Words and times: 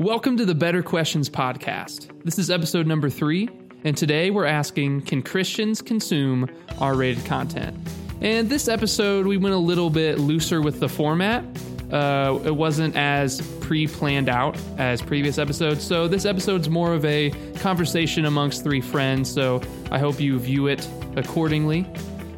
Welcome 0.00 0.38
to 0.38 0.46
the 0.46 0.54
Better 0.54 0.82
Questions 0.82 1.28
Podcast. 1.28 2.08
This 2.24 2.38
is 2.38 2.50
episode 2.50 2.86
number 2.86 3.10
three, 3.10 3.50
and 3.84 3.94
today 3.94 4.30
we're 4.30 4.46
asking 4.46 5.02
Can 5.02 5.20
Christians 5.20 5.82
consume 5.82 6.48
R 6.78 6.94
rated 6.94 7.22
content? 7.26 7.76
And 8.22 8.48
this 8.48 8.66
episode, 8.66 9.26
we 9.26 9.36
went 9.36 9.54
a 9.54 9.58
little 9.58 9.90
bit 9.90 10.18
looser 10.18 10.62
with 10.62 10.80
the 10.80 10.88
format. 10.88 11.44
Uh, 11.92 12.40
it 12.46 12.56
wasn't 12.56 12.96
as 12.96 13.42
pre 13.60 13.86
planned 13.86 14.30
out 14.30 14.56
as 14.78 15.02
previous 15.02 15.36
episodes, 15.36 15.84
so 15.84 16.08
this 16.08 16.24
episode's 16.24 16.70
more 16.70 16.94
of 16.94 17.04
a 17.04 17.28
conversation 17.56 18.24
amongst 18.24 18.64
three 18.64 18.80
friends, 18.80 19.30
so 19.30 19.60
I 19.90 19.98
hope 19.98 20.18
you 20.18 20.38
view 20.38 20.68
it 20.68 20.88
accordingly. 21.16 21.86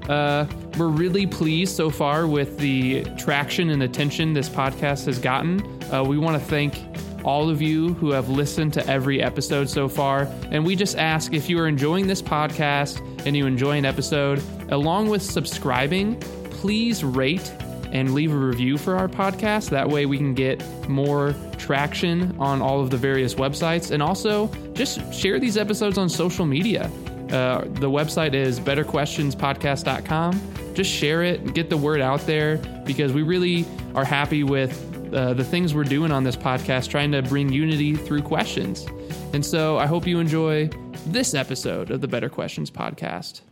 Uh, 0.09 0.47
we're 0.79 0.89
really 0.89 1.29
pleased 1.29 1.77
so 1.77 1.91
far 1.91 2.27
with 2.27 2.59
the 2.59 3.05
traction 3.17 3.71
and 3.71 3.85
attention 3.85 4.33
this 4.33 4.49
podcast 4.49 5.07
has 5.07 5.21
gotten. 5.21 5.63
Uh, 5.93 6.03
we 6.03 6.19
want 6.19 6.37
to 6.43 6.45
thank 6.45 6.92
all 7.25 7.49
of 7.49 7.63
you 7.63 7.95
who 7.95 8.11
have 8.11 8.29
listened 8.29 8.73
to 8.75 8.87
every 8.87 9.23
episode 9.23 9.69
so 9.69 9.89
far. 9.89 10.29
And 10.51 10.65
we 10.65 10.77
just 10.77 10.97
ask 10.97 11.33
if 11.33 11.49
you 11.49 11.59
are 11.59 11.69
enjoying 11.69 12.07
this 12.07 12.23
podcast 12.23 13.01
and 13.27 13.37
you 13.37 13.47
enjoy 13.47 13.79
an 13.79 13.85
episode, 13.85 14.43
along 14.71 15.09
with 15.09 15.23
subscribing, 15.23 16.19
please 16.51 17.05
rate 17.05 17.53
and 17.93 18.15
leave 18.15 18.33
a 18.33 18.37
review 18.37 18.79
for 18.79 18.97
our 18.97 19.09
podcast. 19.09 19.71
That 19.71 19.89
way 19.89 20.07
we 20.07 20.17
can 20.17 20.35
get 20.35 20.63
more 20.89 21.35
traction 21.59 22.37
on 22.39 22.63
all 22.63 22.81
of 22.81 22.91
the 22.91 22.97
various 22.97 23.35
websites. 23.35 23.91
And 23.91 24.03
also 24.03 24.49
just 24.73 25.13
share 25.13 25.39
these 25.39 25.57
episodes 25.57 25.99
on 25.99 26.09
social 26.09 26.47
media. 26.47 26.91
Uh, 27.31 27.63
the 27.65 27.89
website 27.89 28.35
is 28.35 28.61
betterquestionspodcast.com. 28.61 30.75
Just 30.75 30.91
share 30.91 31.23
it, 31.23 31.55
get 31.55 31.71
the 31.71 31.77
word 31.77 32.01
out 32.01 32.27
there 32.27 32.57
because 32.85 33.13
we 33.13 33.23
really 33.23 33.67
are 33.95 34.05
happy 34.05 34.43
with 34.43 34.92
uh, 35.13 35.35
the 35.35 35.45
things 35.45 35.75
we're 35.75 35.85
doing 35.85 36.11
on 36.11 36.25
this 36.25 36.37
podcast, 36.37 36.89
trying 36.89 37.13
to 37.13 37.23
bring 37.23 37.53
unity 37.53 37.95
through 37.95 38.23
questions. 38.23 38.87
And 39.33 39.45
so 39.45 39.79
I 39.79 39.87
hope 39.87 40.07
you 40.07 40.19
enjoy 40.19 40.69
this 41.07 41.35
episode 41.35 41.91
of 41.91 42.01
the 42.01 42.09
Better 42.09 42.29
Questions 42.29 42.71
podcast. 42.71 43.43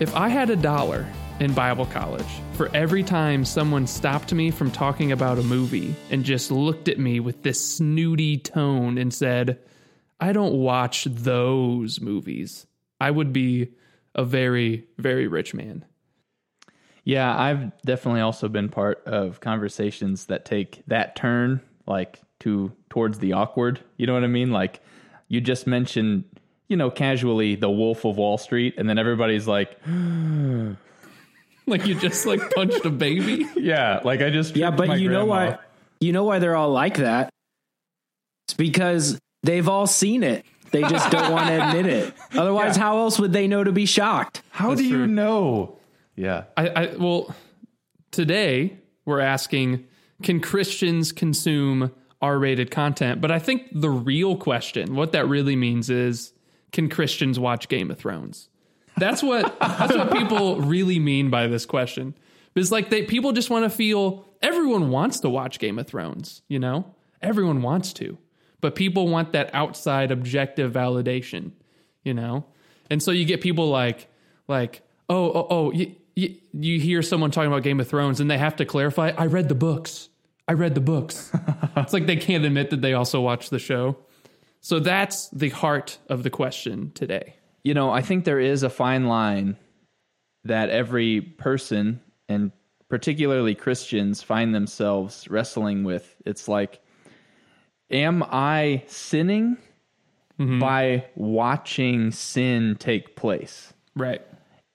If 0.00 0.16
I 0.16 0.28
had 0.28 0.50
a 0.50 0.56
dollar 0.56 1.06
in 1.42 1.52
Bible 1.52 1.86
college 1.86 2.24
for 2.52 2.70
every 2.72 3.02
time 3.02 3.44
someone 3.44 3.84
stopped 3.84 4.32
me 4.32 4.52
from 4.52 4.70
talking 4.70 5.10
about 5.10 5.38
a 5.38 5.42
movie 5.42 5.92
and 6.08 6.24
just 6.24 6.52
looked 6.52 6.88
at 6.88 7.00
me 7.00 7.18
with 7.18 7.42
this 7.42 7.76
snooty 7.76 8.38
tone 8.38 8.96
and 8.96 9.12
said, 9.12 9.58
I 10.20 10.32
don't 10.32 10.54
watch 10.54 11.04
those 11.04 12.00
movies, 12.00 12.68
I 13.00 13.10
would 13.10 13.32
be 13.32 13.72
a 14.14 14.24
very, 14.24 14.84
very 14.98 15.26
rich 15.26 15.52
man. 15.52 15.84
Yeah, 17.02 17.36
I've 17.36 17.72
definitely 17.82 18.20
also 18.20 18.48
been 18.48 18.68
part 18.68 19.02
of 19.04 19.40
conversations 19.40 20.26
that 20.26 20.44
take 20.44 20.84
that 20.86 21.16
turn, 21.16 21.60
like 21.88 22.20
to 22.40 22.70
towards 22.88 23.18
the 23.18 23.32
awkward. 23.32 23.80
You 23.96 24.06
know 24.06 24.14
what 24.14 24.22
I 24.22 24.28
mean? 24.28 24.52
Like 24.52 24.80
you 25.26 25.40
just 25.40 25.66
mentioned 25.66 26.24
you 26.68 26.76
know, 26.76 26.90
casually 26.90 27.54
the 27.54 27.68
Wolf 27.68 28.06
of 28.06 28.16
Wall 28.16 28.38
Street, 28.38 28.76
and 28.78 28.88
then 28.88 28.96
everybody's 28.96 29.46
like, 29.46 29.76
like 31.66 31.86
you 31.86 31.94
just 31.94 32.26
like 32.26 32.40
punched 32.54 32.84
a 32.84 32.90
baby. 32.90 33.46
yeah, 33.56 34.00
like 34.04 34.20
I 34.20 34.30
just 34.30 34.56
yeah, 34.56 34.70
but 34.70 34.98
you 34.98 35.08
grandma. 35.08 35.20
know 35.20 35.26
why? 35.26 35.58
You 36.00 36.12
know 36.12 36.24
why 36.24 36.38
they're 36.38 36.56
all 36.56 36.70
like 36.70 36.96
that? 36.96 37.30
It's 38.46 38.54
because 38.54 39.18
they've 39.42 39.68
all 39.68 39.86
seen 39.86 40.22
it. 40.22 40.44
They 40.72 40.82
just 40.82 41.10
don't 41.10 41.30
want 41.32 41.48
to 41.48 41.68
admit 41.68 41.86
it. 41.86 42.14
Otherwise, 42.34 42.76
yeah. 42.76 42.82
how 42.82 42.98
else 42.98 43.18
would 43.18 43.32
they 43.32 43.46
know 43.46 43.62
to 43.62 43.72
be 43.72 43.86
shocked? 43.86 44.42
How 44.50 44.70
That's 44.70 44.80
do 44.80 44.88
true. 44.88 45.00
you 45.00 45.06
know? 45.06 45.78
Yeah, 46.16 46.44
I, 46.56 46.68
I 46.68 46.96
well, 46.96 47.34
today 48.10 48.76
we're 49.04 49.20
asking: 49.20 49.86
Can 50.22 50.40
Christians 50.40 51.12
consume 51.12 51.92
R-rated 52.20 52.70
content? 52.70 53.20
But 53.20 53.30
I 53.30 53.38
think 53.38 53.68
the 53.72 53.90
real 53.90 54.36
question, 54.36 54.94
what 54.94 55.12
that 55.12 55.28
really 55.28 55.56
means, 55.56 55.90
is 55.90 56.32
can 56.72 56.88
Christians 56.88 57.38
watch 57.38 57.68
Game 57.68 57.90
of 57.90 57.98
Thrones? 57.98 58.48
That's 59.02 59.20
what 59.20 59.58
that's 59.58 59.94
what 59.94 60.12
people 60.12 60.60
really 60.60 61.00
mean 61.00 61.28
by 61.28 61.48
this 61.48 61.66
question. 61.66 62.14
It's 62.54 62.70
like 62.70 62.88
they 62.88 63.02
people 63.02 63.32
just 63.32 63.50
want 63.50 63.64
to 63.64 63.70
feel 63.70 64.24
everyone 64.40 64.90
wants 64.90 65.18
to 65.20 65.28
watch 65.28 65.58
Game 65.58 65.80
of 65.80 65.88
Thrones, 65.88 66.42
you 66.46 66.60
know? 66.60 66.94
Everyone 67.20 67.62
wants 67.62 67.92
to. 67.94 68.16
But 68.60 68.76
people 68.76 69.08
want 69.08 69.32
that 69.32 69.52
outside 69.54 70.12
objective 70.12 70.72
validation, 70.72 71.50
you 72.04 72.14
know? 72.14 72.44
And 72.90 73.02
so 73.02 73.10
you 73.10 73.24
get 73.24 73.40
people 73.40 73.70
like 73.70 74.06
like, 74.46 74.82
"Oh, 75.08 75.32
oh, 75.32 75.46
oh, 75.50 75.72
you, 75.72 75.96
you, 76.14 76.36
you 76.52 76.78
hear 76.78 77.02
someone 77.02 77.32
talking 77.32 77.50
about 77.50 77.64
Game 77.64 77.80
of 77.80 77.88
Thrones 77.88 78.20
and 78.20 78.30
they 78.30 78.38
have 78.38 78.54
to 78.56 78.64
clarify, 78.64 79.12
I 79.18 79.26
read 79.26 79.48
the 79.48 79.56
books. 79.56 80.10
I 80.46 80.52
read 80.52 80.76
the 80.76 80.80
books. 80.80 81.32
it's 81.76 81.92
like 81.92 82.06
they 82.06 82.16
can't 82.16 82.44
admit 82.44 82.70
that 82.70 82.82
they 82.82 82.92
also 82.92 83.20
watch 83.20 83.50
the 83.50 83.58
show. 83.58 83.96
So 84.60 84.78
that's 84.78 85.28
the 85.30 85.48
heart 85.48 85.98
of 86.08 86.22
the 86.22 86.30
question 86.30 86.92
today. 86.94 87.34
You 87.64 87.74
know, 87.74 87.90
I 87.90 88.02
think 88.02 88.24
there 88.24 88.40
is 88.40 88.62
a 88.62 88.70
fine 88.70 89.06
line 89.06 89.56
that 90.44 90.70
every 90.70 91.20
person 91.20 92.00
and 92.28 92.52
particularly 92.88 93.54
Christians 93.54 94.22
find 94.22 94.54
themselves 94.54 95.28
wrestling 95.30 95.84
with. 95.84 96.14
It's 96.26 96.48
like, 96.48 96.80
am 97.90 98.22
I 98.24 98.82
sinning 98.86 99.56
mm-hmm. 100.38 100.58
by 100.58 101.06
watching 101.14 102.10
sin 102.10 102.76
take 102.78 103.16
place? 103.16 103.72
Right. 103.94 104.22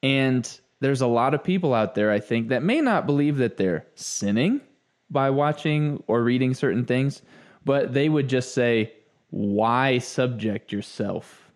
And 0.01 0.49
there's 0.79 1.01
a 1.01 1.07
lot 1.07 1.33
of 1.33 1.43
people 1.43 1.73
out 1.73 1.95
there, 1.95 2.11
I 2.11 2.19
think, 2.19 2.49
that 2.49 2.63
may 2.63 2.81
not 2.81 3.05
believe 3.05 3.37
that 3.37 3.57
they're 3.57 3.85
sinning 3.95 4.61
by 5.09 5.29
watching 5.29 6.03
or 6.07 6.23
reading 6.23 6.53
certain 6.53 6.85
things, 6.85 7.21
but 7.65 7.93
they 7.93 8.09
would 8.09 8.29
just 8.29 8.53
say, 8.53 8.93
why 9.29 9.97
subject 9.97 10.71
yourself 10.71 11.46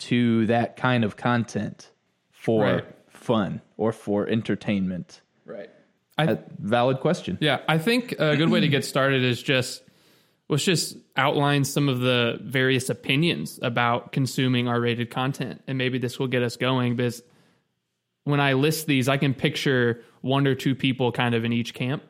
to 0.00 0.46
that 0.46 0.76
kind 0.76 1.04
of 1.04 1.16
content 1.16 1.90
for 2.30 2.64
right. 2.64 2.84
fun 3.08 3.60
or 3.76 3.92
for 3.92 4.26
entertainment? 4.28 5.20
Right. 5.44 5.70
I, 6.18 6.38
valid 6.58 7.00
question. 7.00 7.38
Yeah, 7.40 7.60
I 7.66 7.78
think 7.78 8.12
a 8.12 8.36
good 8.36 8.50
way 8.50 8.60
to 8.60 8.68
get 8.68 8.84
started 8.84 9.24
is 9.24 9.42
just 9.42 9.82
let's 10.50 10.64
just 10.64 10.96
outline 11.16 11.64
some 11.64 11.88
of 11.88 12.00
the 12.00 12.38
various 12.42 12.90
opinions 12.90 13.58
about 13.62 14.12
consuming 14.12 14.68
R-rated 14.68 15.10
content, 15.10 15.62
and 15.66 15.78
maybe 15.78 15.98
this 15.98 16.18
will 16.18 16.26
get 16.26 16.42
us 16.42 16.56
going. 16.56 16.96
Because 16.96 17.22
when 18.24 18.40
I 18.40 18.52
list 18.52 18.86
these, 18.86 19.08
I 19.08 19.16
can 19.16 19.32
picture 19.32 20.02
one 20.20 20.46
or 20.46 20.54
two 20.54 20.74
people 20.74 21.12
kind 21.12 21.34
of 21.34 21.44
in 21.44 21.52
each 21.52 21.72
camp, 21.72 22.02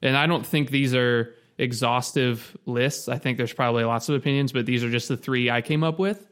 and 0.00 0.16
I 0.16 0.26
don't 0.26 0.46
think 0.46 0.70
these 0.70 0.94
are 0.94 1.34
exhaustive 1.58 2.56
lists. 2.64 3.08
I 3.08 3.18
think 3.18 3.36
there's 3.36 3.52
probably 3.52 3.84
lots 3.84 4.08
of 4.08 4.14
opinions, 4.14 4.52
but 4.52 4.64
these 4.64 4.82
are 4.82 4.90
just 4.90 5.08
the 5.08 5.18
three 5.18 5.50
I 5.50 5.60
came 5.60 5.84
up 5.84 5.98
with. 5.98 6.29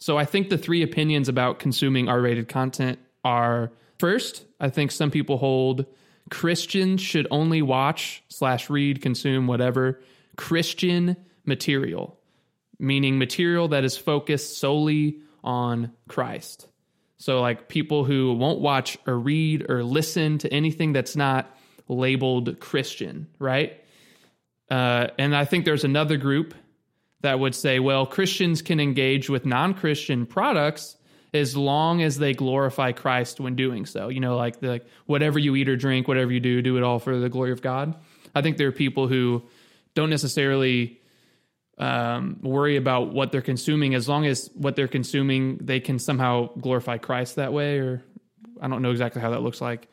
So 0.00 0.16
I 0.16 0.24
think 0.24 0.48
the 0.48 0.58
three 0.58 0.82
opinions 0.82 1.28
about 1.28 1.58
consuming 1.58 2.08
R 2.08 2.20
rated 2.20 2.48
content 2.48 2.98
are 3.22 3.70
first, 3.98 4.44
I 4.58 4.70
think 4.70 4.90
some 4.90 5.10
people 5.10 5.36
hold 5.36 5.84
Christians 6.30 7.00
should 7.00 7.26
only 7.30 7.60
watch 7.60 8.22
slash 8.28 8.70
read, 8.70 9.02
consume, 9.02 9.46
whatever, 9.46 10.00
Christian 10.36 11.16
material, 11.44 12.18
meaning 12.78 13.18
material 13.18 13.68
that 13.68 13.84
is 13.84 13.96
focused 13.96 14.58
solely 14.58 15.18
on 15.44 15.92
Christ. 16.08 16.66
So, 17.18 17.42
like 17.42 17.68
people 17.68 18.04
who 18.04 18.32
won't 18.32 18.60
watch 18.60 18.96
or 19.06 19.18
read 19.18 19.70
or 19.70 19.84
listen 19.84 20.38
to 20.38 20.52
anything 20.52 20.94
that's 20.94 21.16
not 21.16 21.54
labeled 21.88 22.58
Christian, 22.60 23.26
right? 23.38 23.78
Uh, 24.70 25.08
and 25.18 25.36
I 25.36 25.44
think 25.44 25.66
there's 25.66 25.84
another 25.84 26.16
group 26.16 26.54
that 27.22 27.38
would 27.38 27.54
say, 27.54 27.78
well, 27.78 28.06
Christians 28.06 28.62
can 28.62 28.80
engage 28.80 29.28
with 29.28 29.44
non 29.44 29.74
Christian 29.74 30.26
products 30.26 30.96
as 31.32 31.56
long 31.56 32.02
as 32.02 32.18
they 32.18 32.34
glorify 32.34 32.92
Christ 32.92 33.40
when 33.40 33.54
doing 33.54 33.86
so. 33.86 34.08
You 34.08 34.20
know, 34.20 34.36
like 34.36 34.60
the, 34.60 34.82
whatever 35.06 35.38
you 35.38 35.54
eat 35.56 35.68
or 35.68 35.76
drink, 35.76 36.08
whatever 36.08 36.32
you 36.32 36.40
do, 36.40 36.62
do 36.62 36.76
it 36.76 36.82
all 36.82 36.98
for 36.98 37.18
the 37.18 37.28
glory 37.28 37.52
of 37.52 37.62
God. 37.62 37.94
I 38.34 38.42
think 38.42 38.56
there 38.56 38.68
are 38.68 38.72
people 38.72 39.06
who 39.06 39.42
don't 39.94 40.10
necessarily 40.10 41.00
um, 41.78 42.38
worry 42.42 42.76
about 42.76 43.12
what 43.12 43.32
they're 43.32 43.42
consuming 43.42 43.94
as 43.94 44.08
long 44.08 44.26
as 44.26 44.50
what 44.54 44.76
they're 44.76 44.88
consuming 44.88 45.58
they 45.58 45.80
can 45.80 45.98
somehow 45.98 46.50
glorify 46.54 46.98
Christ 46.98 47.36
that 47.36 47.52
way. 47.52 47.78
Or 47.78 48.02
I 48.60 48.68
don't 48.68 48.82
know 48.82 48.90
exactly 48.90 49.22
how 49.22 49.30
that 49.30 49.42
looks 49.42 49.60
like. 49.60 49.88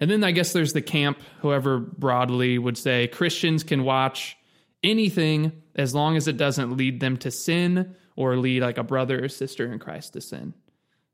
And 0.00 0.10
then 0.10 0.24
I 0.24 0.30
guess 0.30 0.52
there's 0.52 0.72
the 0.72 0.82
camp, 0.82 1.20
whoever 1.40 1.78
broadly 1.78 2.58
would 2.58 2.78
say 2.78 3.06
Christians 3.06 3.64
can 3.64 3.84
watch 3.84 4.36
anything 4.82 5.52
as 5.74 5.94
long 5.94 6.16
as 6.16 6.28
it 6.28 6.36
doesn't 6.36 6.76
lead 6.76 7.00
them 7.00 7.16
to 7.18 7.30
sin 7.30 7.94
or 8.16 8.36
lead 8.36 8.62
like 8.62 8.78
a 8.78 8.82
brother 8.82 9.24
or 9.24 9.28
sister 9.28 9.70
in 9.72 9.78
Christ 9.78 10.12
to 10.14 10.20
sin. 10.20 10.52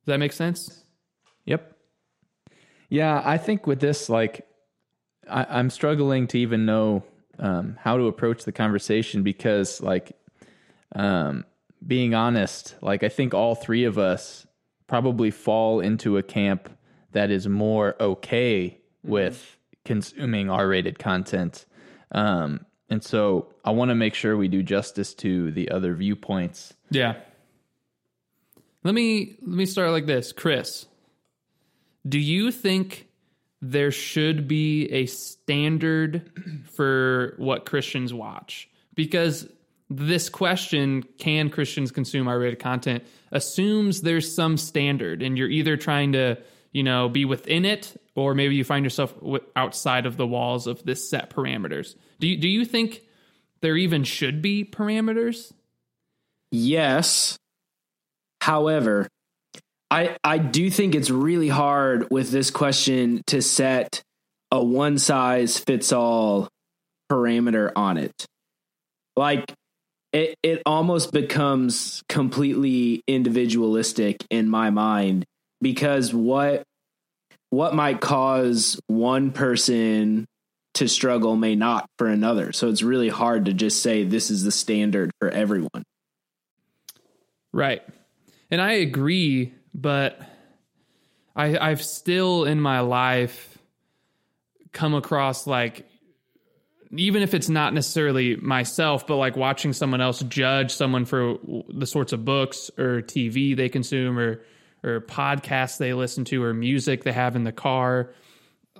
Does 0.04 0.12
that 0.12 0.18
make 0.18 0.32
sense? 0.32 0.84
Yep. 1.44 1.76
Yeah, 2.88 3.20
I 3.24 3.38
think 3.38 3.66
with 3.66 3.80
this, 3.80 4.08
like, 4.08 4.46
I, 5.28 5.46
I'm 5.48 5.70
struggling 5.70 6.26
to 6.28 6.38
even 6.38 6.66
know 6.66 7.04
um, 7.38 7.76
how 7.80 7.96
to 7.96 8.04
approach 8.04 8.44
the 8.44 8.52
conversation 8.52 9.22
because, 9.22 9.80
like, 9.80 10.16
um, 10.94 11.44
being 11.84 12.14
honest, 12.14 12.74
like 12.80 13.02
I 13.02 13.08
think 13.08 13.34
all 13.34 13.54
three 13.54 13.84
of 13.84 13.98
us 13.98 14.46
probably 14.86 15.30
fall 15.30 15.80
into 15.80 16.16
a 16.16 16.22
camp 16.22 16.68
that 17.12 17.30
is 17.30 17.48
more 17.48 17.96
okay 18.00 18.78
with 19.02 19.58
consuming 19.84 20.50
R-rated 20.50 20.98
content. 20.98 21.66
Um, 22.12 22.64
and 22.88 23.02
so 23.02 23.48
I 23.64 23.70
want 23.70 23.90
to 23.90 23.94
make 23.94 24.14
sure 24.14 24.36
we 24.36 24.48
do 24.48 24.62
justice 24.62 25.14
to 25.14 25.50
the 25.52 25.70
other 25.70 25.94
viewpoints. 25.94 26.74
Yeah. 26.90 27.16
Let 28.84 28.94
me 28.94 29.36
let 29.40 29.56
me 29.56 29.66
start 29.66 29.90
like 29.90 30.06
this, 30.06 30.32
Chris. 30.32 30.86
Do 32.08 32.18
you 32.18 32.52
think 32.52 33.08
there 33.60 33.90
should 33.90 34.46
be 34.46 34.86
a 34.92 35.06
standard 35.06 36.30
for 36.72 37.34
what 37.38 37.66
Christians 37.66 38.14
watch? 38.14 38.68
Because 38.94 39.48
this 39.90 40.28
question, 40.28 41.04
can 41.18 41.50
Christians 41.50 41.90
consume 41.90 42.28
R-rated 42.28 42.58
content, 42.58 43.04
assumes 43.32 44.02
there's 44.02 44.32
some 44.34 44.56
standard, 44.56 45.22
and 45.22 45.38
you're 45.38 45.48
either 45.48 45.76
trying 45.76 46.12
to, 46.12 46.38
you 46.76 46.82
know, 46.82 47.08
be 47.08 47.24
within 47.24 47.64
it, 47.64 47.98
or 48.14 48.34
maybe 48.34 48.54
you 48.54 48.62
find 48.62 48.84
yourself 48.84 49.14
outside 49.56 50.04
of 50.04 50.18
the 50.18 50.26
walls 50.26 50.66
of 50.66 50.84
this 50.84 51.08
set 51.08 51.30
parameters. 51.30 51.94
Do 52.20 52.26
you 52.26 52.36
do 52.36 52.46
you 52.46 52.66
think 52.66 53.00
there 53.62 53.78
even 53.78 54.04
should 54.04 54.42
be 54.42 54.62
parameters? 54.62 55.54
Yes. 56.50 57.38
However, 58.42 59.08
I 59.90 60.18
I 60.22 60.36
do 60.36 60.68
think 60.68 60.94
it's 60.94 61.08
really 61.08 61.48
hard 61.48 62.10
with 62.10 62.30
this 62.30 62.50
question 62.50 63.22
to 63.28 63.40
set 63.40 64.02
a 64.52 64.62
one 64.62 64.98
size 64.98 65.56
fits 65.56 65.92
all 65.92 66.46
parameter 67.10 67.72
on 67.74 67.96
it. 67.96 68.26
Like 69.16 69.50
it 70.12 70.34
it 70.42 70.60
almost 70.66 71.10
becomes 71.10 72.02
completely 72.10 73.02
individualistic 73.06 74.26
in 74.28 74.50
my 74.50 74.68
mind 74.68 75.24
because 75.60 76.12
what 76.12 76.62
what 77.50 77.74
might 77.74 78.00
cause 78.00 78.78
one 78.86 79.30
person 79.30 80.26
to 80.74 80.88
struggle 80.88 81.36
may 81.36 81.54
not 81.54 81.88
for 81.96 82.06
another. 82.06 82.52
So 82.52 82.68
it's 82.68 82.82
really 82.82 83.08
hard 83.08 83.46
to 83.46 83.54
just 83.54 83.82
say 83.82 84.04
this 84.04 84.30
is 84.30 84.44
the 84.44 84.52
standard 84.52 85.10
for 85.18 85.30
everyone. 85.30 85.84
Right. 87.52 87.82
And 88.50 88.60
I 88.60 88.72
agree, 88.72 89.54
but 89.72 90.20
I 91.34 91.56
I've 91.58 91.82
still 91.82 92.44
in 92.44 92.60
my 92.60 92.80
life 92.80 93.56
come 94.72 94.94
across 94.94 95.46
like 95.46 95.86
even 96.92 97.22
if 97.22 97.34
it's 97.34 97.48
not 97.48 97.74
necessarily 97.74 98.36
myself, 98.36 99.06
but 99.06 99.16
like 99.16 99.36
watching 99.36 99.72
someone 99.72 100.00
else 100.00 100.22
judge 100.22 100.72
someone 100.72 101.04
for 101.04 101.38
the 101.68 101.86
sorts 101.86 102.12
of 102.12 102.24
books 102.24 102.70
or 102.78 103.02
TV 103.02 103.56
they 103.56 103.68
consume 103.68 104.18
or 104.18 104.42
or 104.86 105.00
podcasts 105.00 105.78
they 105.78 105.92
listen 105.92 106.24
to 106.26 106.42
or 106.42 106.54
music 106.54 107.04
they 107.04 107.12
have 107.12 107.36
in 107.36 107.44
the 107.44 107.52
car. 107.52 108.12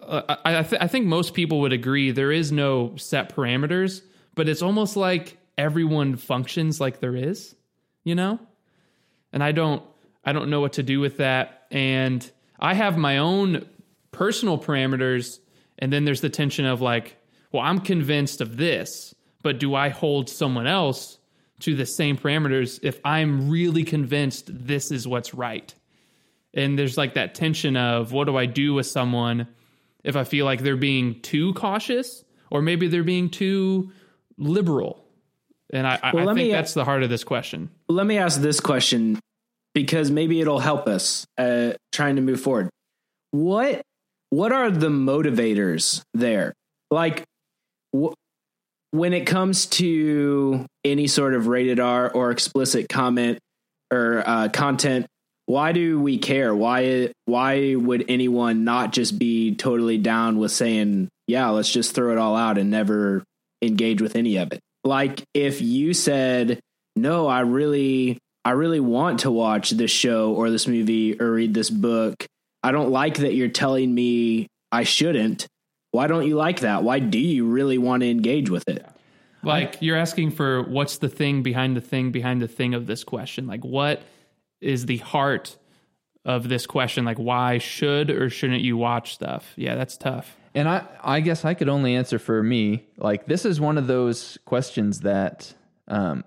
Uh, 0.01 0.37
I, 0.45 0.63
th- 0.63 0.81
I 0.81 0.87
think 0.87 1.07
most 1.07 1.35
people 1.35 1.61
would 1.61 1.73
agree 1.73 2.11
there 2.11 2.33
is 2.33 2.53
no 2.53 2.95
set 2.97 3.35
parameters, 3.35 4.03
but 4.35 4.49
it's 4.49 4.63
almost 4.63 4.97
like 4.97 5.39
everyone 5.59 6.17
functions 6.17 6.81
like 6.81 7.01
there 7.01 7.17
is, 7.17 7.55
you 8.05 8.15
know? 8.15 8.39
And 9.33 9.43
I 9.43 9.53
don't 9.53 9.83
I 10.25 10.33
don't 10.33 10.51
know 10.51 10.61
what 10.61 10.75
to 10.75 10.83
do 10.83 11.01
with 11.01 11.19
that. 11.19 11.67
And 11.71 12.29
I 12.59 12.75
have 12.75 12.99
my 12.99 13.19
own 13.19 13.67
personal 14.11 14.59
parameters, 14.59 15.39
and 15.79 15.93
then 15.93 16.05
there's 16.05 16.21
the 16.21 16.31
tension 16.31 16.67
of 16.67 16.81
like, 16.81 17.17
well, 17.53 17.63
I'm 17.63 17.81
convinced 17.81 18.41
of 18.41 18.57
this, 18.57 19.15
but 19.43 19.61
do 19.61 19.75
I 19.75 19.89
hold 19.89 20.29
someone 20.29 20.67
else 20.67 21.19
to 21.61 21.75
the 21.75 21.87
same 21.87 22.17
parameters 22.17 22.81
if 22.83 23.01
I'm 23.05 23.49
really 23.49 23.85
convinced 23.85 24.51
this 24.53 24.91
is 24.91 25.07
what's 25.07 25.33
right? 25.33 25.73
And 26.57 26.79
there's 26.79 26.97
like 26.97 27.15
that 27.15 27.35
tension 27.35 27.77
of 27.77 28.13
what 28.13 28.25
do 28.25 28.37
I 28.37 28.47
do 28.47 28.75
with 28.75 28.87
someone 28.87 29.47
if 30.03 30.17
I 30.17 30.25
feel 30.25 30.47
like 30.47 30.63
they're 30.63 30.77
being 30.77 31.21
too 31.21 31.53
cautious 31.53 32.25
or 32.51 32.63
maybe 32.63 32.89
they're 32.89 33.05
being 33.05 33.29
too 33.29 33.93
liberal? 34.39 35.05
And 35.71 35.87
I, 35.87 36.13
well, 36.15 36.29
I 36.29 36.35
think 36.35 36.53
that's 36.53 36.75
the 36.75 36.85
heart 36.85 37.03
of 37.03 37.11
this 37.11 37.25
question. 37.25 37.71
Let 37.89 38.07
me 38.07 38.19
ask 38.19 38.41
this 38.41 38.61
question 38.61 39.21
because 39.75 40.11
maybe 40.11 40.41
it'll 40.41 40.61
help 40.61 40.87
us 40.87 41.27
uh, 41.37 41.75
trying 41.93 42.17
to 42.17 42.23
move 42.23 42.41
forward. 42.41 42.71
What 43.33 43.83
what 44.31 44.53
are 44.53 44.71
the 44.71 44.89
motivators 44.89 46.03
there? 46.15 46.55
Like 46.91 47.25
wh- 47.95 48.15
when 48.93 49.13
it 49.13 49.27
comes 49.27 49.67
to 49.67 50.65
any 50.85 51.07
sort 51.07 51.35
of 51.35 51.49
rated 51.49 51.81
R 51.81 52.11
or 52.11 52.31
explicit 52.31 52.89
comment 52.89 53.39
or 53.93 54.23
uh, 54.25 54.49
content, 54.49 55.07
why 55.47 55.71
do 55.73 56.01
we 56.01 56.19
care? 56.19 56.55
Why 56.55 57.13
why 57.25 57.75
would 57.77 58.05
anyone 58.09 58.65
not 58.65 58.93
just 58.93 59.19
be 59.19 59.55
totally 59.55 59.97
down 59.97 60.39
with 60.39 60.51
saying, 60.51 61.09
"Yeah, 61.27 61.49
let's 61.51 61.71
just 61.73 61.95
throw 61.95 62.13
it 62.13 62.19
all 62.19 62.37
out 62.37 62.59
and 62.59 62.71
never 62.71 63.23
engage 63.63 64.03
with 64.03 64.17
any 64.17 64.37
of 64.37 64.53
it"? 64.53 64.61
Like 64.85 65.23
if 65.33 65.63
you 65.63 65.95
said, 65.95 66.61
"No, 66.97 67.29
I 67.29 67.41
really 67.41 68.19
I 68.45 68.51
really 68.51 68.81
want 68.81 69.21
to 69.21 69.31
watch 69.31 69.71
this 69.71 69.91
show 69.91 70.33
or 70.35 70.51
this 70.51 70.67
movie 70.67 71.19
or 71.21 71.33
read 71.33 71.55
this 71.55 71.71
book. 71.71 72.27
I 72.63 72.73
don't 72.73 72.91
like 72.91 73.19
that 73.19 73.35
you're 73.35 73.49
telling 73.49 73.95
me 73.95 74.49
I 74.73 74.83
shouldn't. 74.83 75.47
Why 75.93 76.09
don't 76.09 76.27
you 76.27 76.35
like 76.35 76.61
that? 76.61 76.83
Why 76.83 76.99
do 76.99 77.19
you 77.19 77.47
really 77.47 77.79
want 77.79 78.03
to 78.03 78.11
engage 78.11 78.51
with 78.51 78.69
it?" 78.69 78.85
Like 79.45 79.77
you're 79.79 79.97
asking 79.97 80.33
for 80.33 80.65
what's 80.65 80.99
the 80.99 81.09
thing 81.09 81.45
behind 81.45 81.77
the 81.77 81.81
thing 81.81 82.11
behind 82.11 82.43
the 82.43 82.49
thing 82.49 82.75
of 82.75 82.87
this 82.89 83.05
question? 83.05 83.47
Like 83.47 83.65
what 83.65 84.03
is 84.67 84.87
the 84.87 84.99
heart 84.99 85.57
of 86.25 86.49
this 86.49 86.67
question 86.67 87.05
like 87.05 87.19
why 87.19 87.57
should 87.59 88.11
or 88.11 88.29
shouldn't 88.29 88.63
you 88.63 88.77
watch 88.77 89.15
stuff? 89.15 89.53
Yeah 89.57 89.77
that's 89.77 89.97
tough. 89.97 90.37
And 90.55 90.69
i 90.69 90.87
i 91.03 91.21
guess 91.21 91.45
i 91.45 91.55
could 91.55 91.69
only 91.69 91.95
answer 91.95 92.19
for 92.19 92.43
me 92.43 92.87
like 92.97 93.27
this 93.27 93.45
is 93.45 93.61
one 93.61 93.79
of 93.79 93.87
those 93.87 94.39
questions 94.47 95.01
that 95.01 95.55
um 95.87 96.25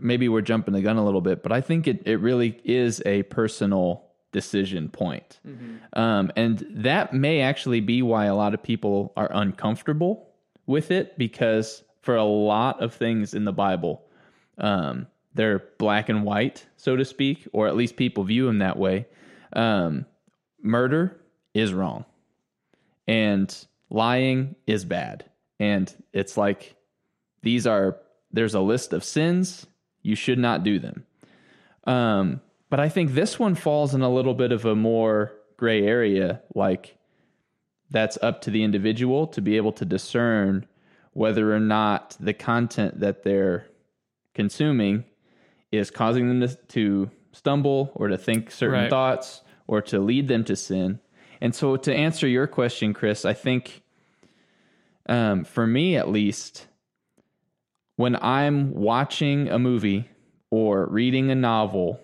maybe 0.00 0.28
we're 0.28 0.42
jumping 0.42 0.74
the 0.74 0.80
gun 0.82 0.96
a 0.96 1.04
little 1.04 1.20
bit 1.20 1.42
but 1.42 1.50
i 1.50 1.60
think 1.60 1.88
it, 1.88 2.06
it 2.06 2.18
really 2.18 2.60
is 2.64 3.02
a 3.04 3.24
personal 3.24 4.04
decision 4.30 4.90
point. 4.90 5.40
Mm-hmm. 5.46 5.98
um, 5.98 6.30
and 6.36 6.64
that 6.70 7.14
may 7.14 7.40
actually 7.40 7.80
be 7.80 8.02
why 8.02 8.26
a 8.26 8.34
lot 8.34 8.54
of 8.54 8.62
people 8.62 9.12
are 9.16 9.30
uncomfortable 9.32 10.28
with 10.66 10.90
it 10.90 11.16
because 11.18 11.82
for 12.02 12.14
a 12.14 12.24
lot 12.24 12.82
of 12.82 12.94
things 12.94 13.34
in 13.34 13.44
the 13.44 13.52
bible 13.52 14.04
um, 14.58 15.06
they're 15.38 15.62
black 15.78 16.08
and 16.08 16.24
white, 16.24 16.66
so 16.76 16.96
to 16.96 17.04
speak, 17.04 17.46
or 17.52 17.68
at 17.68 17.76
least 17.76 17.94
people 17.94 18.24
view 18.24 18.46
them 18.46 18.58
that 18.58 18.76
way. 18.76 19.06
Um, 19.52 20.04
murder 20.60 21.16
is 21.54 21.72
wrong, 21.72 22.04
and 23.06 23.54
lying 23.88 24.56
is 24.66 24.84
bad. 24.84 25.30
And 25.60 25.94
it's 26.12 26.36
like 26.36 26.74
these 27.42 27.68
are 27.68 27.98
there's 28.32 28.54
a 28.54 28.60
list 28.60 28.92
of 28.92 29.04
sins 29.04 29.64
you 30.02 30.16
should 30.16 30.40
not 30.40 30.64
do 30.64 30.80
them. 30.80 31.06
Um, 31.84 32.40
but 32.68 32.80
I 32.80 32.88
think 32.88 33.12
this 33.12 33.38
one 33.38 33.54
falls 33.54 33.94
in 33.94 34.02
a 34.02 34.12
little 34.12 34.34
bit 34.34 34.50
of 34.50 34.64
a 34.64 34.74
more 34.74 35.32
gray 35.56 35.86
area, 35.86 36.42
like 36.56 36.96
that's 37.90 38.18
up 38.22 38.40
to 38.40 38.50
the 38.50 38.64
individual 38.64 39.28
to 39.28 39.40
be 39.40 39.56
able 39.56 39.72
to 39.72 39.84
discern 39.84 40.66
whether 41.12 41.54
or 41.54 41.60
not 41.60 42.16
the 42.18 42.34
content 42.34 42.98
that 42.98 43.22
they're 43.22 43.68
consuming 44.34 45.04
is 45.70 45.90
causing 45.90 46.28
them 46.28 46.48
to, 46.48 46.56
to 46.68 47.10
stumble 47.32 47.92
or 47.94 48.08
to 48.08 48.18
think 48.18 48.50
certain 48.50 48.82
right. 48.82 48.90
thoughts 48.90 49.42
or 49.66 49.82
to 49.82 49.98
lead 49.98 50.28
them 50.28 50.44
to 50.44 50.56
sin. 50.56 51.00
And 51.40 51.54
so, 51.54 51.76
to 51.76 51.94
answer 51.94 52.26
your 52.26 52.46
question, 52.46 52.94
Chris, 52.94 53.24
I 53.24 53.32
think 53.32 53.82
um, 55.08 55.44
for 55.44 55.66
me 55.66 55.96
at 55.96 56.08
least, 56.08 56.66
when 57.96 58.16
I'm 58.16 58.74
watching 58.74 59.48
a 59.48 59.58
movie 59.58 60.08
or 60.50 60.86
reading 60.86 61.30
a 61.30 61.34
novel 61.34 62.00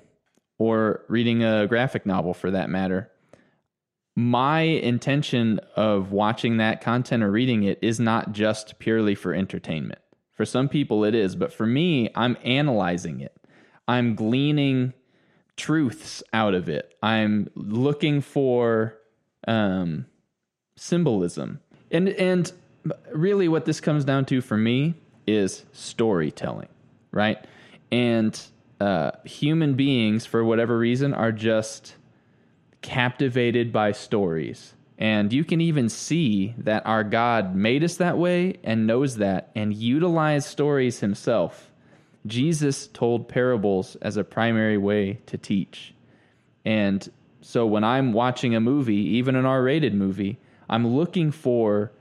or 0.59 1.05
reading 1.09 1.43
a 1.43 1.67
graphic 1.67 2.07
novel 2.07 2.35
for 2.35 2.51
that 2.51 2.71
matter, 2.71 3.11
my 4.17 4.61
intention 4.61 5.61
of 5.77 6.13
watching 6.13 6.59
that 6.59 6.81
content 6.81 7.23
or 7.23 7.31
reading 7.31 7.65
it 7.65 7.79
is 7.83 7.99
not 7.99 8.33
just 8.33 8.79
purely 8.79 9.15
for 9.15 9.35
entertainment. 9.35 10.01
For 10.33 10.45
some 10.45 10.69
people, 10.69 11.05
it 11.05 11.15
is, 11.15 11.37
but 11.37 11.53
for 11.53 11.67
me, 11.67 12.11
I'm 12.15 12.37
analyzing 12.43 13.21
it. 13.21 13.37
I'm 13.87 14.15
gleaning 14.15 14.93
truths 15.57 16.23
out 16.33 16.55
of 16.55 16.69
it. 16.69 16.97
I'm 17.03 17.49
looking 17.55 18.21
for 18.21 18.97
um, 19.47 20.07
symbolism. 20.77 21.61
And 21.91 22.09
and 22.09 22.53
really 23.13 23.49
what 23.49 23.65
this 23.65 23.81
comes 23.81 24.05
down 24.05 24.25
to 24.27 24.41
for 24.41 24.57
me 24.57 24.95
is 25.27 25.65
storytelling, 25.73 26.69
right? 27.13 27.39
And 27.91 28.39
uh, 28.81 29.13
human 29.25 29.75
beings, 29.75 30.27
for 30.27 30.45
whatever 30.45 30.77
reason, 30.77 31.15
are 31.15 31.33
just 31.33 31.95
captivated 32.83 33.73
by 33.73 33.93
stories. 33.93 34.75
And 34.99 35.33
you 35.33 35.45
can 35.45 35.61
even 35.61 35.89
see 35.89 36.55
that 36.59 36.87
our 36.87 37.03
God 37.03 37.55
made 37.55 37.83
us 37.83 37.97
that 37.97 38.19
way 38.19 38.55
and 38.63 38.87
knows 38.87 39.17
that 39.17 39.51
and 39.55 39.75
utilized 39.75 40.47
stories 40.47 41.01
himself. 41.01 41.71
Jesus 42.27 42.87
told 42.89 43.29
parables 43.29 43.97
as 43.97 44.17
a 44.17 44.25
primary 44.25 44.79
way 44.79 45.19
to 45.27 45.37
teach. 45.37 45.95
And 46.65 47.11
so 47.41 47.67
when 47.67 47.85
I'm 47.85 48.13
watching 48.13 48.55
a 48.55 48.61
movie, 48.61 48.95
even 49.17 49.37
an 49.37 49.45
R 49.45 49.63
rated 49.63 49.95
movie, 49.95 50.39
I'm 50.69 50.87
looking 50.87 51.31
for 51.31 51.93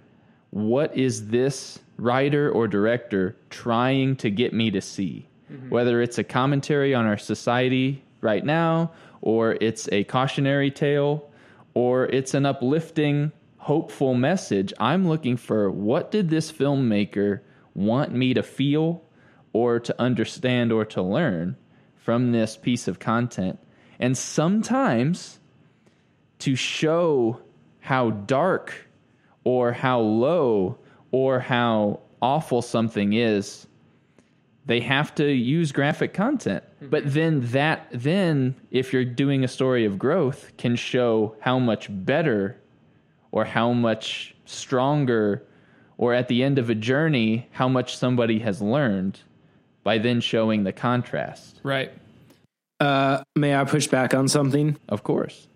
what 0.51 0.95
is 0.95 1.27
this 1.27 1.79
writer 1.97 2.49
or 2.49 2.67
director 2.67 3.35
trying 3.49 4.15
to 4.17 4.29
get 4.29 4.53
me 4.53 4.71
to 4.71 4.81
see? 4.81 5.27
Mm-hmm. 5.51 5.69
Whether 5.69 6.01
it's 6.01 6.17
a 6.17 6.23
commentary 6.23 6.93
on 6.93 7.05
our 7.05 7.17
society 7.17 8.03
right 8.21 8.45
now, 8.45 8.91
or 9.21 9.57
it's 9.59 9.89
a 9.91 10.03
cautionary 10.05 10.71
tale, 10.71 11.29
or 11.73 12.05
it's 12.05 12.33
an 12.33 12.45
uplifting, 12.45 13.31
hopeful 13.57 14.13
message. 14.13 14.73
I'm 14.79 15.07
looking 15.07 15.37
for 15.37 15.69
what 15.69 16.11
did 16.11 16.29
this 16.29 16.51
filmmaker 16.51 17.41
want 17.75 18.13
me 18.13 18.33
to 18.33 18.43
feel 18.43 19.02
or 19.53 19.79
to 19.79 20.01
understand 20.01 20.71
or 20.71 20.83
to 20.85 21.01
learn 21.01 21.55
from 21.95 22.31
this 22.31 22.57
piece 22.57 22.87
of 22.87 22.99
content? 22.99 23.59
And 23.99 24.17
sometimes 24.17 25.39
to 26.39 26.55
show 26.55 27.39
how 27.79 28.09
dark 28.09 28.73
or 29.43 29.71
how 29.71 29.99
low 29.99 30.77
or 31.11 31.39
how 31.39 31.99
awful 32.21 32.61
something 32.61 33.13
is, 33.13 33.67
they 34.65 34.79
have 34.79 35.13
to 35.15 35.31
use 35.31 35.71
graphic 35.71 36.13
content. 36.13 36.63
Mm-hmm. 36.63 36.89
But 36.89 37.13
then 37.13 37.41
that 37.51 37.87
then 37.91 38.55
if 38.71 38.93
you're 38.93 39.05
doing 39.05 39.43
a 39.43 39.47
story 39.47 39.85
of 39.85 39.99
growth 39.99 40.55
can 40.57 40.75
show 40.75 41.35
how 41.39 41.59
much 41.59 41.87
better 41.89 42.59
or 43.31 43.45
how 43.45 43.73
much 43.73 44.35
stronger 44.45 45.43
or 45.97 46.13
at 46.13 46.27
the 46.27 46.43
end 46.43 46.57
of 46.59 46.69
a 46.69 46.75
journey 46.75 47.47
how 47.51 47.67
much 47.67 47.97
somebody 47.97 48.39
has 48.39 48.61
learned 48.61 49.19
by 49.83 49.97
then 49.97 50.21
showing 50.21 50.63
the 50.63 50.73
contrast. 50.73 51.59
Right. 51.63 51.91
Uh, 52.79 53.23
may 53.35 53.55
I 53.55 53.63
push 53.65 53.87
back 53.87 54.13
on 54.13 54.27
something? 54.27 54.77
Of 54.89 55.03
course. 55.03 55.47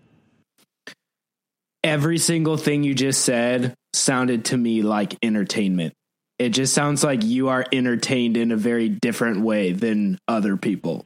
Every 1.84 2.17
single 2.17 2.57
thing 2.57 2.84
you 2.84 2.93
just 2.93 3.24
said 3.24 3.74
sounded 3.93 4.46
to 4.46 4.57
me 4.57 4.81
like 4.81 5.15
entertainment. 5.22 5.93
It 6.39 6.50
just 6.50 6.74
sounds 6.74 7.03
like 7.03 7.24
you 7.24 7.50
are 7.50 7.65
entertained 7.72 8.38
in 8.38 8.51
a 8.51 8.57
very 8.57 8.89
different 8.89 9.41
way 9.41 9.72
than 9.72 10.19
other 10.27 10.55
people. 10.55 11.05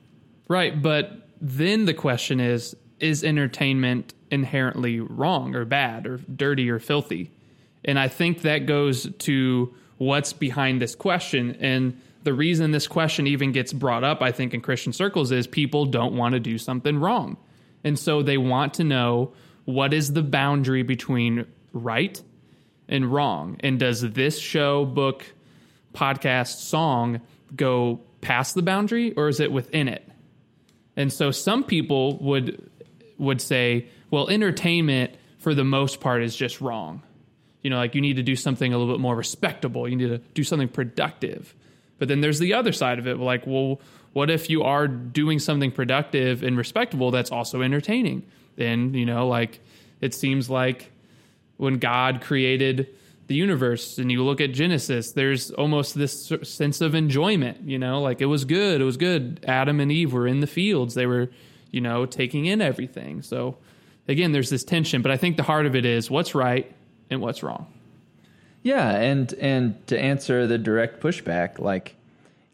Right. 0.49 0.79
But 0.79 1.27
then 1.39 1.85
the 1.85 1.93
question 1.93 2.39
is 2.39 2.75
is 2.99 3.23
entertainment 3.23 4.13
inherently 4.29 4.99
wrong 4.99 5.55
or 5.55 5.65
bad 5.65 6.05
or 6.05 6.17
dirty 6.17 6.69
or 6.69 6.79
filthy? 6.79 7.31
And 7.83 7.97
I 7.97 8.07
think 8.07 8.41
that 8.41 8.67
goes 8.67 9.09
to 9.09 9.73
what's 9.97 10.33
behind 10.33 10.81
this 10.81 10.93
question. 10.93 11.57
And 11.59 11.99
the 12.23 12.33
reason 12.33 12.71
this 12.71 12.87
question 12.87 13.27
even 13.27 13.51
gets 13.51 13.73
brought 13.73 14.03
up, 14.03 14.21
I 14.21 14.31
think, 14.31 14.53
in 14.53 14.61
Christian 14.61 14.93
circles 14.93 15.31
is 15.31 15.47
people 15.47 15.85
don't 15.85 16.15
want 16.15 16.33
to 16.33 16.39
do 16.39 16.57
something 16.57 16.99
wrong. 16.99 17.37
And 17.83 17.97
so 17.97 18.21
they 18.21 18.37
want 18.37 18.75
to 18.75 18.83
know 18.83 19.33
what 19.65 19.93
is 19.93 20.13
the 20.13 20.21
boundary 20.21 20.83
between 20.83 21.45
right 21.73 22.21
and 22.87 23.11
wrong? 23.11 23.57
And 23.61 23.79
does 23.79 24.01
this 24.01 24.37
show, 24.37 24.85
book, 24.85 25.25
podcast, 25.93 26.59
song 26.59 27.21
go 27.55 28.01
past 28.21 28.55
the 28.55 28.61
boundary 28.61 29.13
or 29.13 29.27
is 29.27 29.39
it 29.39 29.51
within 29.51 29.87
it? 29.87 30.07
And 30.95 31.11
so 31.11 31.31
some 31.31 31.63
people 31.63 32.17
would 32.17 32.69
would 33.17 33.39
say, 33.39 33.87
well, 34.09 34.29
entertainment 34.29 35.15
for 35.37 35.53
the 35.53 35.63
most 35.63 35.99
part 35.99 36.23
is 36.23 36.35
just 36.35 36.59
wrong. 36.59 37.03
You 37.61 37.69
know, 37.69 37.77
like 37.77 37.93
you 37.93 38.01
need 38.01 38.15
to 38.15 38.23
do 38.23 38.35
something 38.35 38.73
a 38.73 38.77
little 38.77 38.91
bit 38.91 38.99
more 38.99 39.15
respectable. 39.15 39.87
You 39.87 39.95
need 39.95 40.07
to 40.07 40.17
do 40.17 40.43
something 40.43 40.67
productive. 40.67 41.55
But 42.01 42.08
then 42.08 42.22
there's 42.22 42.39
the 42.39 42.55
other 42.55 42.72
side 42.72 42.98
of 42.98 43.05
it. 43.05 43.20
Like, 43.20 43.46
well, 43.46 43.79
what 44.13 44.31
if 44.31 44.50
you 44.50 44.63
are 44.63 44.88
doing 44.88 45.38
something 45.38 45.72
productive 45.72 46.41
and 46.41 46.58
respectable 46.58 47.12
that's 47.12 47.31
also 47.31 47.62
entertaining? 47.62 48.24
Then, 48.55 48.96
you 48.96 49.05
know, 49.05 49.27
like 49.27 49.60
it 50.01 50.15
seems 50.15 50.50
like 50.50 50.89
when 51.58 51.77
God 51.77 52.22
created 52.22 52.88
the 53.27 53.36
universe 53.36 54.00
and 54.00 54.12
you 54.12 54.24
look 54.24 54.41
at 54.41 54.51
Genesis, 54.51 55.12
there's 55.12 55.51
almost 55.51 55.93
this 55.93 56.34
sense 56.41 56.81
of 56.81 56.96
enjoyment, 56.96 57.70
you 57.70 57.77
know, 57.77 58.01
like 58.01 58.20
it 58.20 58.25
was 58.25 58.46
good, 58.46 58.81
it 58.81 58.84
was 58.84 58.98
good. 58.98 59.46
Adam 59.48 59.79
and 59.79 59.91
Eve 59.91 60.12
were 60.12 60.25
in 60.25 60.39
the 60.39 60.48
fields, 60.48 60.96
they 60.96 61.05
were, 61.05 61.29
you 61.70 61.81
know, 61.81 62.08
taking 62.08 62.48
in 62.48 62.62
everything. 62.62 63.22
So 63.22 63.58
again, 64.08 64.31
there's 64.31 64.50
this 64.50 64.63
tension, 64.63 65.03
but 65.03 65.12
I 65.12 65.17
think 65.17 65.38
the 65.38 65.43
heart 65.43 65.67
of 65.67 65.75
it 65.75 65.86
is 65.86 66.10
what's 66.10 66.34
right 66.34 66.74
and 67.12 67.22
what's 67.22 67.43
wrong. 67.43 67.72
Yeah, 68.63 68.95
and 68.95 69.33
and 69.33 69.87
to 69.87 69.99
answer 69.99 70.45
the 70.47 70.57
direct 70.57 71.01
pushback, 71.01 71.59
like 71.59 71.95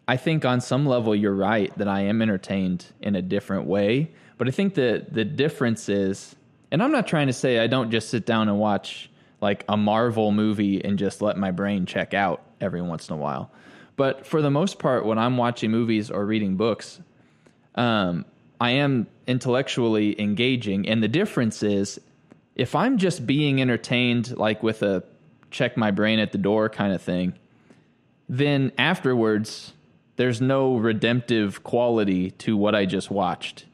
I 0.08 0.18
think 0.18 0.46
on 0.46 0.62
some 0.62 0.86
level 0.86 1.16
you're 1.16 1.34
right 1.34 1.76
that 1.78 1.88
I 1.88 2.02
am 2.02 2.22
entertained 2.22 2.86
in 3.02 3.16
a 3.16 3.22
different 3.22 3.66
way, 3.66 4.12
but 4.38 4.48
I 4.48 4.52
think 4.52 4.76
the 4.76 5.06
the 5.12 5.26
difference 5.26 5.90
is 5.90 6.36
and 6.72 6.84
I'm 6.84 6.92
not 6.92 7.08
trying 7.08 7.28
to 7.28 7.34
say 7.34 7.60
I 7.60 7.68
don't 7.68 7.92
just 7.92 8.10
sit 8.10 8.26
down 8.26 8.50
and 8.50 8.60
watch 8.60 9.10
like 9.42 9.64
a 9.70 9.78
Marvel 9.78 10.32
movie 10.32 10.84
and 10.84 10.98
just 10.98 11.22
let 11.22 11.38
my 11.38 11.52
brain 11.52 11.86
check 11.86 12.14
out 12.14 12.42
every 12.60 12.82
once 12.82 13.10
in 13.10 13.16
a 13.16 13.18
while. 13.18 13.52
But 13.96 14.26
for 14.26 14.42
the 14.42 14.52
most 14.52 14.80
part, 14.80 15.06
when 15.06 15.18
I'm 15.18 15.38
watching 15.38 15.72
movies 15.72 16.12
or 16.12 16.26
reading 16.26 16.56
books, 16.56 17.00
um, 17.76 18.26
I 18.60 18.72
am 18.72 19.08
intellectually 19.28 20.20
engaging. 20.20 20.88
And 20.88 21.02
the 21.02 21.08
difference 21.08 21.64
is 21.64 22.00
if 22.56 22.76
I'm 22.76 22.98
just 22.98 23.28
being 23.28 23.62
entertained, 23.62 24.36
like 24.38 24.64
with 24.64 24.82
a 24.82 25.04
check 25.58 25.76
my 25.76 25.92
brain 25.92 26.20
at 26.20 26.32
the 26.32 26.38
door 26.38 26.70
kind 26.70 26.94
of 26.94 27.02
thing, 27.02 27.34
then 28.30 28.72
afterwards, 28.78 29.74
there's 30.18 30.40
no 30.40 30.78
redemptive 30.78 31.64
quality 31.64 32.32
to 32.32 32.56
what 32.56 32.76
I 32.76 32.86
just 32.86 33.10
watched. 33.10 33.66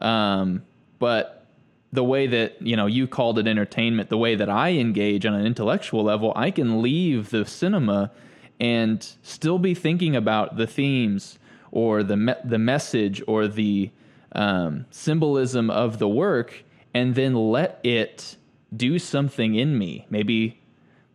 Um, 0.00 0.62
but 0.98 1.46
the 1.92 2.04
way 2.04 2.26
that 2.26 2.60
you 2.60 2.76
know 2.76 2.86
you 2.86 3.06
called 3.06 3.38
it 3.38 3.46
entertainment 3.46 4.10
the 4.10 4.18
way 4.18 4.34
that 4.34 4.50
i 4.50 4.70
engage 4.70 5.24
on 5.24 5.32
an 5.32 5.46
intellectual 5.46 6.02
level 6.02 6.32
i 6.36 6.50
can 6.50 6.82
leave 6.82 7.30
the 7.30 7.46
cinema 7.46 8.10
and 8.58 9.14
still 9.22 9.58
be 9.58 9.72
thinking 9.72 10.16
about 10.16 10.56
the 10.56 10.66
themes 10.66 11.38
or 11.70 12.02
the 12.02 12.16
me- 12.16 12.34
the 12.44 12.58
message 12.58 13.22
or 13.26 13.46
the 13.48 13.90
um, 14.32 14.84
symbolism 14.90 15.70
of 15.70 15.98
the 15.98 16.08
work 16.08 16.64
and 16.92 17.14
then 17.14 17.34
let 17.34 17.78
it 17.82 18.36
do 18.76 18.98
something 18.98 19.54
in 19.54 19.78
me 19.78 20.06
maybe 20.10 20.60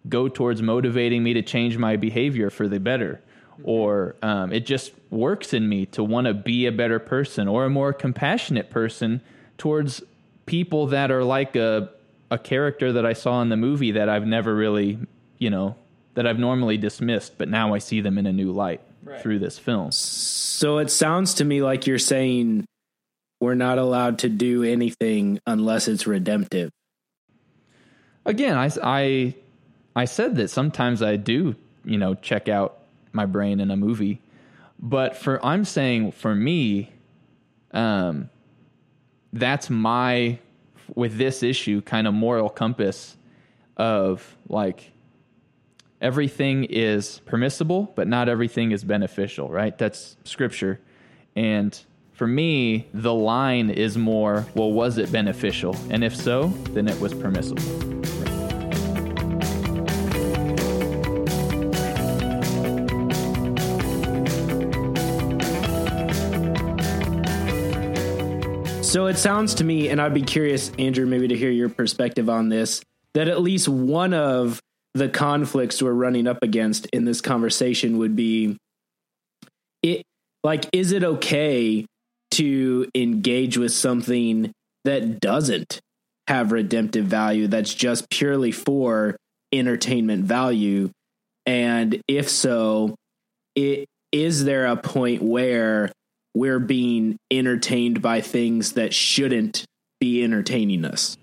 go 0.10 0.28
towards 0.28 0.62
motivating 0.62 1.24
me 1.24 1.34
to 1.34 1.42
change 1.42 1.78
my 1.78 1.96
behavior 1.96 2.50
for 2.50 2.68
the 2.68 2.80
better 2.80 3.22
or 3.64 4.16
um, 4.22 4.52
it 4.52 4.66
just 4.66 4.92
works 5.10 5.54
in 5.54 5.68
me 5.68 5.86
to 5.86 6.04
want 6.04 6.28
to 6.28 6.34
be 6.34 6.66
a 6.66 6.72
better 6.72 7.00
person 7.00 7.48
or 7.48 7.66
a 7.66 7.70
more 7.70 7.94
compassionate 7.94 8.70
person 8.70 9.22
towards 9.58 10.02
people 10.46 10.88
that 10.88 11.12
are 11.12 11.24
like 11.24 11.56
a 11.56 11.90
a 12.32 12.38
character 12.38 12.94
that 12.94 13.06
I 13.06 13.12
saw 13.12 13.42
in 13.42 13.50
the 13.50 13.58
movie 13.58 13.92
that 13.92 14.08
I've 14.08 14.26
never 14.26 14.56
really, 14.56 14.98
you 15.38 15.50
know, 15.50 15.76
that 16.14 16.26
I've 16.26 16.40
normally 16.40 16.78
dismissed, 16.78 17.38
but 17.38 17.50
now 17.50 17.74
I 17.74 17.80
see 17.80 18.00
them 18.00 18.18
in 18.18 18.26
a 18.26 18.32
new 18.32 18.54
light 18.54 18.80
right. 19.04 19.22
through 19.22 19.40
this 19.40 19.60
film. 19.60 19.92
So 19.92 20.78
it 20.78 20.90
sounds 20.90 21.34
to 21.36 21.46
me 21.46 21.62
like 21.62 21.88
you're 21.88 22.00
saying 22.00 22.66
we're 23.42 23.56
not 23.56 23.80
allowed 23.80 24.20
to 24.20 24.30
do 24.30 24.64
anything 24.64 25.42
unless 25.46 25.90
it's 25.90 26.08
redemptive. 26.08 26.70
Again, 28.26 28.58
I, 28.58 28.72
I, 28.82 29.36
I 29.96 30.06
said 30.06 30.36
that 30.38 30.50
sometimes 30.50 31.02
I 31.02 31.16
do, 31.18 31.56
you 31.84 31.98
know, 31.98 32.14
check 32.16 32.48
out 32.48 32.80
my 33.12 33.26
brain 33.26 33.60
in 33.60 33.72
a 33.72 33.76
movie, 33.76 34.22
but 34.80 35.18
for 35.18 35.44
I'm 35.46 35.66
saying 35.66 36.14
for 36.14 36.34
me, 36.34 36.92
um, 37.72 38.30
that's 39.34 39.70
my 39.70 40.40
with 40.96 41.18
this 41.18 41.44
issue 41.44 41.82
kind 41.82 42.08
of 42.08 42.14
moral 42.14 42.50
compass 42.50 43.16
of 43.78 44.38
like 44.50 44.92
everything 46.02 46.66
is 46.66 47.20
permissible 47.26 47.92
but 47.96 48.08
not 48.08 48.28
everything 48.28 48.72
is 48.72 48.84
beneficial 48.84 49.50
right? 49.50 49.78
That's 49.78 50.18
scripture. 50.26 50.80
And 51.36 51.80
for 52.14 52.28
me 52.28 52.88
the 52.94 53.14
line 53.14 53.70
is 53.70 53.98
more 53.98 54.46
well 54.54 54.72
was 54.72 54.98
it 54.98 55.12
beneficial? 55.12 55.76
And 55.90 56.04
if 56.04 56.16
so 56.16 56.48
then 56.72 56.88
it 56.88 57.00
was 57.00 57.14
permissible 57.14 58.01
So 68.92 69.06
it 69.06 69.18
sounds 69.18 69.54
to 69.54 69.64
me, 69.64 69.88
and 69.88 70.02
I'd 70.02 70.14
be 70.14 70.22
curious, 70.22 70.70
Andrew, 70.78 71.06
maybe 71.06 71.30
to 71.30 71.38
hear 71.38 71.50
your 71.50 71.70
perspective 71.70 72.28
on 72.28 72.50
this, 72.50 72.82
that 73.14 73.30
at 73.30 73.42
least 73.42 73.70
one 73.70 74.14
of 74.14 74.60
the 74.96 75.08
conflicts 75.08 75.82
we're 75.82 75.94
running 75.94 76.28
up 76.28 76.40
against 76.42 76.88
in 76.88 77.06
this 77.06 77.22
conversation 77.22 78.00
would 78.00 78.18
be 78.18 78.58
it 79.82 80.04
like 80.44 80.66
is 80.74 80.92
it 80.92 81.06
okay 81.06 81.86
to 82.32 82.86
engage 82.94 83.58
with 83.58 83.72
something 83.72 84.52
that 84.84 85.22
doesn't 85.22 85.80
have 86.28 86.52
redemptive 86.52 87.06
value 87.06 87.48
that's 87.48 87.74
just 87.74 88.10
purely 88.10 88.52
for 88.52 89.16
entertainment 89.54 90.26
value? 90.26 90.90
And 91.46 92.02
if 92.10 92.28
so, 92.28 92.96
it, 93.56 93.88
is 94.12 94.44
there 94.44 94.66
a 94.66 94.76
point 94.76 95.22
where 95.22 95.94
we're 96.34 96.60
being 96.60 97.18
entertained 97.30 98.02
by 98.02 98.22
things 98.22 98.74
that 98.74 98.94
shouldn't 98.94 99.66
be 100.00 100.24
entertaining 100.24 100.86
us? 100.86 101.18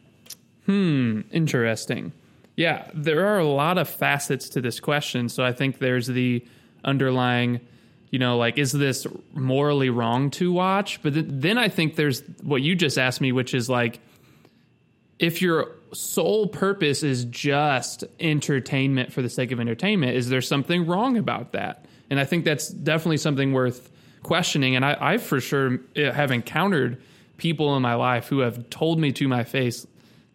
Hmm, 0.66 1.22
interesting. 1.32 2.12
Yeah, 2.56 2.90
there 2.92 3.26
are 3.26 3.38
a 3.38 3.46
lot 3.46 3.78
of 3.78 3.88
facets 3.88 4.48
to 4.50 4.60
this 4.60 4.80
question. 4.80 5.28
So 5.28 5.44
I 5.44 5.52
think 5.52 5.78
there's 5.78 6.06
the 6.06 6.44
underlying, 6.84 7.60
you 8.10 8.18
know, 8.18 8.36
like, 8.36 8.58
is 8.58 8.72
this 8.72 9.06
morally 9.32 9.90
wrong 9.90 10.30
to 10.32 10.52
watch? 10.52 11.02
But 11.02 11.14
th- 11.14 11.26
then 11.28 11.56
I 11.56 11.68
think 11.68 11.96
there's 11.96 12.22
what 12.42 12.62
you 12.62 12.74
just 12.74 12.98
asked 12.98 13.20
me, 13.20 13.32
which 13.32 13.54
is 13.54 13.70
like, 13.70 14.00
if 15.18 15.40
your 15.40 15.72
sole 15.92 16.46
purpose 16.46 17.02
is 17.02 17.24
just 17.26 18.04
entertainment 18.20 19.12
for 19.12 19.22
the 19.22 19.30
sake 19.30 19.52
of 19.52 19.60
entertainment, 19.60 20.16
is 20.16 20.28
there 20.28 20.42
something 20.42 20.86
wrong 20.86 21.16
about 21.16 21.52
that? 21.52 21.86
And 22.10 22.20
I 22.20 22.24
think 22.24 22.44
that's 22.44 22.68
definitely 22.68 23.16
something 23.16 23.52
worth 23.52 23.90
questioning. 24.22 24.76
And 24.76 24.84
I, 24.84 24.96
I 24.98 25.18
for 25.18 25.40
sure 25.40 25.78
eh, 25.96 26.12
have 26.12 26.30
encountered 26.30 27.00
people 27.36 27.76
in 27.76 27.82
my 27.82 27.94
life 27.94 28.28
who 28.28 28.40
have 28.40 28.68
told 28.70 28.98
me 28.98 29.12
to 29.12 29.28
my 29.28 29.44
face 29.44 29.86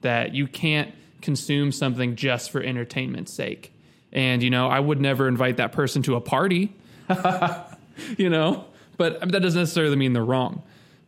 that 0.01 0.33
you 0.33 0.47
can't 0.47 0.93
consume 1.21 1.71
something 1.71 2.15
just 2.15 2.51
for 2.51 2.61
entertainment's 2.61 3.33
sake. 3.33 3.73
And, 4.11 4.43
you 4.43 4.49
know, 4.49 4.67
I 4.67 4.79
would 4.79 5.01
never 5.01 5.27
invite 5.27 5.57
that 5.57 5.71
person 5.71 6.03
to 6.03 6.15
a 6.15 6.21
party, 6.21 6.73
you 8.17 8.29
know, 8.29 8.65
but 8.97 9.19
that 9.19 9.39
doesn't 9.39 9.59
necessarily 9.59 9.95
mean 9.95 10.13
they're 10.13 10.23
wrong. 10.23 10.61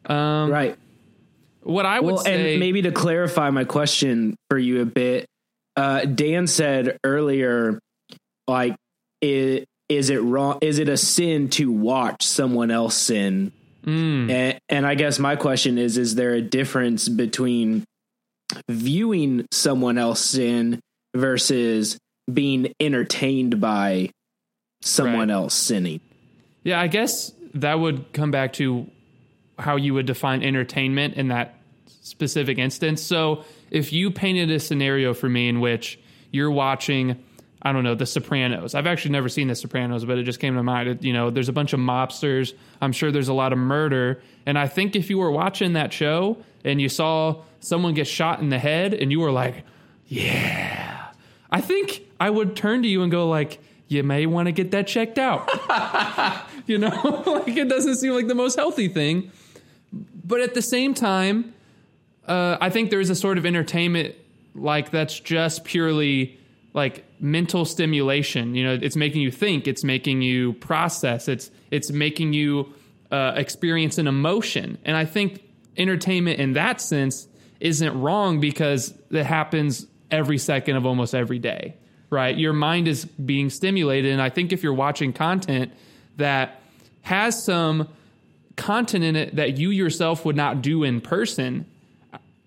Um, 0.06 0.50
right. 0.50 0.78
What 1.62 1.86
I 1.86 2.00
would 2.00 2.16
well, 2.16 2.24
say, 2.24 2.52
and 2.52 2.60
maybe 2.60 2.84
to 2.84 2.92
clarify 2.92 3.50
my 3.50 3.64
question 3.64 4.36
for 4.50 4.58
you 4.58 4.82
a 4.82 4.86
bit, 4.86 5.26
uh, 5.76 6.06
Dan 6.06 6.48
said 6.48 6.98
earlier, 7.04 7.80
like, 8.48 8.76
is, 9.22 9.66
is 9.90 10.10
it 10.10 10.22
wrong? 10.22 10.58
Is 10.62 10.80
it 10.80 10.90
a 10.90 10.98
sin 10.98 11.50
to 11.52 11.72
watch 11.72 12.24
someone 12.24 12.72
else 12.72 12.96
sin? 12.96 13.52
mm, 13.86 14.32
And, 14.32 14.60
and 14.70 14.86
I 14.86 14.96
guess 14.96 15.20
my 15.20 15.36
question 15.36 15.78
is: 15.78 15.98
Is 15.98 16.16
there 16.16 16.34
a 16.34 16.42
difference 16.42 17.08
between 17.08 17.84
viewing 18.70 19.46
someone 19.52 19.98
else 19.98 20.22
sin 20.22 20.80
versus 21.16 21.98
being 22.32 22.74
entertained 22.80 23.60
by 23.62 24.10
someone 24.82 25.30
Right. 25.30 25.34
else 25.36 25.54
sinning? 25.54 26.00
Yeah, 26.64 26.80
I 26.82 26.88
guess 26.88 27.32
that 27.54 27.80
would 27.80 28.12
come 28.14 28.32
back 28.32 28.54
to 28.54 28.88
how 29.60 29.76
you 29.78 29.94
would 29.94 30.06
define 30.06 30.44
entertainment 30.44 31.14
in 31.16 31.30
that 31.30 31.56
specific 32.02 32.58
instance. 32.58 33.02
So, 33.02 33.44
if 33.72 33.94
you 33.94 34.12
painted 34.12 34.50
a 34.52 34.60
scenario 34.60 35.14
for 35.14 35.30
me 35.30 35.48
in 35.48 35.60
which 35.60 36.00
you're 36.32 36.52
watching, 36.52 37.24
I 37.66 37.74
don't 37.74 37.84
know, 37.84 37.96
The 37.96 38.06
Sopranos. 38.06 38.76
I've 38.76 38.88
actually 38.88 39.12
never 39.12 39.28
seen 39.28 39.48
The 39.50 39.56
Sopranos, 39.56 40.06
but 40.06 40.18
it 40.18 40.24
just 40.24 40.40
came 40.40 40.56
to 40.56 40.64
mind. 40.64 40.88
It, 40.88 41.04
you 41.04 41.12
know, 41.12 41.30
there's 41.30 41.50
a 41.50 41.54
bunch 41.54 41.74
of 41.74 41.80
mobsters. 41.80 42.54
I'm 42.80 42.94
sure 42.94 43.12
there's 43.12 43.28
a 43.28 43.34
lot 43.34 43.52
of 43.52 43.60
murder, 43.60 44.22
and 44.46 44.58
I 44.58 44.68
think 44.68 44.96
if 44.96 45.10
you 45.10 45.18
were 45.18 45.32
watching 45.32 45.74
that 45.74 45.92
show 45.92 46.38
and 46.64 46.80
you 46.80 46.88
saw 46.88 47.42
someone 47.60 47.94
get 47.94 48.08
shot 48.08 48.40
in 48.40 48.50
the 48.50 48.60
head 48.60 48.94
and 48.94 49.12
you 49.12 49.20
were 49.20 49.32
like, 49.32 49.64
"Yeah." 50.08 51.08
I 51.52 51.62
think 51.62 52.02
I 52.20 52.30
would 52.30 52.56
turn 52.56 52.84
to 52.84 52.88
you 52.88 53.02
and 53.04 53.12
go 53.12 53.28
like, 53.28 53.60
"You 53.88 54.04
may 54.04 54.26
want 54.26 54.46
to 54.46 54.52
get 54.52 54.72
that 54.72 54.88
checked 54.88 55.18
out." 55.18 55.50
you 56.68 56.78
know 56.78 57.24
like 57.26 57.56
it 57.56 57.70
doesn't 57.70 57.96
seem 57.96 58.14
like 58.14 58.28
the 58.28 58.36
most 58.36 58.56
healthy 58.56 58.88
thing 58.88 59.32
but 60.24 60.42
at 60.42 60.54
the 60.54 60.62
same 60.62 60.94
time 60.94 61.54
uh, 62.28 62.58
i 62.62 62.70
think 62.70 62.90
there's 62.90 63.10
a 63.10 63.16
sort 63.16 63.38
of 63.38 63.46
entertainment 63.46 64.16
like 64.54 64.92
that's 64.92 65.20
just 65.20 65.64
purely 65.64 66.40
like 66.76 67.04
mental 67.20 67.66
stimulation. 67.66 68.54
You 68.54 68.66
know 68.66 68.80
it's 68.80 68.96
making 68.96 69.22
you 69.22 69.32
think. 69.32 69.68
It's 69.68 69.84
making 69.84 70.22
you 70.22 70.54
process. 70.54 71.28
It's 71.28 71.50
it's 71.72 71.90
making 71.90 72.34
you 72.34 72.72
uh, 73.12 73.34
experience 73.36 73.98
an 73.98 74.08
emotion. 74.08 74.78
And 74.86 74.96
i 74.96 75.06
think 75.06 75.42
entertainment 75.78 76.40
in 76.40 76.54
that 76.54 76.80
sense 76.80 77.28
isn't 77.60 78.00
wrong 78.00 78.40
because 78.40 78.94
it 79.10 79.26
happens 79.26 79.88
every 80.12 80.38
second 80.38 80.76
of 80.76 80.86
almost 80.86 81.16
every 81.16 81.40
day 81.40 81.76
right? 82.12 82.38
Your 82.38 82.54
mind 82.54 82.88
is 82.88 83.04
being 83.04 83.50
stimulated. 83.50 84.12
And 84.12 84.22
i 84.22 84.30
think 84.30 84.54
if 84.54 84.64
you're 84.64 84.74
watching 84.74 85.12
content 85.12 85.74
that 86.18 86.62
has 87.02 87.44
some 87.44 87.90
content 88.56 89.04
in 89.04 89.16
it 89.16 89.36
that 89.36 89.58
you 89.58 89.70
yourself 89.70 90.24
would 90.26 90.36
not 90.36 90.62
do 90.62 90.84
in 90.84 91.02
person, 91.02 91.66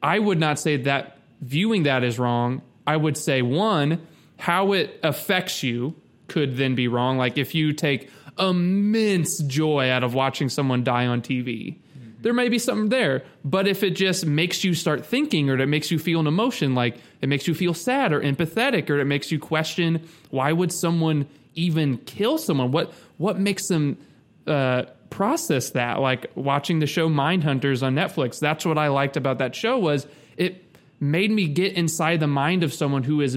I 0.02 0.18
would 0.18 0.38
not 0.38 0.58
say 0.58 0.76
that 0.78 1.18
viewing 1.40 1.84
that 1.84 2.02
is 2.02 2.18
wrong. 2.18 2.62
I 2.86 2.96
would 2.96 3.16
say 3.16 3.42
one, 3.42 4.06
how 4.38 4.72
it 4.72 4.98
affects 5.02 5.62
you 5.62 5.94
could 6.28 6.56
then 6.56 6.74
be 6.74 6.88
wrong. 6.88 7.18
Like 7.18 7.36
if 7.36 7.54
you 7.54 7.72
take 7.72 8.10
immense 8.38 9.38
joy 9.42 9.90
out 9.90 10.04
of 10.04 10.14
watching 10.14 10.48
someone 10.48 10.84
die 10.84 11.06
on 11.06 11.20
TV, 11.20 11.76
there 12.20 12.32
may 12.32 12.48
be 12.48 12.58
something 12.58 12.88
there. 12.88 13.24
But 13.44 13.66
if 13.68 13.82
it 13.82 13.90
just 13.90 14.26
makes 14.26 14.64
you 14.64 14.74
start 14.74 15.04
thinking 15.04 15.50
or 15.50 15.58
it 15.58 15.66
makes 15.66 15.90
you 15.90 15.98
feel 15.98 16.20
an 16.20 16.26
emotion, 16.26 16.74
like 16.74 16.96
it 17.20 17.28
makes 17.28 17.46
you 17.46 17.54
feel 17.54 17.74
sad 17.74 18.12
or 18.12 18.20
empathetic 18.20 18.88
or 18.90 18.98
it 19.00 19.04
makes 19.04 19.30
you 19.30 19.38
question 19.38 20.06
why 20.30 20.52
would 20.52 20.72
someone 20.72 21.26
even 21.54 21.98
kill 21.98 22.38
someone? 22.38 22.70
What 22.70 22.92
what 23.16 23.38
makes 23.38 23.66
them 23.66 23.98
uh, 24.46 24.84
process 25.10 25.70
that? 25.70 26.00
Like 26.00 26.30
watching 26.36 26.78
the 26.78 26.86
show 26.86 27.08
Mindhunters 27.08 27.82
on 27.82 27.94
Netflix. 27.94 28.38
That's 28.38 28.64
what 28.64 28.78
I 28.78 28.88
liked 28.88 29.16
about 29.16 29.38
that 29.38 29.54
show 29.54 29.78
was 29.78 30.06
it 30.36 30.64
made 31.00 31.30
me 31.30 31.48
get 31.48 31.74
inside 31.74 32.20
the 32.20 32.26
mind 32.26 32.62
of 32.62 32.72
someone 32.72 33.04
who 33.04 33.20
is, 33.20 33.36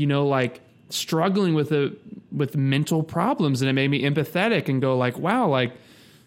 you 0.00 0.06
know, 0.06 0.26
like 0.26 0.62
struggling 0.88 1.52
with 1.52 1.72
a 1.72 1.94
with 2.32 2.56
mental 2.56 3.02
problems, 3.02 3.60
and 3.60 3.68
it 3.68 3.74
made 3.74 3.90
me 3.90 4.02
empathetic 4.02 4.70
and 4.70 4.80
go 4.80 4.96
like, 4.96 5.18
wow, 5.18 5.46
like 5.46 5.72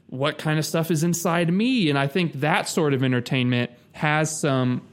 what 0.09 0.37
kind 0.37 0.59
of 0.59 0.65
stuff 0.65 0.91
is 0.91 1.03
inside 1.03 1.51
me? 1.51 1.89
And 1.89 1.97
I 1.97 2.05
think 2.05 2.41
that 2.41 2.69
sort 2.69 2.93
of 2.93 3.03
entertainment 3.03 3.71
has 3.93 4.39
some 4.39 4.83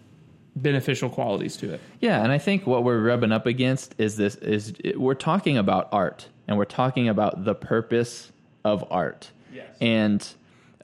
beneficial 0.57 1.11
qualities 1.11 1.59
to 1.59 1.75
it. 1.75 1.81
Yeah, 2.01 2.23
and 2.23 2.33
I 2.33 2.39
think 2.39 2.67
what 2.67 2.83
we're 2.83 3.03
rubbing 3.03 3.33
up 3.33 3.45
against 3.45 3.95
is 3.99 4.17
this 4.17 4.37
is 4.37 4.73
we're 4.97 5.13
talking 5.13 5.59
about 5.59 5.91
art 5.93 6.27
and 6.49 6.57
we're 6.57 6.65
talking 6.65 7.11
about 7.11 7.45
the 7.45 7.55
purpose 7.55 8.33
of 8.65 8.83
art. 8.91 9.31
Yes. 9.53 9.77
And 9.83 10.27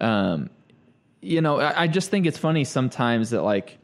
um 0.02 0.50
you 1.22 1.40
know, 1.40 1.60
I, 1.60 1.84
I 1.84 1.86
just 1.86 2.10
think 2.10 2.26
it's 2.26 2.38
funny 2.38 2.64
sometimes 2.64 3.30
that 3.30 3.40
like 3.40 3.78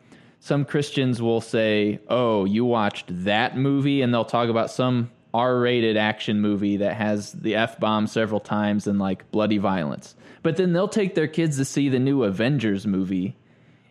some 0.45 0.65
Christians 0.65 1.23
will 1.23 1.41
say, 1.41 2.01
"Oh, 2.09 2.45
you 2.45 2.65
watched 2.65 3.05
that 3.25 3.57
movie," 3.57 4.03
and 4.03 4.13
they'll 4.13 4.25
talk 4.25 4.49
about 4.49 4.73
some 4.73 5.11
R-rated 5.33 5.97
action 5.97 6.41
movie 6.41 6.79
that 6.79 6.95
has 6.95 7.31
the 7.33 7.55
F 7.55 7.79
bomb 7.79 8.09
several 8.09 8.41
times 8.41 8.89
and 8.89 8.99
like 8.99 9.31
bloody 9.31 9.59
violence. 9.59 10.17
But 10.43 10.57
then 10.57 10.73
they'll 10.73 10.89
take 10.89 11.15
their 11.15 11.29
kids 11.29 11.57
to 11.59 11.65
see 11.65 11.89
the 11.89 12.01
new 12.01 12.25
Avengers 12.25 12.89
movie, 12.89 13.37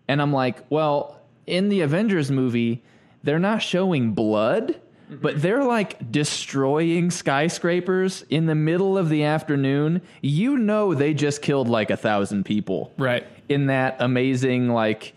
and 0.09 0.21
I'm 0.21 0.33
like, 0.33 0.57
"Well, 0.69 1.21
in 1.47 1.69
the 1.69 1.81
Avengers 1.81 2.29
movie, 2.29 2.83
they're 3.23 3.39
not 3.39 3.61
showing 3.61 4.11
blood." 4.11 4.75
But 5.21 5.41
they're 5.41 5.63
like 5.65 6.09
destroying 6.09 7.11
skyscrapers 7.11 8.23
in 8.29 8.45
the 8.45 8.55
middle 8.55 8.97
of 8.97 9.09
the 9.09 9.23
afternoon. 9.23 10.01
You 10.21 10.57
know 10.57 10.93
they 10.93 11.13
just 11.13 11.41
killed 11.41 11.67
like 11.67 11.89
a 11.89 11.97
thousand 11.97 12.45
people 12.45 12.93
Right. 12.97 13.25
in 13.49 13.65
that 13.65 13.97
amazing 13.99 14.69
like 14.69 15.13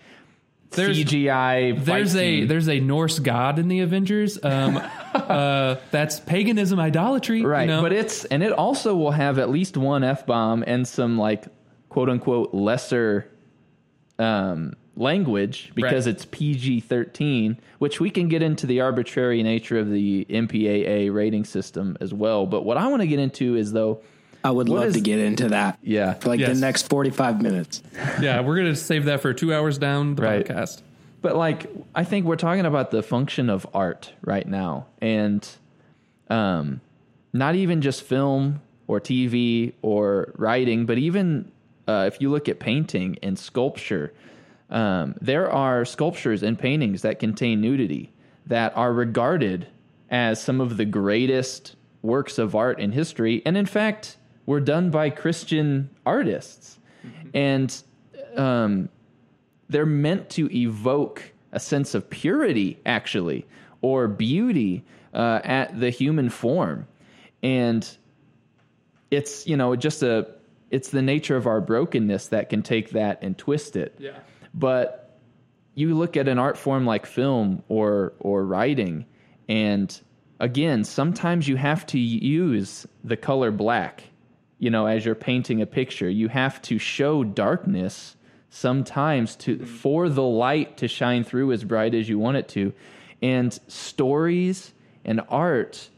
There's- 0.74 0.96
CGI. 0.98 1.76
fight 1.76 1.84
There's 1.84 2.14
a 2.14 2.18
scene. 2.18 2.48
there's 2.48 2.68
a 2.68 2.80
Norse 2.80 3.18
god 3.18 3.58
in 3.58 3.68
the 3.68 3.80
Avengers. 3.80 4.38
Um, 4.42 4.76
uh, 5.14 5.76
that's 5.90 6.20
paganism, 6.20 6.78
idolatry. 6.80 7.42
right, 7.42 7.62
you 7.62 7.66
know? 7.68 7.82
but 7.82 7.92
it's 7.92 8.24
and 8.26 8.42
it 8.42 8.52
also 8.52 8.94
will 8.96 9.10
have 9.12 9.38
at 9.38 9.50
least 9.50 9.76
one 9.76 10.04
f 10.04 10.26
bomb 10.26 10.64
and 10.66 10.86
some 10.86 11.18
like 11.18 11.44
quote 11.88 12.08
unquote 12.08 12.52
lesser 12.54 13.30
um, 14.18 14.74
language 14.96 15.72
because 15.74 16.06
Right. 16.06 16.14
it's 16.14 16.24
PG 16.30 16.80
thirteen, 16.80 17.58
which 17.78 18.00
we 18.00 18.10
can 18.10 18.28
get 18.28 18.42
into 18.42 18.66
the 18.66 18.80
arbitrary 18.80 19.42
nature 19.42 19.78
of 19.78 19.90
the 19.90 20.24
MPAA 20.30 21.12
rating 21.12 21.44
system 21.44 21.96
as 22.00 22.14
well. 22.14 22.46
But 22.46 22.64
what 22.64 22.76
I 22.76 22.86
want 22.88 23.02
to 23.02 23.06
get 23.08 23.18
into 23.18 23.56
is 23.56 23.72
though, 23.72 24.00
I 24.44 24.50
would 24.50 24.68
What 24.68 24.80
love 24.80 24.88
is- 24.88 24.94
to 24.94 25.00
get 25.00 25.18
into 25.18 25.48
that 25.48 25.78
yeah, 25.82 26.12
for 26.14 26.28
like 26.28 26.38
Yes. 26.40 26.54
the 26.54 26.60
next 26.60 26.88
45 26.88 27.40
minutes. 27.42 27.82
yeah, 28.20 28.40
we're 28.40 28.56
gonna 28.56 28.76
save 28.76 29.06
that 29.06 29.20
for 29.22 29.32
two 29.32 29.52
hours 29.54 29.78
down 29.78 30.14
the 30.14 30.22
Right. 30.22 30.46
podcast. 30.46 30.82
But 31.22 31.36
like, 31.36 31.66
I 31.94 32.04
think 32.04 32.26
we're 32.26 32.36
talking 32.36 32.66
about 32.66 32.90
the 32.90 33.02
function 33.02 33.48
of 33.48 33.66
art 33.72 34.12
right 34.22 34.46
now, 34.46 34.86
and 35.00 35.48
um, 36.28 36.80
not 37.32 37.54
even 37.54 37.80
just 37.80 38.02
film 38.02 38.60
or 38.86 39.00
TV 39.00 39.72
or 39.80 40.32
writing, 40.36 40.84
but 40.84 40.98
even 40.98 41.50
uh, 41.88 42.04
if 42.06 42.20
you 42.20 42.30
look 42.30 42.48
at 42.48 42.58
painting 42.60 43.16
and 43.22 43.38
sculpture, 43.38 44.12
um, 44.70 45.14
there 45.20 45.50
are 45.50 45.84
sculptures 45.84 46.42
and 46.42 46.58
paintings 46.58 47.02
that 47.02 47.18
contain 47.18 47.60
nudity 47.60 48.10
that 48.46 48.74
are 48.76 48.92
regarded 48.92 49.66
as 50.10 50.42
some 50.42 50.60
of 50.60 50.76
the 50.76 50.84
greatest 50.84 51.76
works 52.02 52.38
of 52.38 52.54
art 52.54 52.78
in 52.78 52.92
history, 52.92 53.40
and 53.46 53.56
in 53.56 53.64
fact, 53.66 54.16
were 54.46 54.60
done 54.60 54.90
by 54.90 55.10
Christian 55.10 55.90
artists, 56.04 56.78
and 57.32 57.82
um, 58.36 58.88
they're 59.68 59.86
meant 59.86 60.30
to 60.30 60.54
evoke 60.54 61.32
a 61.52 61.60
sense 61.60 61.94
of 61.94 62.10
purity, 62.10 62.78
actually, 62.84 63.46
or 63.80 64.08
beauty 64.08 64.84
uh, 65.12 65.40
at 65.44 65.78
the 65.78 65.90
human 65.90 66.28
form. 66.28 66.86
And 67.42 67.88
it's, 69.10 69.46
you 69.46 69.56
know, 69.56 69.76
just 69.76 70.02
a, 70.02 70.26
it's 70.70 70.90
the 70.90 71.02
nature 71.02 71.36
of 71.36 71.46
our 71.46 71.60
brokenness 71.60 72.28
that 72.28 72.48
can 72.48 72.62
take 72.62 72.90
that 72.90 73.22
and 73.22 73.36
twist 73.38 73.76
it. 73.76 73.94
Yeah. 73.98 74.18
But 74.52 75.18
you 75.74 75.94
look 75.94 76.16
at 76.16 76.28
an 76.28 76.38
art 76.38 76.56
form 76.56 76.86
like 76.86 77.06
film 77.06 77.62
or 77.68 78.12
or 78.20 78.44
writing, 78.44 79.06
and 79.48 80.00
again, 80.40 80.84
sometimes 80.84 81.48
you 81.48 81.56
have 81.56 81.84
to 81.86 81.98
use 81.98 82.86
the 83.02 83.16
color 83.16 83.50
black. 83.50 84.04
You 84.58 84.70
know, 84.70 84.86
as 84.86 85.04
you're 85.04 85.14
painting 85.14 85.60
a 85.60 85.66
picture, 85.66 86.08
you 86.08 86.28
have 86.28 86.62
to 86.62 86.78
show 86.78 87.24
darkness 87.24 88.16
sometimes 88.50 89.34
to 89.36 89.56
mm-hmm. 89.56 89.64
for 89.64 90.08
the 90.08 90.22
light 90.22 90.76
to 90.78 90.88
shine 90.88 91.24
through 91.24 91.52
as 91.52 91.64
bright 91.64 91.94
as 91.94 92.08
you 92.08 92.18
want 92.18 92.36
it 92.36 92.48
to. 92.48 92.72
And 93.20 93.52
stories 93.68 94.72
and 95.04 95.20
art 95.28 95.88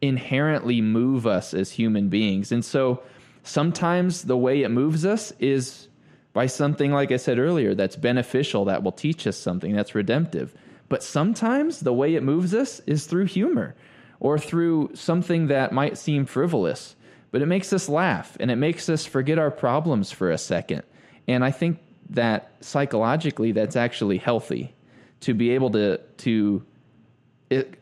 inherently 0.00 0.80
move 0.80 1.26
us 1.26 1.54
as 1.54 1.72
human 1.72 2.08
beings. 2.08 2.52
And 2.52 2.64
so 2.64 3.02
sometimes 3.42 4.22
the 4.22 4.36
way 4.36 4.62
it 4.62 4.70
moves 4.70 5.04
us 5.04 5.32
is 5.38 5.88
by 6.32 6.46
something, 6.46 6.92
like 6.92 7.12
I 7.12 7.16
said 7.16 7.38
earlier, 7.38 7.74
that's 7.74 7.96
beneficial, 7.96 8.66
that 8.66 8.82
will 8.82 8.92
teach 8.92 9.26
us 9.26 9.38
something, 9.38 9.74
that's 9.74 9.94
redemptive. 9.94 10.54
But 10.88 11.02
sometimes 11.02 11.80
the 11.80 11.94
way 11.94 12.14
it 12.14 12.22
moves 12.22 12.54
us 12.54 12.80
is 12.86 13.06
through 13.06 13.24
humor 13.24 13.74
or 14.20 14.38
through 14.38 14.90
something 14.94 15.46
that 15.48 15.72
might 15.72 15.98
seem 15.98 16.26
frivolous, 16.26 16.94
but 17.36 17.42
it 17.42 17.46
makes 17.48 17.70
us 17.74 17.86
laugh 17.86 18.34
and 18.40 18.50
it 18.50 18.56
makes 18.56 18.88
us 18.88 19.04
forget 19.04 19.38
our 19.38 19.50
problems 19.50 20.10
for 20.10 20.30
a 20.30 20.38
second. 20.38 20.82
And 21.28 21.44
I 21.44 21.50
think 21.50 21.80
that 22.08 22.52
psychologically, 22.60 23.52
that's 23.52 23.76
actually 23.76 24.16
healthy 24.16 24.74
to 25.20 25.34
be 25.34 25.50
able 25.50 25.68
to, 25.72 25.98
to 25.98 26.64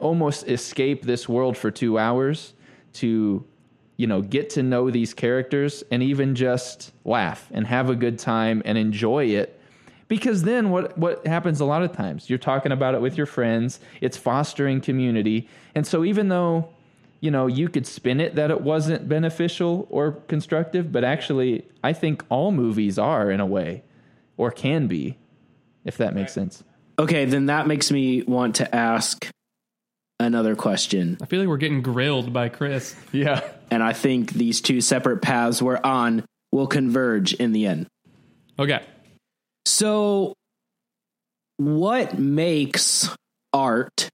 almost 0.01 0.49
escape 0.49 1.05
this 1.05 1.29
world 1.29 1.57
for 1.57 1.71
two 1.71 2.01
hours 2.01 2.53
to 2.95 3.47
you 3.97 4.09
know, 4.09 4.23
get 4.23 4.51
to 4.51 4.65
know 4.65 4.91
these 4.91 5.15
characters 5.15 5.85
and 5.93 6.03
even 6.03 6.35
just 6.35 6.91
laugh 7.05 7.49
and 7.53 7.65
have 7.65 7.89
a 7.89 7.95
good 7.95 8.19
time 8.19 8.61
and 8.65 8.77
enjoy 8.77 9.27
it. 9.27 9.61
Because 10.09 10.43
then 10.43 10.71
what 10.71 10.99
what 10.99 11.25
happens 11.29 11.61
a 11.61 11.65
lot 11.65 11.85
of 11.85 11.93
times, 11.93 12.29
you're 12.29 12.41
talking 12.41 12.73
about 12.73 12.97
it 12.97 13.01
with 13.01 13.17
your 13.17 13.27
friends, 13.27 13.79
it's 14.01 14.17
fostering 14.17 14.81
community. 14.81 15.49
And 15.77 15.87
so 15.87 16.05
even 16.05 16.27
though, 16.27 16.74
you 17.25 17.31
know, 17.31 17.47
you 17.47 17.71
could 17.71 17.87
spin 17.87 18.21
it 18.21 18.35
that 18.35 18.51
it 18.51 18.61
wasn't 18.61 19.09
beneficial 19.09 19.87
or 19.89 20.13
constructive, 20.29 20.93
but 20.93 21.05
actually 21.05 21.65
I 21.83 21.95
think 21.95 22.23
all 22.29 22.53
movies 22.53 22.99
are 22.99 23.31
in 23.31 23.41
a 23.41 23.47
way 23.47 23.83
or 24.37 24.51
can 24.51 24.89
be, 24.89 25.17
if 25.87 25.97
that 25.97 26.15
makes 26.15 26.35
sense. 26.35 26.63
Okay, 26.99 27.25
then 27.25 27.47
that 27.47 27.67
makes 27.67 27.91
me 27.91 28.23
want 28.25 28.57
to 28.57 28.75
ask 28.75 29.27
another 30.21 30.55
question. 30.55 31.17
I 31.23 31.25
feel 31.25 31.41
like 31.41 31.49
we're 31.49 31.57
getting 31.57 31.81
grilled 31.81 32.31
by 32.31 32.51
Chris. 32.51 32.95
Yeah. 33.13 33.41
And 33.71 33.83
I 33.83 33.95
think 33.95 34.35
these 34.35 34.61
two 34.61 34.83
separate 34.83 35.23
paths 35.23 35.63
we're 35.63 35.81
on 35.83 36.27
will 36.53 36.67
converge 36.67 37.33
in 37.33 37.53
the 37.53 37.65
end. 37.67 37.87
Okay. 38.59 38.83
So, 39.65 40.35
what 41.57 42.19
makes 42.19 43.09
art 43.55 44.11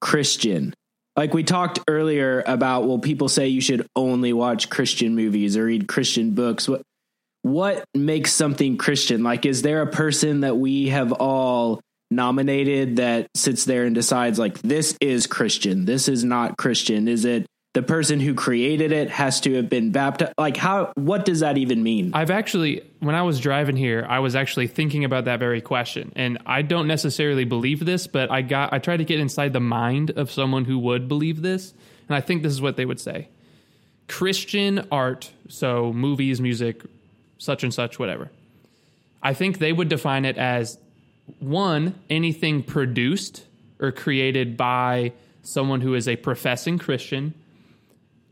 Christian? 0.00 0.72
Like 1.16 1.32
we 1.32 1.44
talked 1.44 1.80
earlier 1.88 2.42
about, 2.46 2.86
well, 2.86 2.98
people 2.98 3.28
say 3.28 3.48
you 3.48 3.60
should 3.60 3.86
only 3.96 4.32
watch 4.32 4.68
Christian 4.68 5.14
movies 5.14 5.56
or 5.56 5.64
read 5.64 5.88
Christian 5.88 6.32
books. 6.32 6.68
What 6.68 6.82
what 7.42 7.84
makes 7.94 8.32
something 8.32 8.76
Christian? 8.76 9.22
Like, 9.22 9.46
is 9.46 9.62
there 9.62 9.80
a 9.82 9.86
person 9.86 10.40
that 10.40 10.56
we 10.56 10.88
have 10.88 11.12
all 11.12 11.80
nominated 12.10 12.96
that 12.96 13.28
sits 13.36 13.64
there 13.64 13.84
and 13.84 13.94
decides 13.94 14.38
like 14.38 14.58
this 14.62 14.96
is 15.00 15.28
Christian, 15.28 15.84
this 15.84 16.08
is 16.08 16.24
not 16.24 16.56
Christian? 16.56 17.06
Is 17.06 17.24
it 17.24 17.46
the 17.76 17.82
person 17.82 18.20
who 18.20 18.32
created 18.32 18.90
it 18.90 19.10
has 19.10 19.38
to 19.42 19.52
have 19.52 19.68
been 19.68 19.92
baptized? 19.92 20.32
Like 20.38 20.56
how 20.56 20.92
what 20.94 21.26
does 21.26 21.40
that 21.40 21.58
even 21.58 21.82
mean? 21.82 22.12
I've 22.14 22.30
actually 22.30 22.82
when 23.00 23.14
I 23.14 23.20
was 23.20 23.38
driving 23.38 23.76
here, 23.76 24.06
I 24.08 24.20
was 24.20 24.34
actually 24.34 24.66
thinking 24.66 25.04
about 25.04 25.26
that 25.26 25.38
very 25.40 25.60
question. 25.60 26.10
And 26.16 26.38
I 26.46 26.62
don't 26.62 26.88
necessarily 26.88 27.44
believe 27.44 27.84
this, 27.84 28.06
but 28.06 28.30
I 28.30 28.40
got 28.40 28.72
I 28.72 28.78
tried 28.78 28.96
to 28.96 29.04
get 29.04 29.20
inside 29.20 29.52
the 29.52 29.60
mind 29.60 30.10
of 30.12 30.30
someone 30.30 30.64
who 30.64 30.78
would 30.78 31.06
believe 31.06 31.42
this, 31.42 31.74
and 32.08 32.16
I 32.16 32.22
think 32.22 32.42
this 32.42 32.52
is 32.52 32.62
what 32.62 32.78
they 32.78 32.86
would 32.86 32.98
say. 32.98 33.28
Christian 34.08 34.88
art, 34.90 35.30
so 35.50 35.92
movies, 35.92 36.40
music, 36.40 36.82
such 37.36 37.62
and 37.62 37.74
such, 37.74 37.98
whatever. 37.98 38.30
I 39.22 39.34
think 39.34 39.58
they 39.58 39.74
would 39.74 39.90
define 39.90 40.24
it 40.24 40.38
as 40.38 40.78
one, 41.40 41.94
anything 42.08 42.62
produced 42.62 43.44
or 43.78 43.92
created 43.92 44.56
by 44.56 45.12
someone 45.42 45.82
who 45.82 45.94
is 45.94 46.08
a 46.08 46.16
professing 46.16 46.78
Christian, 46.78 47.34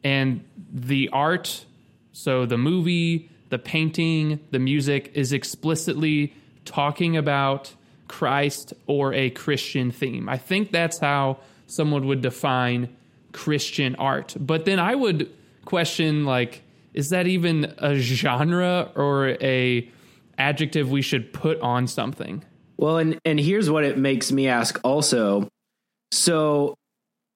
and 0.05 0.45
the 0.73 1.09
art, 1.12 1.64
so 2.12 2.47
the 2.47 2.59
movie, 2.59 3.31
the 3.49 3.59
painting, 3.59 4.38
the 4.51 4.59
music 4.59 5.11
is 5.14 5.33
explicitly 5.33 6.35
talking 6.64 7.17
about 7.17 7.75
Christ 8.07 8.75
or 8.87 9.12
a 9.14 9.31
Christian 9.31 9.90
theme. 9.90 10.29
I 10.29 10.37
think 10.37 10.71
that's 10.71 10.99
how 10.99 11.38
someone 11.67 12.07
would 12.07 12.21
define 12.21 12.95
Christian 13.33 13.97
art. 13.97 14.37
But 14.38 14.67
then 14.67 14.79
I 14.79 14.95
would 14.95 15.31
question 15.64 16.25
like 16.25 16.62
is 16.93 17.11
that 17.11 17.27
even 17.27 17.75
a 17.79 17.97
genre 17.97 18.93
or 18.95 19.31
a 19.40 19.90
adjective 20.38 20.90
we 20.90 21.03
should 21.03 21.33
put 21.33 21.61
on 21.61 21.88
something? 21.88 22.45
Well, 22.77 22.99
and 22.99 23.19
and 23.25 23.38
here's 23.38 23.69
what 23.69 23.85
it 23.85 23.99
makes 23.99 24.31
me 24.31 24.49
ask 24.49 24.79
also. 24.85 25.49
So, 26.12 26.75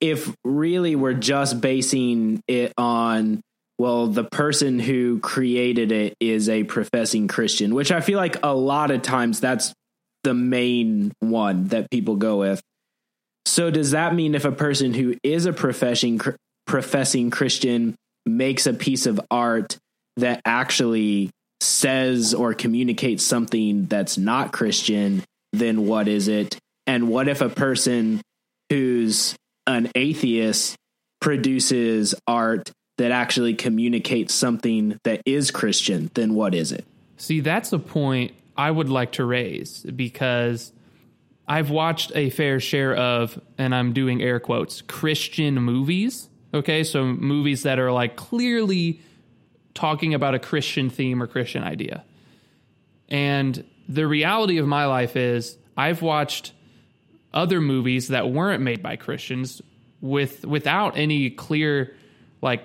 if 0.01 0.35
really 0.45 0.97
we're 0.97 1.15
just 1.15 1.61
basing 1.61 2.43
it 2.47 2.73
on 2.79 3.41
well, 3.79 4.09
the 4.09 4.25
person 4.25 4.81
who 4.81 5.21
created 5.21 5.93
it 5.93 6.17
is 6.19 6.49
a 6.49 6.65
professing 6.65 7.29
Christian, 7.29 7.75
which 7.77 7.93
I 7.93 8.01
feel 8.01 8.19
like 8.19 8.37
a 8.43 8.53
lot 8.53 8.91
of 8.91 9.03
times 9.03 9.39
that's 9.39 9.73
the 10.25 10.35
main 10.35 11.13
one 11.21 11.69
that 11.69 11.89
people 11.89 12.17
go 12.17 12.39
with. 12.39 12.61
So 13.47 13.71
does 13.71 13.93
that 13.93 14.15
mean 14.15 14.35
if 14.35 14.45
a 14.45 14.53
person 14.53 14.95
who 14.95 15.17
is 15.23 15.47
a 15.47 15.53
professing 15.53 16.21
professing 16.67 17.31
Christian 17.31 17.95
makes 18.27 18.67
a 18.67 18.75
piece 18.75 19.07
of 19.07 19.21
art 19.31 19.79
that 20.17 20.43
actually 20.45 21.31
says 21.61 22.35
or 22.35 22.55
communicates 22.55 23.25
something 23.25 23.87
that's 23.87 24.19
not 24.19 24.53
Christian, 24.53 25.25
then 25.53 25.87
what 25.87 26.09
is 26.09 26.29
it? 26.29 26.59
And 26.87 27.09
what 27.09 27.29
if 27.29 27.41
a 27.41 27.49
person 27.49 28.21
who's 28.71 29.35
an 29.69 29.91
atheist 29.95 30.75
produces 31.21 32.15
art 32.27 32.73
that 32.97 33.13
actually 33.13 33.55
communicates 33.55 34.35
something 34.35 34.99
that 35.05 35.23
is 35.25 35.53
Christian? 35.53 36.11
Then 36.15 36.35
what 36.35 36.55
is 36.55 36.73
it? 36.73 36.85
See, 37.19 37.41
that's 37.41 37.73
a 37.73 37.79
point 37.79 38.33
I 38.57 38.71
would 38.71 38.89
like 38.89 39.13
to 39.13 39.25
raise 39.25 39.83
because 39.83 40.73
I've 41.47 41.71
watched 41.71 42.13
a 42.15 42.31
fair 42.31 42.59
share 42.59 42.97
of, 42.97 43.41
and 43.57 43.75
I'm 43.75 43.93
doing 43.93 44.23
air 44.23 44.41
quotes, 44.41 44.83
Christian 44.83 45.57
movies. 45.57 46.29
Okay, 46.53 46.83
so 46.83 47.05
movies 47.05 47.63
that 47.63 47.79
are 47.79 47.93
like 47.93 48.17
clearly 48.17 49.01
talking 49.75 50.15
about 50.15 50.35
a 50.35 50.39
Christian 50.39 50.91
theme 50.91 51.23
or 51.23 51.27
Christian 51.27 51.63
idea. 51.63 52.05
And 53.09 53.65
the 53.89 54.07
reality 54.07 54.59
of 54.59 54.67
my 54.67 54.87
life 54.87 55.15
is 55.15 55.57
I've 55.77 56.03
watched 56.03 56.53
other 57.33 57.61
movies 57.61 58.09
that 58.09 58.31
weren't 58.31 58.63
made 58.63 58.83
by 58.83 58.97
Christians 58.97 59.63
with 60.01 60.45
without 60.47 60.97
any 60.97 61.31
clear 61.31 61.95
like 62.41 62.63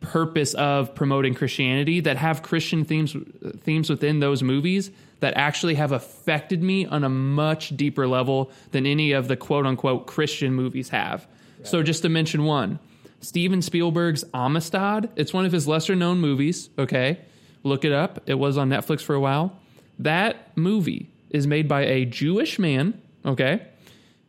purpose 0.00 0.54
of 0.54 0.94
promoting 0.94 1.34
Christianity 1.34 2.00
that 2.00 2.16
have 2.16 2.42
Christian 2.42 2.84
themes 2.84 3.16
themes 3.60 3.90
within 3.90 4.20
those 4.20 4.42
movies 4.42 4.90
that 5.20 5.34
actually 5.36 5.74
have 5.76 5.92
affected 5.92 6.62
me 6.62 6.84
on 6.86 7.02
a 7.04 7.08
much 7.08 7.74
deeper 7.76 8.06
level 8.06 8.50
than 8.72 8.86
any 8.86 9.12
of 9.12 9.28
the 9.28 9.36
quote 9.36 9.66
unquote 9.66 10.06
Christian 10.06 10.52
movies 10.52 10.90
have. 10.90 11.26
Right. 11.58 11.66
So 11.66 11.82
just 11.82 12.02
to 12.02 12.08
mention 12.08 12.44
one, 12.44 12.78
Steven 13.20 13.62
Spielberg's 13.62 14.24
Amistad, 14.34 15.08
it's 15.16 15.32
one 15.32 15.46
of 15.46 15.52
his 15.52 15.66
lesser 15.66 15.96
known 15.96 16.20
movies, 16.20 16.68
okay? 16.78 17.20
Look 17.62 17.86
it 17.86 17.92
up. 17.92 18.22
It 18.26 18.34
was 18.34 18.58
on 18.58 18.68
Netflix 18.68 19.00
for 19.00 19.14
a 19.14 19.20
while. 19.20 19.58
That 19.98 20.56
movie 20.56 21.08
is 21.30 21.46
made 21.46 21.66
by 21.66 21.82
a 21.82 22.04
Jewish 22.04 22.58
man, 22.58 23.00
okay? 23.24 23.62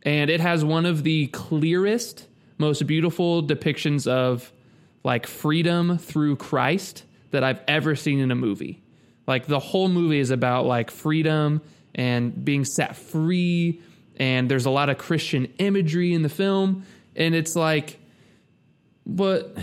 And 0.06 0.30
it 0.30 0.40
has 0.40 0.64
one 0.64 0.86
of 0.86 1.02
the 1.02 1.26
clearest, 1.26 2.26
most 2.56 2.86
beautiful 2.86 3.42
depictions 3.42 4.06
of 4.06 4.50
like 5.02 5.26
freedom 5.26 5.98
through 5.98 6.36
Christ 6.36 7.04
that 7.32 7.44
I've 7.44 7.60
ever 7.68 7.96
seen 7.96 8.20
in 8.20 8.30
a 8.30 8.34
movie. 8.34 8.82
Like 9.26 9.46
the 9.46 9.58
whole 9.58 9.88
movie 9.88 10.20
is 10.20 10.30
about 10.30 10.64
like 10.64 10.90
freedom 10.90 11.60
and 11.94 12.44
being 12.44 12.64
set 12.64 12.96
free 12.96 13.82
and 14.18 14.50
there's 14.50 14.64
a 14.64 14.70
lot 14.70 14.88
of 14.88 14.96
Christian 14.96 15.52
imagery 15.58 16.14
in 16.14 16.22
the 16.22 16.28
film 16.28 16.86
and 17.14 17.34
it's 17.34 17.54
like 17.54 17.98
but 19.04 19.56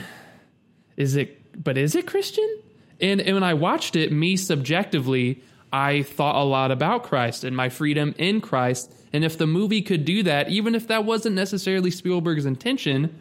is 0.97 1.15
it 1.15 1.63
but 1.63 1.77
is 1.77 1.95
it 1.95 2.05
Christian? 2.05 2.59
And, 2.99 3.21
and 3.21 3.35
when 3.35 3.43
I 3.43 3.53
watched 3.53 3.95
it, 3.95 4.11
me 4.11 4.37
subjectively, 4.37 5.41
I 5.73 6.03
thought 6.03 6.35
a 6.35 6.45
lot 6.45 6.69
about 6.71 7.03
Christ 7.03 7.43
and 7.43 7.57
my 7.57 7.67
freedom 7.67 8.13
in 8.19 8.41
Christ. 8.41 8.93
And 9.11 9.25
if 9.25 9.37
the 9.37 9.47
movie 9.47 9.81
could 9.81 10.05
do 10.05 10.21
that, 10.23 10.49
even 10.49 10.75
if 10.75 10.87
that 10.87 11.03
wasn't 11.03 11.35
necessarily 11.35 11.89
Spielberg's 11.89 12.45
intention, 12.45 13.13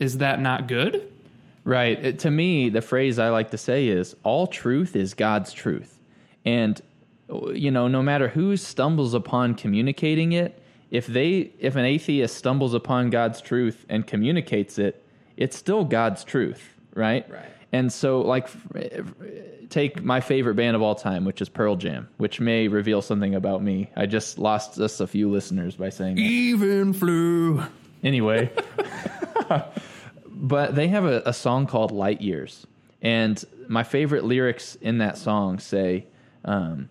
is 0.00 0.18
that 0.18 0.40
not 0.40 0.66
good? 0.66 1.10
Right. 1.64 2.04
It- 2.04 2.18
to 2.20 2.30
me, 2.30 2.68
the 2.68 2.82
phrase 2.82 3.18
I 3.20 3.28
like 3.28 3.50
to 3.52 3.58
say 3.58 3.86
is 3.88 4.16
all 4.24 4.48
truth 4.48 4.96
is 4.96 5.14
God's 5.14 5.52
truth. 5.52 5.98
And 6.44 6.82
you 7.54 7.70
know, 7.70 7.86
no 7.86 8.02
matter 8.02 8.26
who 8.28 8.56
stumbles 8.56 9.14
upon 9.14 9.54
communicating 9.54 10.32
it, 10.32 10.60
if 10.90 11.06
they 11.06 11.52
if 11.60 11.76
an 11.76 11.84
atheist 11.84 12.36
stumbles 12.36 12.74
upon 12.74 13.10
God's 13.10 13.40
truth 13.40 13.86
and 13.88 14.04
communicates 14.04 14.78
it, 14.78 15.04
it's 15.36 15.56
still 15.56 15.84
God's 15.84 16.24
truth, 16.24 16.74
right? 16.94 17.24
Right. 17.30 17.44
And 17.72 17.92
so 17.92 18.20
like 18.20 18.48
take 19.70 20.02
my 20.02 20.20
favorite 20.20 20.54
band 20.54 20.76
of 20.76 20.82
all 20.82 20.94
time, 20.94 21.24
which 21.24 21.40
is 21.40 21.48
Pearl 21.48 21.76
Jam, 21.76 22.08
which 22.16 22.40
may 22.40 22.68
reveal 22.68 23.00
something 23.00 23.34
about 23.34 23.62
me. 23.62 23.90
I 23.96 24.06
just 24.06 24.38
lost 24.38 24.78
us 24.80 25.00
a 25.00 25.06
few 25.06 25.30
listeners 25.30 25.76
by 25.76 25.90
saying 25.90 26.16
that. 26.16 26.22
Even 26.22 26.92
Flow. 26.92 27.64
Anyway, 28.02 28.50
but 30.26 30.74
they 30.74 30.88
have 30.88 31.04
a, 31.04 31.22
a 31.26 31.32
song 31.32 31.66
called 31.66 31.92
Light 31.92 32.20
Years. 32.20 32.66
And 33.02 33.42
my 33.68 33.82
favorite 33.82 34.24
lyrics 34.24 34.76
in 34.76 34.98
that 34.98 35.16
song 35.16 35.58
say, 35.58 36.06
um, 36.44 36.88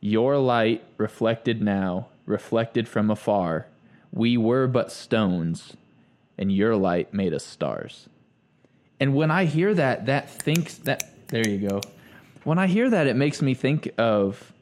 Your 0.00 0.38
light 0.38 0.84
reflected 0.96 1.60
now, 1.60 2.08
reflected 2.26 2.88
from 2.88 3.10
afar. 3.10 3.66
We 4.12 4.36
were 4.36 4.66
but 4.66 4.92
stones, 4.92 5.76
and 6.38 6.52
your 6.52 6.76
light 6.76 7.12
made 7.12 7.32
us 7.32 7.44
stars. 7.44 8.08
And 9.00 9.14
when 9.14 9.30
I 9.30 9.46
hear 9.46 9.74
that, 9.74 10.06
that 10.06 10.30
thinks 10.30 10.74
that, 10.78 11.10
there 11.28 11.48
you 11.48 11.68
go. 11.68 11.80
When 12.44 12.58
I 12.58 12.66
hear 12.66 12.90
that, 12.90 13.06
it 13.06 13.16
makes 13.16 13.42
me 13.42 13.54
think 13.54 13.90
of 13.98 14.52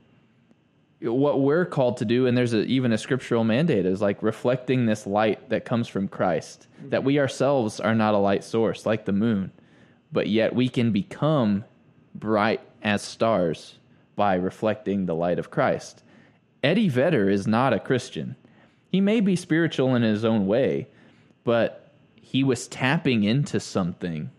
what 1.00 1.40
we're 1.40 1.64
called 1.64 1.96
to 1.98 2.04
do 2.04 2.26
and 2.26 2.36
there's 2.36 2.54
a, 2.54 2.62
even 2.62 2.92
a 2.92 2.98
scriptural 2.98 3.44
mandate 3.44 3.86
is 3.86 4.02
like 4.02 4.22
reflecting 4.22 4.86
this 4.86 5.06
light 5.06 5.48
that 5.48 5.64
comes 5.64 5.86
from 5.86 6.08
christ 6.08 6.66
that 6.86 7.04
we 7.04 7.20
ourselves 7.20 7.78
are 7.78 7.94
not 7.94 8.14
a 8.14 8.18
light 8.18 8.42
source 8.42 8.84
like 8.84 9.04
the 9.04 9.12
moon 9.12 9.52
but 10.10 10.26
yet 10.26 10.54
we 10.54 10.68
can 10.68 10.90
become 10.90 11.64
bright 12.16 12.60
as 12.82 13.00
stars 13.00 13.76
by 14.16 14.34
reflecting 14.34 15.06
the 15.06 15.14
light 15.14 15.38
of 15.38 15.50
christ 15.52 16.02
eddie 16.64 16.88
vedder 16.88 17.30
is 17.30 17.46
not 17.46 17.72
a 17.72 17.78
christian 17.78 18.34
he 18.90 19.00
may 19.00 19.20
be 19.20 19.36
spiritual 19.36 19.94
in 19.94 20.02
his 20.02 20.24
own 20.24 20.48
way 20.48 20.88
but 21.44 21.87
he 22.28 22.44
was 22.44 22.68
tapping 22.68 23.24
into 23.24 23.58
something 23.58 24.30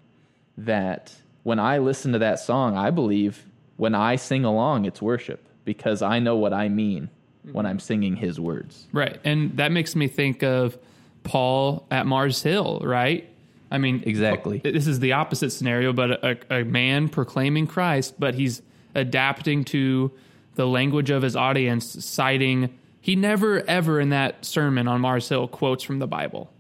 that 0.57 1.13
when 1.43 1.59
i 1.59 1.77
listen 1.77 2.13
to 2.13 2.19
that 2.19 2.39
song 2.39 2.77
i 2.77 2.89
believe 2.89 3.45
when 3.77 3.95
i 3.95 4.15
sing 4.15 4.45
along 4.45 4.85
it's 4.85 5.01
worship 5.01 5.49
because 5.69 6.01
I 6.01 6.17
know 6.17 6.35
what 6.35 6.51
I 6.51 6.67
mean 6.67 7.11
when 7.51 7.67
I'm 7.67 7.79
singing 7.79 8.15
his 8.15 8.39
words. 8.39 8.87
Right. 8.91 9.19
And 9.23 9.57
that 9.57 9.71
makes 9.71 9.95
me 9.95 10.07
think 10.07 10.41
of 10.41 10.75
Paul 11.21 11.85
at 11.91 12.07
Mars 12.07 12.41
Hill, 12.41 12.81
right? 12.83 13.29
I 13.69 13.77
mean, 13.77 14.01
Exactly. 14.03 14.57
This 14.57 14.87
is 14.87 14.99
the 14.99 15.11
opposite 15.11 15.51
scenario, 15.51 15.93
but 15.93 16.23
a, 16.23 16.61
a 16.61 16.63
man 16.63 17.07
proclaiming 17.07 17.67
Christ, 17.67 18.15
but 18.17 18.33
he's 18.33 18.63
adapting 18.95 19.63
to 19.65 20.11
the 20.55 20.65
language 20.65 21.11
of 21.11 21.21
his 21.21 21.35
audience, 21.35 22.03
citing, 22.03 22.75
he 22.99 23.15
never 23.15 23.59
ever 23.67 23.99
in 23.99 24.09
that 24.09 24.43
sermon 24.43 24.87
on 24.87 25.01
Mars 25.01 25.29
Hill 25.29 25.47
quotes 25.47 25.83
from 25.83 25.99
the 25.99 26.07
Bible. 26.07 26.51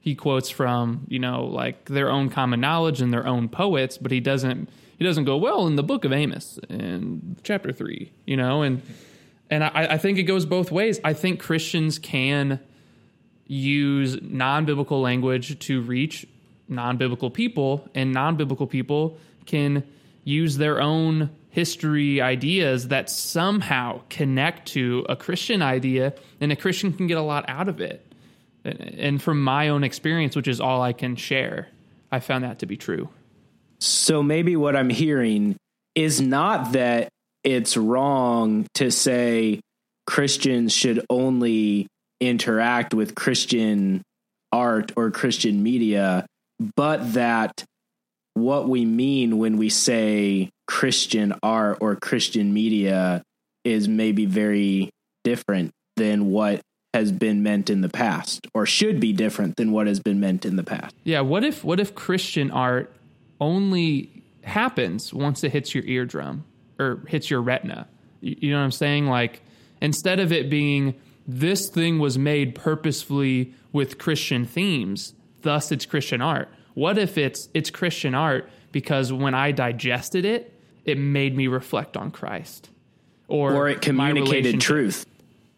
He 0.00 0.14
quotes 0.14 0.48
from, 0.48 1.04
you 1.08 1.18
know, 1.18 1.44
like 1.44 1.86
their 1.86 2.10
own 2.10 2.30
common 2.30 2.60
knowledge 2.60 3.02
and 3.02 3.12
their 3.12 3.26
own 3.26 3.48
poets, 3.48 3.98
but 3.98 4.10
he 4.10 4.20
doesn't 4.20 4.70
he 4.98 5.04
doesn't 5.04 5.24
go 5.24 5.36
well 5.36 5.66
in 5.66 5.76
the 5.76 5.82
book 5.82 6.04
of 6.04 6.12
Amos 6.12 6.58
in 6.68 7.36
chapter 7.42 7.72
three, 7.72 8.12
you 8.26 8.36
know, 8.36 8.62
and 8.62 8.82
and 9.50 9.64
I, 9.64 9.70
I 9.90 9.98
think 9.98 10.18
it 10.18 10.24
goes 10.24 10.46
both 10.46 10.70
ways. 10.70 11.00
I 11.04 11.12
think 11.14 11.40
Christians 11.40 11.98
can 11.98 12.60
use 13.46 14.20
non-biblical 14.20 15.00
language 15.00 15.58
to 15.60 15.80
reach 15.80 16.26
non-biblical 16.68 17.30
people, 17.30 17.88
and 17.94 18.12
non-biblical 18.12 18.66
people 18.66 19.18
can 19.46 19.82
use 20.24 20.58
their 20.58 20.80
own 20.80 21.30
history 21.50 22.20
ideas 22.20 22.88
that 22.88 23.08
somehow 23.08 24.02
connect 24.10 24.68
to 24.68 25.06
a 25.08 25.16
Christian 25.16 25.62
idea, 25.62 26.12
and 26.40 26.52
a 26.52 26.56
Christian 26.56 26.92
can 26.92 27.06
get 27.06 27.16
a 27.16 27.22
lot 27.22 27.44
out 27.48 27.68
of 27.68 27.80
it. 27.80 28.04
And 28.64 29.22
from 29.22 29.42
my 29.42 29.68
own 29.68 29.84
experience, 29.84 30.36
which 30.36 30.48
is 30.48 30.60
all 30.60 30.82
I 30.82 30.92
can 30.92 31.16
share, 31.16 31.68
I 32.10 32.20
found 32.20 32.44
that 32.44 32.58
to 32.60 32.66
be 32.66 32.76
true. 32.76 33.08
So 33.80 34.22
maybe 34.22 34.56
what 34.56 34.74
I'm 34.76 34.90
hearing 34.90 35.56
is 35.94 36.20
not 36.20 36.72
that 36.72 37.08
it's 37.44 37.76
wrong 37.76 38.66
to 38.74 38.90
say 38.90 39.60
Christians 40.06 40.72
should 40.72 41.04
only 41.08 41.86
interact 42.20 42.94
with 42.94 43.14
Christian 43.14 44.02
art 44.52 44.92
or 44.96 45.10
Christian 45.10 45.62
media, 45.62 46.26
but 46.76 47.12
that 47.14 47.64
what 48.34 48.68
we 48.68 48.84
mean 48.84 49.38
when 49.38 49.56
we 49.56 49.68
say 49.68 50.50
Christian 50.66 51.34
art 51.42 51.78
or 51.80 51.96
Christian 51.96 52.52
media 52.52 53.22
is 53.64 53.88
maybe 53.88 54.26
very 54.26 54.90
different 55.24 55.70
than 55.96 56.30
what 56.30 56.60
has 56.94 57.12
been 57.12 57.42
meant 57.42 57.68
in 57.68 57.82
the 57.82 57.88
past 57.88 58.46
or 58.54 58.64
should 58.64 58.98
be 58.98 59.12
different 59.12 59.56
than 59.56 59.72
what 59.72 59.86
has 59.86 60.00
been 60.00 60.20
meant 60.20 60.44
in 60.46 60.56
the 60.56 60.64
past. 60.64 60.94
Yeah, 61.04 61.20
what 61.20 61.44
if 61.44 61.62
what 61.62 61.80
if 61.80 61.94
Christian 61.94 62.50
art 62.50 62.92
only 63.40 64.22
happens 64.42 65.12
once 65.12 65.44
it 65.44 65.52
hits 65.52 65.74
your 65.74 65.84
eardrum 65.84 66.44
or 66.78 67.02
hits 67.08 67.30
your 67.30 67.42
retina? 67.42 67.86
You, 68.20 68.36
you 68.40 68.50
know 68.52 68.58
what 68.58 68.64
I'm 68.64 68.72
saying? 68.72 69.06
Like 69.06 69.42
instead 69.80 70.18
of 70.18 70.32
it 70.32 70.48
being 70.48 70.94
this 71.26 71.68
thing 71.68 71.98
was 71.98 72.16
made 72.18 72.54
purposefully 72.54 73.52
with 73.72 73.98
Christian 73.98 74.46
themes, 74.46 75.12
thus 75.42 75.70
it's 75.70 75.84
Christian 75.84 76.22
art. 76.22 76.48
What 76.72 76.96
if 76.96 77.18
it's 77.18 77.50
it's 77.52 77.70
Christian 77.70 78.14
art 78.14 78.48
because 78.72 79.12
when 79.12 79.34
I 79.34 79.52
digested 79.52 80.24
it, 80.24 80.54
it 80.86 80.96
made 80.96 81.36
me 81.36 81.48
reflect 81.48 81.98
on 81.98 82.10
Christ, 82.10 82.70
or 83.26 83.54
Or 83.54 83.68
it 83.68 83.82
communicated 83.82 84.58
truth. 84.60 85.04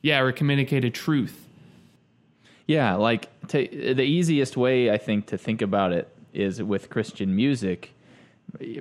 Yeah, 0.02 0.20
or 0.20 0.28
it 0.30 0.36
communicated 0.36 0.94
truth. 0.94 1.46
Yeah, 2.66 2.94
like 2.94 3.28
ta 3.48 3.58
the 3.58 4.02
easiest 4.02 4.56
way 4.56 4.90
I 4.90 4.98
think 4.98 5.26
to 5.26 5.38
think 5.38 5.60
about 5.62 5.92
it 5.92 6.08
is 6.32 6.62
with 6.62 6.88
Christian 6.90 7.34
music. 7.34 7.92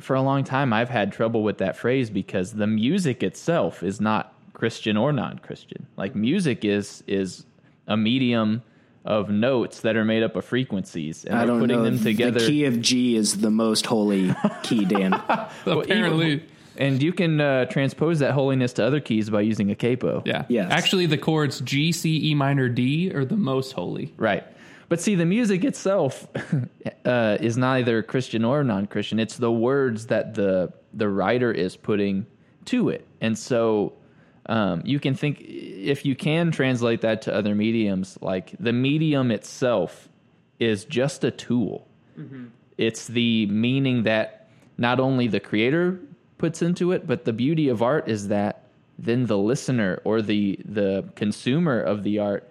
For 0.01 0.15
a 0.15 0.21
long 0.21 0.43
time, 0.43 0.73
I've 0.73 0.89
had 0.89 1.11
trouble 1.11 1.43
with 1.43 1.57
that 1.59 1.75
phrase 1.77 2.09
because 2.09 2.53
the 2.53 2.67
music 2.67 3.21
itself 3.23 3.83
is 3.83 3.99
not 4.01 4.33
Christian 4.53 4.97
or 4.97 5.11
non-Christian. 5.13 5.87
Like 5.97 6.15
music 6.15 6.63
is 6.65 7.03
is 7.07 7.45
a 7.87 7.97
medium 7.97 8.61
of 9.05 9.29
notes 9.29 9.81
that 9.81 9.95
are 9.95 10.05
made 10.05 10.21
up 10.23 10.35
of 10.35 10.45
frequencies, 10.45 11.25
and 11.25 11.35
I 11.35 11.41
we're 11.41 11.47
don't 11.47 11.59
putting 11.61 11.77
know. 11.77 11.83
them 11.85 11.99
together. 12.03 12.39
The 12.39 12.47
key 12.47 12.65
of 12.65 12.81
G 12.81 13.15
is 13.15 13.41
the 13.41 13.49
most 13.49 13.85
holy 13.87 14.35
key, 14.63 14.85
Dan. 14.85 15.11
Well, 15.65 15.81
Apparently, 15.81 16.31
even- 16.33 16.47
and 16.79 17.03
you 17.03 17.11
can 17.11 17.41
uh, 17.41 17.65
transpose 17.65 18.19
that 18.19 18.31
holiness 18.31 18.73
to 18.73 18.85
other 18.85 19.01
keys 19.01 19.29
by 19.29 19.41
using 19.41 19.69
a 19.69 19.75
capo. 19.75 20.23
yeah. 20.25 20.45
Yes. 20.47 20.71
Actually, 20.71 21.05
the 21.05 21.17
chords 21.17 21.59
G, 21.59 21.91
C, 21.91 22.31
E 22.31 22.33
minor, 22.33 22.69
D 22.69 23.11
are 23.13 23.25
the 23.25 23.37
most 23.37 23.73
holy. 23.73 24.13
Right. 24.17 24.43
But 24.87 24.99
see, 24.99 25.13
the 25.13 25.25
music 25.25 25.63
itself 25.63 26.27
uh, 27.05 27.37
is 27.39 27.57
neither 27.57 28.01
Christian 28.01 28.43
or 28.43 28.63
non-Christian. 28.63 29.19
It's 29.19 29.37
the 29.37 29.51
words 29.51 30.07
that 30.07 30.33
the 30.33 30.73
the 30.93 31.07
writer 31.07 31.51
is 31.51 31.75
putting 31.75 32.25
to 32.65 32.89
it, 32.89 33.05
and 33.21 33.37
so 33.37 33.93
um, 34.47 34.81
you 34.83 34.99
can 34.99 35.13
think 35.13 35.41
if 35.41 36.05
you 36.05 36.15
can 36.15 36.49
translate 36.49 37.01
that 37.01 37.21
to 37.23 37.33
other 37.33 37.53
mediums, 37.53 38.17
like 38.21 38.55
the 38.59 38.73
medium 38.73 39.29
itself 39.29 40.09
is 40.59 40.85
just 40.85 41.23
a 41.23 41.31
tool. 41.31 41.87
It's 42.77 43.07
the 43.07 43.45
meaning 43.45 44.03
that 44.03 44.49
not 44.77 44.99
only 44.99 45.27
the 45.27 45.39
creator 45.39 45.99
puts 46.39 46.63
into 46.63 46.91
it, 46.91 47.05
but 47.05 47.25
the 47.25 47.33
beauty 47.33 47.69
of 47.69 47.83
art 47.83 48.09
is 48.09 48.29
that 48.29 48.63
then 48.97 49.27
the 49.27 49.37
listener 49.37 50.01
or 50.03 50.21
the 50.21 50.59
the 50.65 51.05
consumer 51.15 51.79
of 51.79 52.03
the 52.03 52.17
art 52.17 52.49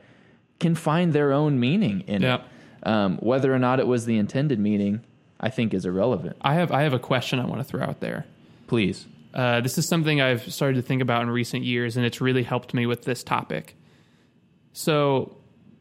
can 0.61 0.75
find 0.77 1.13
their 1.13 1.33
own 1.33 1.59
meaning 1.59 2.03
in 2.07 2.23
it. 2.23 2.43
Um, 2.85 3.17
whether 3.19 3.53
or 3.53 3.59
not 3.59 3.81
it 3.81 3.87
was 3.89 4.07
the 4.07 4.17
intended 4.19 4.61
meaning, 4.61 5.01
I 5.41 5.51
think 5.51 5.75
is 5.75 5.85
irrelevant. 5.85 6.37
I 6.41 6.55
have 6.55 6.71
I 6.71 6.83
have 6.83 6.93
a 6.93 6.99
question 7.01 7.41
I 7.41 7.47
want 7.47 7.59
to 7.59 7.65
throw 7.65 7.83
out 7.83 7.99
there. 8.01 8.25
Please. 8.69 9.07
Uh, 9.35 9.61
this 9.61 9.77
is 9.79 9.87
something 9.87 10.21
I've 10.21 10.51
started 10.53 10.77
to 10.77 10.83
think 10.83 11.03
about 11.03 11.23
in 11.23 11.31
recent 11.31 11.65
years, 11.65 11.97
and 11.97 12.07
it's 12.07 12.21
really 12.21 12.43
helped 12.43 12.73
me 12.73 12.87
with 12.87 13.03
this 13.05 13.23
topic. 13.23 13.77
So, 14.73 15.37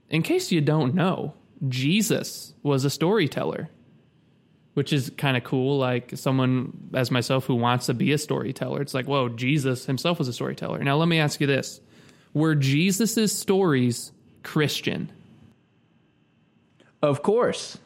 in 0.10 0.22
case 0.22 0.52
you 0.52 0.60
don't 0.60 0.93
know, 0.93 1.34
Jesus 1.67 2.54
was 2.62 2.84
a 2.84 2.89
storyteller, 2.89 3.70
which 4.78 4.94
is 4.94 5.12
kind 5.18 5.36
of 5.36 5.44
cool. 5.44 5.80
Like 5.80 6.12
someone 6.13 6.92
as 6.94 7.10
myself 7.10 7.48
who 7.48 7.56
wants 7.56 7.88
to 7.88 7.96
be 7.96 8.12
a 8.12 8.18
storyteller, 8.20 8.80
it's 8.80 8.94
like, 8.94 9.08
whoa, 9.08 9.28
Jesus 9.28 9.88
himself 9.88 10.20
was 10.20 10.28
a 10.28 10.34
storyteller. 10.34 10.78
Now, 10.84 10.98
let 10.98 11.08
me 11.08 11.18
ask 11.18 11.42
you 11.42 11.48
this: 11.48 11.82
Were 12.36 12.54
Jesus's 12.54 13.36
stories 13.36 14.12
Christian? 14.44 15.12
Of 17.02 17.24
course. 17.24 17.80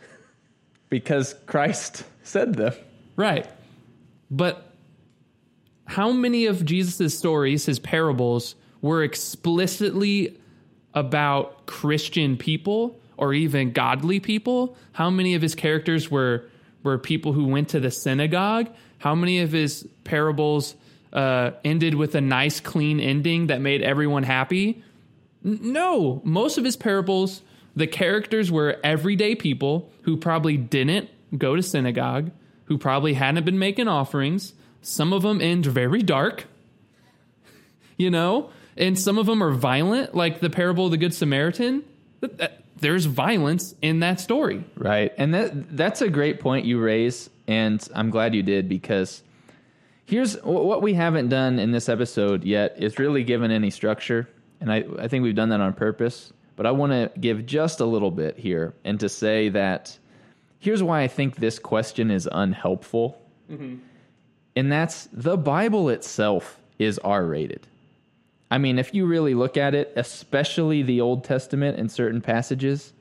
Because 0.90 1.34
Christ 1.46 2.04
said 2.24 2.56
them. 2.56 2.74
Right. 3.16 3.50
But 4.30 4.74
how 5.86 6.12
many 6.12 6.46
of 6.46 6.66
Jesus' 6.66 7.18
stories, 7.18 7.68
his 7.68 7.80
parables, 7.80 8.56
were 8.82 9.02
explicitly 9.02 10.38
about 10.94 11.68
Christian 11.68 12.36
people 12.36 13.00
or 13.16 13.34
even 13.34 13.72
godly 13.72 14.20
people? 14.20 14.76
How 14.92 15.10
many 15.10 15.36
of 15.36 15.42
his 15.42 15.56
characters 15.56 16.12
were 16.12 16.51
were 16.84 16.98
people 16.98 17.34
who 17.34 17.48
went 17.48 17.70
to 17.70 17.80
the 17.80 17.92
synagogue? 17.92 18.70
How 19.00 19.16
many 19.16 19.40
of 19.40 19.52
his 19.52 19.88
parables 20.04 20.76
uh, 21.14 21.52
ended 21.64 21.96
with 21.96 22.16
a 22.16 22.22
nice, 22.22 22.60
clean 22.60 23.00
ending 23.00 23.48
that 23.48 23.62
made 23.62 23.82
everyone 23.82 24.24
happy? 24.24 24.84
N- 25.46 25.60
no, 25.74 26.22
most 26.24 26.58
of 26.58 26.66
his 26.66 26.76
parables, 26.76 27.42
the 27.76 27.88
characters 27.88 28.52
were 28.52 28.80
everyday 28.84 29.36
people 29.36 29.92
who 30.04 30.18
probably 30.18 30.58
didn't 30.58 31.10
go 31.38 31.56
to 31.56 31.64
synagogue, 31.64 32.32
who 32.66 32.78
probably 32.78 33.14
hadn't 33.14 33.46
been 33.46 33.60
making 33.60 33.88
offerings. 33.88 34.54
Some 34.82 35.14
of 35.14 35.22
them 35.22 35.42
end 35.42 35.66
very 35.66 36.02
dark, 36.02 36.46
you 37.98 38.10
know, 38.10 38.50
and 38.78 38.98
some 38.98 39.18
of 39.18 39.26
them 39.26 39.44
are 39.44 39.52
violent, 39.52 40.16
like 40.16 40.40
the 40.40 40.50
parable 40.50 40.86
of 40.86 40.92
the 40.92 40.98
Good 40.98 41.14
Samaritan. 41.14 41.84
There's 42.82 43.06
violence 43.06 43.74
in 43.82 44.02
that 44.02 44.20
story. 44.20 44.64
Right. 44.76 45.14
And 45.18 45.34
that 45.34 45.78
that's 45.78 46.02
a 46.02 46.10
great 46.10 46.40
point 46.40 46.66
you 46.66 46.80
raise 46.80 47.30
and 47.48 47.86
I'm 47.94 48.10
glad 48.10 48.34
you 48.34 48.44
did 48.44 48.70
because 48.70 49.24
here's 50.06 50.36
what 50.44 50.82
we 50.82 50.94
haven't 50.94 51.30
done 51.30 51.58
in 51.60 51.72
this 51.72 51.88
episode 51.90 52.44
yet 52.44 52.76
is 52.78 53.00
really 53.00 53.24
given 53.24 53.52
any 53.52 53.70
structure 53.70 54.28
and 54.60 54.72
I, 54.72 54.84
I 55.00 55.08
think 55.08 55.24
we've 55.24 55.36
done 55.36 55.50
that 55.50 55.62
on 55.62 55.74
purpose 55.74 56.34
but 56.56 56.66
i 56.66 56.72
want 56.72 56.92
to 56.92 57.12
give 57.20 57.46
just 57.46 57.80
a 57.80 57.86
little 57.86 58.12
bit 58.12 58.38
here 58.38 58.74
and 58.84 59.00
to 59.00 59.10
say 59.10 59.50
that 59.50 59.98
here's 60.60 60.84
why 60.84 61.02
i 61.02 61.08
think 61.08 61.38
this 61.38 61.60
question 61.60 62.12
is 62.12 62.28
unhelpful 62.30 63.22
mm-hmm. 63.50 63.78
and 64.56 64.72
that's 64.72 65.08
the 65.14 65.38
bible 65.38 65.90
itself 65.90 66.60
is 66.78 67.00
r-rated 67.00 67.66
i 68.52 68.58
mean 68.58 68.78
if 68.78 68.94
you 68.94 69.06
really 69.06 69.34
look 69.34 69.58
at 69.58 69.74
it 69.74 69.92
especially 69.96 70.84
the 70.84 71.02
old 71.02 71.24
testament 71.24 71.80
in 71.80 71.90
certain 71.90 72.22
passages 72.22 72.94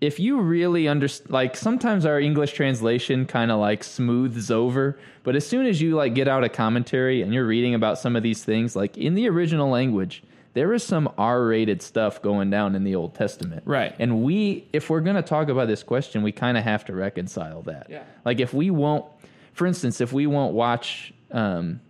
if 0.00 0.18
you 0.18 0.40
really 0.40 0.88
understand 0.88 1.30
like 1.30 1.56
sometimes 1.56 2.06
our 2.06 2.18
english 2.18 2.52
translation 2.52 3.26
kind 3.26 3.50
of 3.50 3.60
like 3.60 3.84
smooths 3.84 4.50
over 4.50 4.98
but 5.22 5.36
as 5.36 5.46
soon 5.46 5.66
as 5.66 5.80
you 5.80 5.94
like 5.94 6.14
get 6.14 6.26
out 6.26 6.42
a 6.42 6.48
commentary 6.48 7.20
and 7.22 7.34
you're 7.34 7.46
reading 7.46 7.74
about 7.74 7.98
some 7.98 8.16
of 8.16 8.22
these 8.22 8.42
things 8.44 8.74
like 8.74 8.96
in 8.96 9.14
the 9.14 9.28
original 9.28 9.68
language 9.68 10.22
there 10.54 10.72
is 10.72 10.82
some 10.82 11.10
r-rated 11.16 11.82
stuff 11.82 12.20
going 12.20 12.50
down 12.50 12.74
in 12.74 12.84
the 12.84 12.94
old 12.94 13.14
testament. 13.14 13.62
Right. 13.64 13.94
And 13.98 14.22
we 14.22 14.68
if 14.72 14.90
we're 14.90 15.00
going 15.00 15.16
to 15.16 15.22
talk 15.22 15.48
about 15.48 15.68
this 15.68 15.82
question 15.82 16.22
we 16.22 16.32
kind 16.32 16.58
of 16.58 16.64
have 16.64 16.84
to 16.86 16.94
reconcile 16.94 17.62
that. 17.62 17.86
Yeah. 17.88 18.02
like 18.24 18.40
if 18.40 18.52
we 18.52 18.70
won't 18.70 19.06
for 19.52 19.66
instance 19.66 20.00
if 20.00 20.12
we 20.12 20.26
won't 20.26 20.54
watch 20.54 21.12
um 21.30 21.80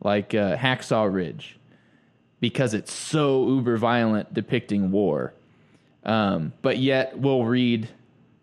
like 0.00 0.34
uh, 0.34 0.56
hacksaw 0.56 1.12
ridge 1.12 1.58
because 2.42 2.74
it's 2.74 2.92
so 2.92 3.48
uber 3.48 3.78
violent 3.78 4.34
depicting 4.34 4.90
war 4.90 5.32
um, 6.04 6.52
but 6.60 6.76
yet 6.78 7.16
we'll 7.18 7.44
read 7.44 7.88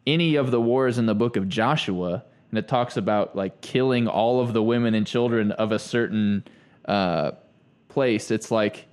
any 0.07 0.35
of 0.35 0.49
the 0.49 0.59
wars 0.61 0.97
in 0.97 1.05
the 1.05 1.13
book 1.13 1.35
of 1.35 1.49
Joshua, 1.49 2.23
and 2.49 2.57
it 2.57 2.67
talks 2.69 2.95
about 2.97 3.35
like 3.35 3.59
killing 3.61 4.07
all 4.07 4.39
of 4.39 4.53
the 4.53 4.63
women 4.63 4.95
and 4.95 5.05
children 5.05 5.51
of 5.51 5.71
a 5.73 5.77
certain 5.77 6.45
uh, 6.85 7.31
place. 7.89 8.31
It's 8.31 8.49
like, 8.49 8.85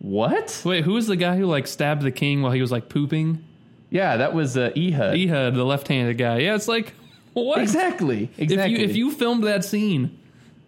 what? 0.00 0.60
Wait, 0.66 0.84
who 0.84 0.92
was 0.92 1.06
the 1.06 1.16
guy 1.16 1.36
who 1.38 1.46
like 1.46 1.66
stabbed 1.66 2.02
the 2.02 2.12
king 2.12 2.42
while 2.42 2.52
he 2.52 2.60
was 2.60 2.70
like 2.70 2.90
pooping? 2.90 3.42
Yeah, 3.88 4.18
that 4.18 4.34
was 4.34 4.56
uh, 4.58 4.70
Ehud. 4.76 5.16
Ehud, 5.16 5.54
the 5.54 5.64
left-handed 5.64 6.18
guy. 6.18 6.40
Yeah, 6.40 6.54
it's 6.54 6.68
like 6.68 6.92
what? 7.32 7.58
Exactly. 7.62 8.30
Exactly. 8.36 8.74
If 8.74 8.80
you 8.80 8.84
if 8.84 8.96
you 8.96 9.10
filmed 9.12 9.44
that 9.44 9.64
scene, 9.64 10.18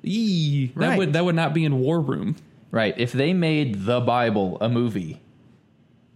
ee, 0.02 0.68
that 0.68 0.74
Right. 0.88 0.98
would 0.98 1.12
that 1.12 1.24
would 1.26 1.36
not 1.36 1.52
be 1.52 1.66
in 1.66 1.78
War 1.78 2.00
Room. 2.00 2.34
Right. 2.70 2.94
If 2.98 3.12
they 3.12 3.32
made 3.32 3.84
the 3.84 4.00
Bible 4.00 4.58
a 4.60 4.68
movie, 4.68 5.20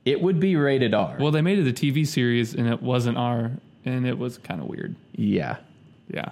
it 0.05 0.21
would 0.21 0.41
be 0.41 0.57
rated 0.57 0.95
R. 0.95 1.17
Well, 1.21 1.31
they 1.31 1.43
made 1.43 1.59
it 1.59 1.69
a 1.69 1.73
TV 1.73 2.07
series 2.07 2.55
and 2.55 2.69
it 2.69 2.83
wasn't 2.83 3.19
R, 3.19 3.53
and 3.85 4.07
it 4.07 4.19
was 4.19 4.39
kind 4.39 4.61
of 4.61 4.67
weird. 4.67 4.95
yeah. 5.15 5.57
Yeah. 6.13 6.31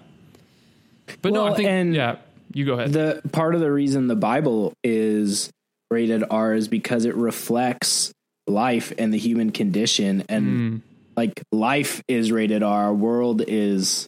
But 1.23 1.33
no, 1.33 1.47
I 1.47 1.55
think 1.55 1.69
and 1.69 1.95
yeah. 1.95 2.17
You 2.53 2.65
go 2.65 2.75
ahead. 2.75 2.93
The 2.93 3.21
part 3.33 3.55
of 3.55 3.61
the 3.61 3.71
reason 3.71 4.09
the 4.09 4.17
Bible 4.17 4.73
is 4.83 5.51
rated 5.91 6.25
R 6.31 6.55
is 6.55 6.67
because 6.69 7.05
it 7.05 7.15
reflects 7.15 8.13
life 8.47 8.93
and 8.99 9.13
the 9.13 9.19
human 9.19 9.51
condition 9.53 10.25
and 10.29 10.47
Mm. 10.47 10.83
like 11.17 11.43
life 11.53 12.03
is 12.09 12.33
rated 12.33 12.63
R, 12.63 12.85
our 12.87 12.95
world 12.95 13.43
is 13.47 14.07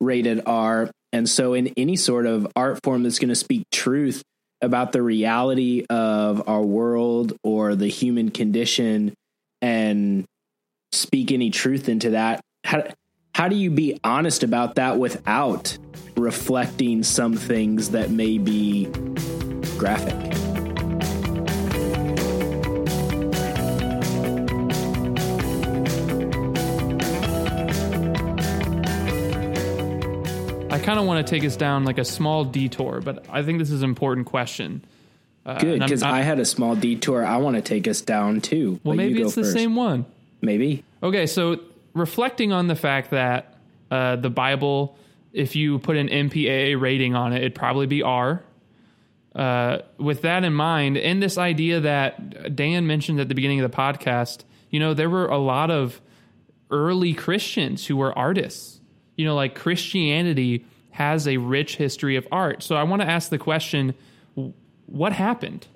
rated 0.00 0.42
R. 0.46 0.90
And 1.12 1.28
so 1.28 1.54
in 1.54 1.72
any 1.76 1.96
sort 1.96 2.26
of 2.26 2.46
art 2.54 2.78
form 2.84 3.02
that's 3.02 3.18
going 3.18 3.30
to 3.30 3.34
speak 3.34 3.64
truth 3.72 4.22
about 4.62 4.92
the 4.92 5.02
reality 5.02 5.84
of 5.88 6.48
our 6.48 6.62
world 6.62 7.32
or 7.42 7.74
the 7.74 7.88
human 7.88 8.30
condition 8.30 9.14
and 9.62 10.24
speak 10.92 11.32
any 11.32 11.50
truth 11.50 11.88
into 11.88 12.10
that, 12.10 12.40
how, 12.64 12.84
how 13.34 13.48
do 13.48 13.56
you 13.56 13.70
be 13.70 13.98
honest 14.04 14.42
about 14.42 14.74
that 14.74 14.98
without 14.98 15.76
reflecting 16.16 17.02
some 17.02 17.34
things 17.34 17.90
that 17.90 18.10
may 18.10 18.38
be 18.38 18.86
graphic? 19.78 20.49
Kind 30.80 30.98
of 30.98 31.06
want 31.06 31.26
to 31.26 31.30
take 31.30 31.44
us 31.44 31.56
down 31.56 31.84
like 31.84 31.98
a 31.98 32.04
small 32.04 32.44
detour, 32.44 33.00
but 33.00 33.26
I 33.30 33.42
think 33.42 33.58
this 33.58 33.70
is 33.70 33.82
an 33.82 33.88
important 33.90 34.26
question. 34.26 34.84
Uh, 35.46 35.58
Good, 35.58 35.80
because 35.80 36.02
I'm- 36.02 36.22
had 36.24 36.38
a 36.38 36.44
small 36.44 36.76
detour 36.76 37.24
I 37.24 37.38
want 37.38 37.56
to 37.56 37.62
take 37.62 37.88
us 37.88 38.00
down 38.02 38.40
too. 38.40 38.78
well, 38.84 38.94
maybe 38.96 39.22
it's 39.22 39.34
the 39.34 39.42
first. 39.42 39.54
same 39.54 39.74
one. 39.74 40.04
Maybe. 40.42 40.84
Okay, 41.02 41.26
so 41.26 41.60
reflecting 41.94 42.52
on 42.52 42.66
the 42.66 42.74
fact 42.76 43.10
that 43.10 43.54
uh, 43.90 44.16
the 44.16 44.30
Bible, 44.30 44.96
if 45.32 45.56
you 45.56 45.78
put 45.78 45.96
an 45.96 46.08
MPAA 46.08 46.80
rating 46.80 47.14
on 47.14 47.32
it, 47.32 47.38
it'd 47.38 47.54
probably 47.54 47.86
be 47.86 48.02
R. 48.02 48.42
Uh, 49.34 49.78
with 49.98 50.22
that 50.22 50.44
in 50.44 50.52
mind, 50.52 50.96
and 50.98 51.22
this 51.22 51.38
idea 51.38 51.80
that 51.80 52.54
Dan 52.56 52.86
mentioned 52.86 53.20
at 53.20 53.28
the 53.28 53.34
beginning 53.34 53.60
of 53.60 53.70
the 53.70 53.76
podcast, 53.76 54.42
you 54.70 54.80
know, 54.80 54.92
there 54.92 55.08
were 55.08 55.26
a 55.26 55.38
lot 55.38 55.70
of 55.70 56.00
early 56.70 57.14
Christians 57.14 57.86
who 57.86 57.96
were 57.96 58.16
artists. 58.16 58.78
You 59.16 59.26
know, 59.26 59.34
like 59.34 59.54
Christianity 59.54 60.64
has 60.90 61.26
a 61.26 61.36
rich 61.36 61.76
history 61.76 62.16
of 62.16 62.26
art. 62.30 62.62
So 62.62 62.76
I 62.76 62.82
want 62.82 63.02
to 63.02 63.08
ask 63.08 63.30
the 63.30 63.38
question 63.38 63.94
what 64.86 65.12
happened? 65.12 65.66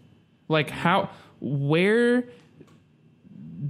Like, 0.49 0.71
how, 0.71 1.11
where 1.41 2.25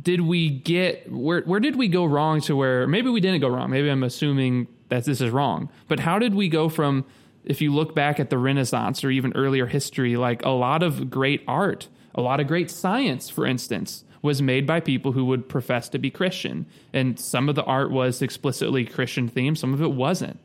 did 0.02 0.20
we 0.20 0.50
get 0.50 1.11
where 1.11 1.42
where 1.42 1.61
did 1.61 1.76
we 1.76 1.88
go 1.88 2.04
wrong 2.04 2.40
to 2.40 2.57
where 2.57 2.87
maybe 2.87 3.09
we 3.11 3.20
didn't 3.20 3.40
go 3.40 3.48
wrong 3.48 3.70
maybe 3.70 3.88
i'm 3.88 4.02
assuming 4.02 4.66
that 4.88 5.04
this 5.04 5.20
is 5.20 5.30
wrong 5.30 5.68
but 5.88 6.00
how 6.00 6.18
did 6.18 6.35
we 6.35 6.48
go 6.48 6.68
from 6.68 7.04
if 7.44 7.61
you 7.61 7.72
look 7.72 7.94
back 7.94 8.18
at 8.18 8.30
the 8.30 8.38
renaissance 8.38 9.04
or 9.04 9.11
even 9.11 9.33
earlier 9.35 9.66
history 9.66 10.16
like 10.16 10.44
a 10.44 10.50
lot 10.50 10.83
of 10.83 11.11
great 11.11 11.44
art 11.46 11.88
a 12.14 12.20
lot 12.20 12.40
of 12.40 12.46
great 12.46 12.70
science 12.70 13.28
for 13.28 13.46
instance 13.46 14.04
was 14.22 14.40
made 14.40 14.66
by 14.66 14.80
people 14.80 15.12
who 15.12 15.24
would 15.24 15.48
profess 15.48 15.88
to 15.88 15.98
be 15.98 16.11
christian 16.11 16.66
and 16.92 17.20
some 17.20 17.48
of 17.48 17.54
the 17.54 17.64
art 17.64 17.90
was 17.90 18.20
explicitly 18.20 18.85
christian 18.85 19.28
themed 19.28 19.59
some 19.59 19.72
of 19.72 19.80
it 19.80 19.92
wasn't 19.92 20.40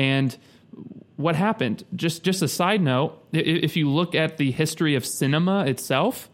and 0.00 0.36
what 1.16 1.36
happened 1.36 1.84
just 1.94 2.22
just 2.22 2.42
a 2.42 2.48
side 2.48 2.80
note 2.80 3.22
if 3.32 3.76
you 3.76 3.88
look 3.88 4.14
at 4.14 4.36
the 4.38 4.50
history 4.50 4.94
of 4.94 5.04
cinema 5.04 5.64
itself 5.66 6.30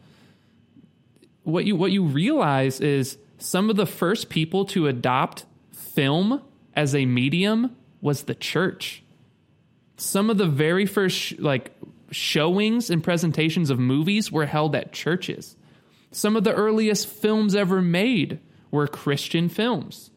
what 1.43 1.65
you 1.65 1.77
what 1.77 1.93
you 1.93 2.03
realize 2.03 2.81
is 2.81 3.19
some 3.39 3.71
of 3.71 3.77
the 3.77 3.87
first 3.87 4.29
people 4.29 4.65
to 4.65 4.87
adopt 4.87 5.45
film 5.73 6.43
as 6.75 6.95
a 6.95 7.07
medium 7.07 7.77
was 8.01 8.25
the 8.25 8.35
church. 8.35 9.03
Some 9.97 10.29
of 10.29 10.39
the 10.39 10.47
very 10.47 10.87
first 10.87 11.17
sh- 11.17 11.35
like 11.39 11.73
showings 12.11 12.91
and 12.91 13.03
presentations 13.03 13.71
of 13.71 13.79
movies 13.79 14.33
were 14.33 14.47
held 14.47 14.75
at 14.75 14.93
churches. 14.93 15.57
Some 16.11 16.37
of 16.37 16.45
the 16.45 16.55
earliest 16.55 17.07
films 17.07 17.55
ever 17.55 17.81
made 17.81 18.41
were 18.71 18.87
Christian 18.87 19.49
films. 19.49 20.11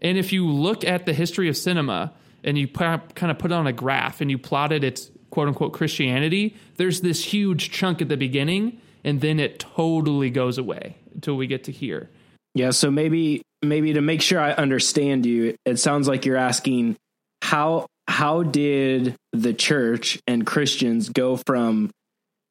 And 0.00 0.18
if 0.18 0.32
you 0.32 0.46
look 0.46 0.84
at 0.84 1.06
the 1.06 1.14
history 1.14 1.48
of 1.48 1.56
cinema 1.56 2.12
and 2.44 2.58
you 2.58 2.68
kind 2.68 3.00
of 3.22 3.38
put 3.38 3.50
it 3.50 3.54
on 3.54 3.66
a 3.66 3.72
graph 3.72 4.20
and 4.20 4.30
you 4.30 4.38
plotted 4.38 4.84
its 4.84 5.10
quote 5.30 5.48
unquote 5.48 5.72
Christianity, 5.72 6.56
there's 6.76 7.00
this 7.00 7.24
huge 7.24 7.70
chunk 7.70 8.00
at 8.00 8.08
the 8.08 8.16
beginning 8.16 8.80
and 9.04 9.20
then 9.20 9.38
it 9.38 9.58
totally 9.58 10.30
goes 10.30 10.58
away 10.58 10.96
until 11.14 11.36
we 11.36 11.46
get 11.46 11.64
to 11.64 11.72
here. 11.72 12.10
Yeah, 12.54 12.70
so 12.70 12.90
maybe 12.90 13.42
maybe 13.62 13.92
to 13.94 14.00
make 14.00 14.22
sure 14.22 14.40
I 14.40 14.52
understand 14.52 15.26
you, 15.26 15.56
it 15.64 15.78
sounds 15.78 16.08
like 16.08 16.24
you're 16.24 16.36
asking 16.36 16.96
how 17.42 17.86
how 18.06 18.42
did 18.42 19.16
the 19.32 19.52
church 19.52 20.20
and 20.26 20.46
Christians 20.46 21.08
go 21.08 21.36
from 21.36 21.90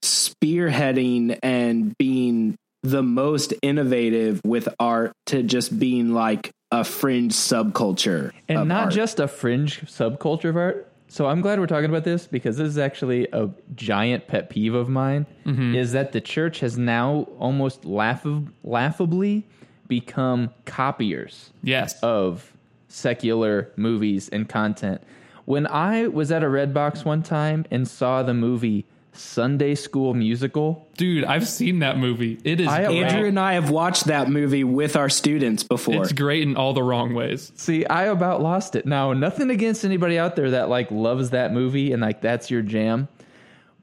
spearheading 0.03 1.39
and 1.41 1.97
being 1.97 2.55
the 2.81 3.03
most 3.03 3.53
innovative 3.61 4.41
with 4.43 4.67
art 4.77 5.13
to 5.27 5.41
just 5.41 5.77
being 5.77 6.13
like 6.13 6.51
a 6.80 6.84
fringe 6.84 7.34
subculture 7.34 8.32
And 8.49 8.59
of 8.59 8.67
not 8.67 8.84
art? 8.86 8.93
just 8.93 9.19
a 9.19 9.28
fringe 9.28 9.82
subculture 9.82 10.49
of 10.49 10.57
art. 10.57 10.89
So 11.07 11.28
I'm 11.28 11.41
glad 11.41 11.59
we're 11.59 11.67
talking 11.67 11.89
about 11.89 12.03
this 12.03 12.26
because 12.26 12.57
this 12.57 12.67
is 12.67 12.78
actually 12.80 13.28
a 13.32 13.49
giant 13.76 14.28
pet 14.28 14.49
peeve 14.49 14.74
of 14.74 14.89
mine. 14.89 15.28
Mm-hmm. 15.45 15.76
Is 15.76 15.91
that 15.91 16.11
the 16.11 16.21
church 16.21 16.59
has 16.61 16.78
now 16.78 17.28
almost 17.38 17.86
laugh- 17.86 18.26
laughably 18.63 19.45
become 19.88 20.49
copiers 20.65 21.51
Yes. 21.61 22.01
of 22.01 22.51
secular 22.88 23.69
movies 23.76 24.30
and 24.30 24.49
content. 24.49 25.01
When 25.45 25.67
I 25.67 26.07
was 26.07 26.32
at 26.32 26.41
a 26.43 26.47
Redbox 26.47 27.05
one 27.05 27.21
time 27.21 27.65
and 27.69 27.88
saw 27.88 28.24
the 28.24 28.34
movie 28.34 28.86
Sunday 29.14 29.76
School 29.76 30.14
Musical, 30.14 30.88
Dude, 30.97 31.24
I've 31.24 31.47
seen 31.47 31.80
that 31.80 31.97
movie. 31.97 32.39
It 32.43 32.59
is 32.59 32.68
I- 32.68 32.86
great. 32.86 33.03
Andrew 33.03 33.28
and 33.28 33.39
I 33.39 33.53
have 33.53 33.70
watched 33.70 34.05
that 34.05 34.30
movie 34.30 34.64
with 34.64 34.95
our 34.95 35.09
students 35.09 35.64
before. 35.64 36.01
It's 36.01 36.11
great 36.11 36.43
in 36.43 36.55
all 36.57 36.74
the 36.74 36.84
wrong 36.84 37.14
ways. 37.14 37.51
see, 37.55 37.86
I 37.86 38.05
about 38.05 38.41
lost 38.41 38.76
it. 38.76 38.86
Now, 38.86 39.14
nothing 39.14 39.49
against 39.49 39.86
anybody 39.86 40.18
out 40.18 40.36
there 40.36 40.51
that 40.51 40.70
like 40.70 40.89
loves 40.91 41.30
that 41.32 41.53
movie 41.53 41.91
and 41.91 42.01
like 42.01 42.22
that's 42.22 42.49
your 42.51 42.61
jam. 42.61 43.07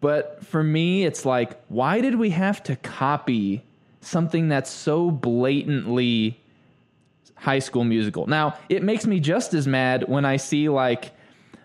But 0.01 0.45
for 0.47 0.62
me, 0.62 1.05
it's 1.05 1.24
like, 1.24 1.61
why 1.68 2.01
did 2.01 2.16
we 2.16 2.31
have 2.31 2.62
to 2.64 2.76
copy 2.76 3.62
something 4.01 4.49
that's 4.49 4.70
so 4.70 5.11
blatantly 5.11 6.41
high 7.35 7.59
school 7.59 7.85
musical? 7.85 8.26
Now, 8.26 8.57
it 8.68 8.83
makes 8.83 9.07
me 9.07 9.20
just 9.20 9.53
as 9.55 9.66
mad 9.66 10.09
when 10.09 10.24
I 10.24 10.37
see 10.39 10.68
like 10.68 11.12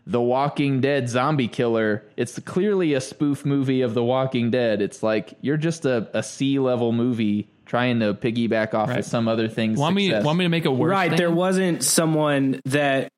The 0.08 0.22
Walking 0.22 0.82
Dead 0.82 1.10
zombie 1.10 1.48
killer. 1.48 2.04
It's 2.16 2.38
clearly 2.40 2.94
a 2.94 3.02
spoof 3.02 3.44
movie 3.46 3.82
of 3.82 3.94
The 3.96 4.04
Walking 4.04 4.52
Dead. 4.52 4.82
It's 4.82 5.02
like 5.02 5.34
you're 5.42 5.58
just 5.58 5.86
a, 5.86 6.10
a 6.14 6.22
C 6.22 6.60
level 6.60 6.92
movie 6.92 7.50
trying 7.66 8.00
to 8.02 8.14
piggyback 8.14 8.76
off 8.76 8.90
Right. 8.90 9.00
of 9.00 9.06
some 9.06 9.28
other 9.28 9.48
things. 9.48 9.80
Want 9.80 9.96
me 9.96 10.14
want 10.14 10.38
me 10.38 10.46
to 10.46 10.50
make 10.50 10.66
a 10.66 10.72
worse 10.72 10.92
right. 10.92 11.10
thing? 11.10 11.18
There 11.18 11.32
wasn't 11.32 11.84
someone 11.84 12.60
that 12.66 13.10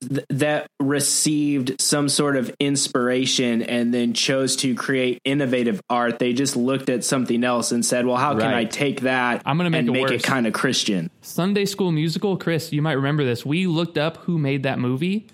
th- 0.00 0.24
that 0.30 0.66
received 0.80 1.80
some 1.80 2.08
sort 2.08 2.36
of 2.36 2.52
inspiration 2.58 3.62
and 3.62 3.94
then 3.94 4.12
chose 4.12 4.56
to 4.56 4.74
create 4.74 5.20
innovative 5.24 5.80
art. 5.88 6.18
They 6.18 6.32
just 6.32 6.56
looked 6.56 6.88
at 6.90 7.04
something 7.04 7.44
else 7.44 7.70
and 7.70 7.86
said, 7.86 8.06
"Well, 8.06 8.16
how 8.16 8.32
can 8.34 8.52
I 8.52 8.64
take 8.64 9.02
that 9.02 9.42
I'm 9.46 9.56
gonna 9.56 9.70
make 9.70 9.78
and 9.80 9.88
it 9.90 9.92
make 9.92 10.02
worse. 10.02 10.10
it 10.10 10.22
kind 10.24 10.48
of 10.48 10.52
Christian?" 10.52 11.10
Sunday 11.20 11.64
School 11.64 11.92
Musical, 11.92 12.36
Chris, 12.36 12.72
you 12.72 12.82
might 12.82 12.94
remember 12.94 13.24
this. 13.24 13.46
We 13.46 13.68
looked 13.68 13.96
up 13.98 14.16
who 14.18 14.36
made 14.38 14.64
that 14.64 14.80
movie. 14.80 15.28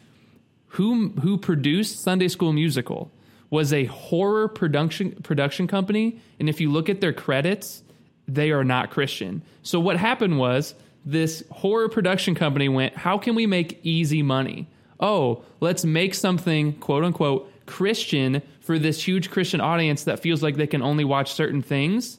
Who 0.74 1.08
who 1.20 1.36
produced 1.36 2.00
Sunday 2.00 2.28
School 2.28 2.52
Musical 2.52 3.10
was 3.50 3.72
a 3.72 3.86
horror 3.86 4.46
production 4.48 5.12
production 5.22 5.66
company, 5.66 6.20
and 6.38 6.48
if 6.48 6.60
you 6.60 6.70
look 6.70 6.88
at 6.88 7.00
their 7.00 7.12
credits, 7.12 7.82
they 8.28 8.52
are 8.52 8.62
not 8.62 8.90
Christian. 8.90 9.42
So 9.62 9.80
what 9.80 9.96
happened 9.96 10.38
was 10.38 10.74
this 11.04 11.42
horror 11.50 11.88
production 11.88 12.34
company 12.34 12.68
went, 12.68 12.96
"How 12.96 13.18
can 13.18 13.34
we 13.34 13.46
make 13.46 13.80
easy 13.82 14.22
money? 14.22 14.68
Oh, 15.00 15.42
let's 15.60 15.84
make 15.84 16.14
something 16.14 16.74
quote 16.74 17.02
unquote 17.02 17.50
Christian 17.66 18.42
for 18.60 18.78
this 18.78 19.02
huge 19.02 19.30
Christian 19.30 19.60
audience 19.60 20.04
that 20.04 20.20
feels 20.20 20.42
like 20.42 20.56
they 20.56 20.68
can 20.68 20.82
only 20.82 21.04
watch 21.04 21.32
certain 21.32 21.62
things." 21.62 22.18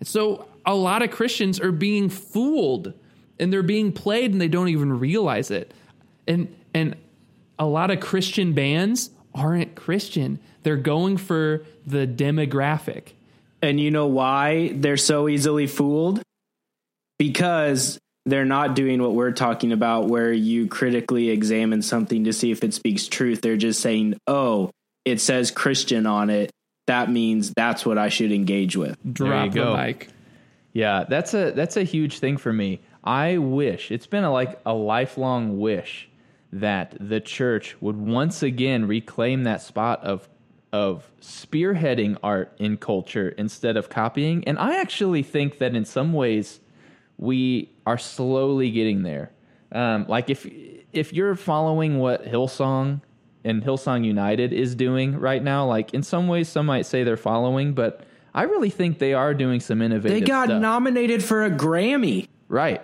And 0.00 0.08
so 0.08 0.46
a 0.66 0.74
lot 0.74 1.02
of 1.02 1.12
Christians 1.12 1.60
are 1.60 1.70
being 1.72 2.08
fooled 2.08 2.94
and 3.38 3.52
they're 3.52 3.62
being 3.62 3.92
played 3.92 4.32
and 4.32 4.40
they 4.40 4.48
don't 4.48 4.68
even 4.68 4.98
realize 4.98 5.52
it. 5.52 5.72
And 6.26 6.48
and 6.74 6.96
a 7.58 7.66
lot 7.66 7.90
of 7.90 8.00
Christian 8.00 8.52
bands 8.52 9.10
aren't 9.34 9.74
Christian. 9.74 10.38
They're 10.62 10.76
going 10.76 11.16
for 11.16 11.64
the 11.86 12.06
demographic. 12.06 13.12
And 13.60 13.80
you 13.80 13.90
know 13.90 14.06
why 14.06 14.72
they're 14.74 14.96
so 14.96 15.28
easily 15.28 15.66
fooled? 15.66 16.22
Because 17.18 17.98
they're 18.26 18.44
not 18.44 18.74
doing 18.74 19.02
what 19.02 19.14
we're 19.14 19.32
talking 19.32 19.72
about, 19.72 20.08
where 20.08 20.32
you 20.32 20.66
critically 20.68 21.30
examine 21.30 21.82
something 21.82 22.24
to 22.24 22.32
see 22.32 22.50
if 22.50 22.62
it 22.64 22.74
speaks 22.74 23.08
truth. 23.08 23.40
They're 23.40 23.56
just 23.56 23.80
saying, 23.80 24.16
oh, 24.26 24.70
it 25.04 25.20
says 25.20 25.50
Christian 25.50 26.06
on 26.06 26.30
it. 26.30 26.50
That 26.86 27.10
means 27.10 27.52
that's 27.56 27.86
what 27.86 27.98
I 27.98 28.08
should 28.08 28.32
engage 28.32 28.76
with. 28.76 28.96
Drop 29.12 29.52
the 29.52 29.54
go. 29.54 29.76
mic. 29.76 30.08
Yeah, 30.72 31.04
that's 31.08 31.34
a 31.34 31.50
that's 31.52 31.76
a 31.76 31.84
huge 31.84 32.18
thing 32.18 32.38
for 32.38 32.52
me. 32.52 32.80
I 33.04 33.38
wish 33.38 33.90
it's 33.90 34.06
been 34.06 34.24
a, 34.24 34.32
like 34.32 34.58
a 34.64 34.72
lifelong 34.72 35.58
wish 35.58 36.08
that 36.52 36.94
the 37.00 37.20
church 37.20 37.76
would 37.80 37.96
once 37.96 38.42
again 38.42 38.86
reclaim 38.86 39.44
that 39.44 39.62
spot 39.62 40.02
of 40.04 40.28
of 40.72 41.10
spearheading 41.20 42.16
art 42.22 42.50
in 42.58 42.78
culture 42.78 43.28
instead 43.36 43.76
of 43.76 43.90
copying. 43.90 44.42
And 44.44 44.58
I 44.58 44.80
actually 44.80 45.22
think 45.22 45.58
that 45.58 45.74
in 45.74 45.84
some 45.84 46.14
ways 46.14 46.60
we 47.18 47.70
are 47.86 47.98
slowly 47.98 48.70
getting 48.70 49.02
there. 49.02 49.30
Um, 49.70 50.06
like 50.08 50.30
if 50.30 50.46
if 50.92 51.12
you're 51.12 51.34
following 51.36 51.98
what 51.98 52.24
Hillsong 52.24 53.00
and 53.44 53.62
Hillsong 53.62 54.04
United 54.04 54.52
is 54.52 54.74
doing 54.74 55.18
right 55.18 55.42
now, 55.42 55.66
like 55.66 55.92
in 55.94 56.02
some 56.02 56.28
ways 56.28 56.48
some 56.48 56.66
might 56.66 56.86
say 56.86 57.04
they're 57.04 57.16
following, 57.16 57.74
but 57.74 58.04
I 58.34 58.44
really 58.44 58.70
think 58.70 58.98
they 58.98 59.14
are 59.14 59.34
doing 59.34 59.60
some 59.60 59.82
innovative. 59.82 60.20
They 60.20 60.26
got 60.26 60.46
stuff. 60.46 60.62
nominated 60.62 61.22
for 61.22 61.44
a 61.44 61.50
Grammy. 61.50 62.28
right. 62.48 62.82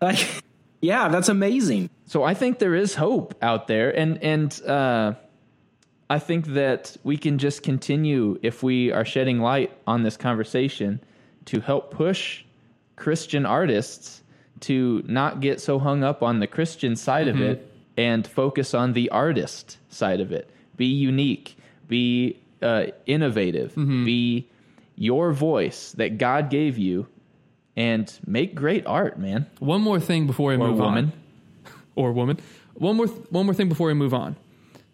Like, 0.00 0.42
yeah, 0.84 1.08
that's 1.08 1.30
amazing. 1.30 1.88
So 2.06 2.22
I 2.22 2.34
think 2.34 2.58
there 2.58 2.74
is 2.74 2.94
hope 2.94 3.34
out 3.40 3.66
there, 3.68 3.90
and 3.96 4.22
and 4.22 4.62
uh, 4.66 5.14
I 6.10 6.18
think 6.18 6.46
that 6.48 6.96
we 7.02 7.16
can 7.16 7.38
just 7.38 7.62
continue 7.62 8.38
if 8.42 8.62
we 8.62 8.92
are 8.92 9.04
shedding 9.04 9.40
light 9.40 9.72
on 9.86 10.02
this 10.02 10.18
conversation 10.18 11.00
to 11.46 11.60
help 11.60 11.90
push 11.90 12.44
Christian 12.96 13.46
artists 13.46 14.22
to 14.60 15.02
not 15.06 15.40
get 15.40 15.60
so 15.60 15.78
hung 15.78 16.04
up 16.04 16.22
on 16.22 16.40
the 16.40 16.46
Christian 16.46 16.96
side 16.96 17.28
of 17.28 17.40
it 17.40 17.66
and 17.96 18.26
focus 18.26 18.74
on 18.74 18.92
the 18.92 19.08
artist 19.10 19.78
side 19.88 20.20
of 20.20 20.32
it. 20.32 20.50
Be 20.76 20.86
unique. 20.86 21.56
Be 21.88 22.38
uh, 22.62 22.86
innovative. 23.06 23.74
Be 24.04 24.48
your 24.96 25.32
voice 25.32 25.92
that 25.92 26.18
God 26.18 26.50
gave 26.50 26.78
you, 26.78 27.06
and 27.76 28.12
make 28.26 28.54
great 28.54 28.86
art, 28.86 29.18
man. 29.18 29.46
One 29.58 29.80
more 29.80 30.00
thing 30.00 30.26
before 30.26 30.50
we 30.50 30.56
Or 30.56 30.68
move 30.68 30.78
woman. 30.78 31.04
on. 31.06 31.72
Or 31.96 32.12
woman. 32.12 32.40
One 32.74 32.96
more 32.96 33.06
one 33.06 33.46
more 33.46 33.54
thing 33.54 33.68
before 33.68 33.86
we 33.88 33.94
move 33.94 34.12
on. 34.12 34.34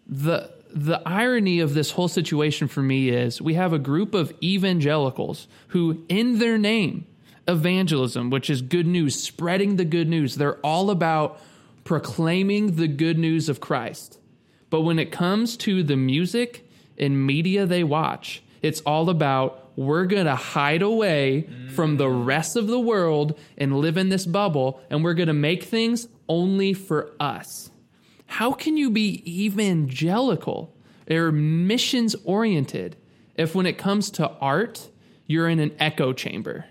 The 0.07 0.51
the 0.73 1.01
irony 1.05 1.59
of 1.59 1.73
this 1.73 1.91
whole 1.91 2.07
situation 2.07 2.67
for 2.67 2.81
me 2.81 3.09
is 3.09 3.41
we 3.41 3.55
have 3.55 3.73
a 3.73 3.79
group 3.79 4.13
of 4.13 4.31
evangelicals 4.41 5.47
who 5.69 6.03
in 6.07 6.37
their 6.39 6.57
name 6.59 7.05
evangelism, 7.47 8.29
which 8.29 8.49
is 8.49 8.61
good 8.61 8.85
news, 8.87 9.19
spreading 9.21 9.75
the 9.77 9.85
good 9.85 10.07
news. 10.07 10.35
They're 10.35 10.57
all 10.57 10.91
about 10.91 11.39
proclaiming 11.83 12.75
the 12.75 12.87
good 12.87 13.17
news 13.17 13.49
of 13.49 13.59
Christ. 13.59 14.19
But 14.69 14.81
when 14.81 14.99
it 14.99 15.11
comes 15.11 15.57
to 15.57 15.83
the 15.83 15.97
music 15.97 16.67
and 16.97 17.25
media 17.25 17.65
they 17.65 17.83
watch, 17.83 18.43
it's 18.61 18.79
all 18.81 19.09
about 19.09 19.60
we're 19.75 20.05
going 20.05 20.25
to 20.25 20.35
hide 20.35 20.81
away 20.81 21.49
from 21.73 21.97
the 21.97 22.09
rest 22.09 22.55
of 22.55 22.67
the 22.67 22.79
world 22.79 23.37
and 23.57 23.77
live 23.79 23.97
in 23.97 24.09
this 24.09 24.25
bubble, 24.25 24.81
and 24.89 25.03
we're 25.03 25.13
going 25.13 25.27
to 25.27 25.33
make 25.33 25.63
things 25.63 26.07
only 26.27 26.73
for 26.73 27.11
us. 27.19 27.71
How 28.25 28.51
can 28.51 28.77
you 28.77 28.89
be 28.89 29.23
evangelical 29.45 30.73
or 31.09 31.31
missions 31.31 32.15
oriented 32.23 32.95
if, 33.35 33.55
when 33.55 33.65
it 33.65 33.77
comes 33.77 34.09
to 34.11 34.29
art, 34.39 34.89
you're 35.27 35.49
in 35.49 35.59
an 35.59 35.75
echo 35.79 36.13
chamber? 36.13 36.65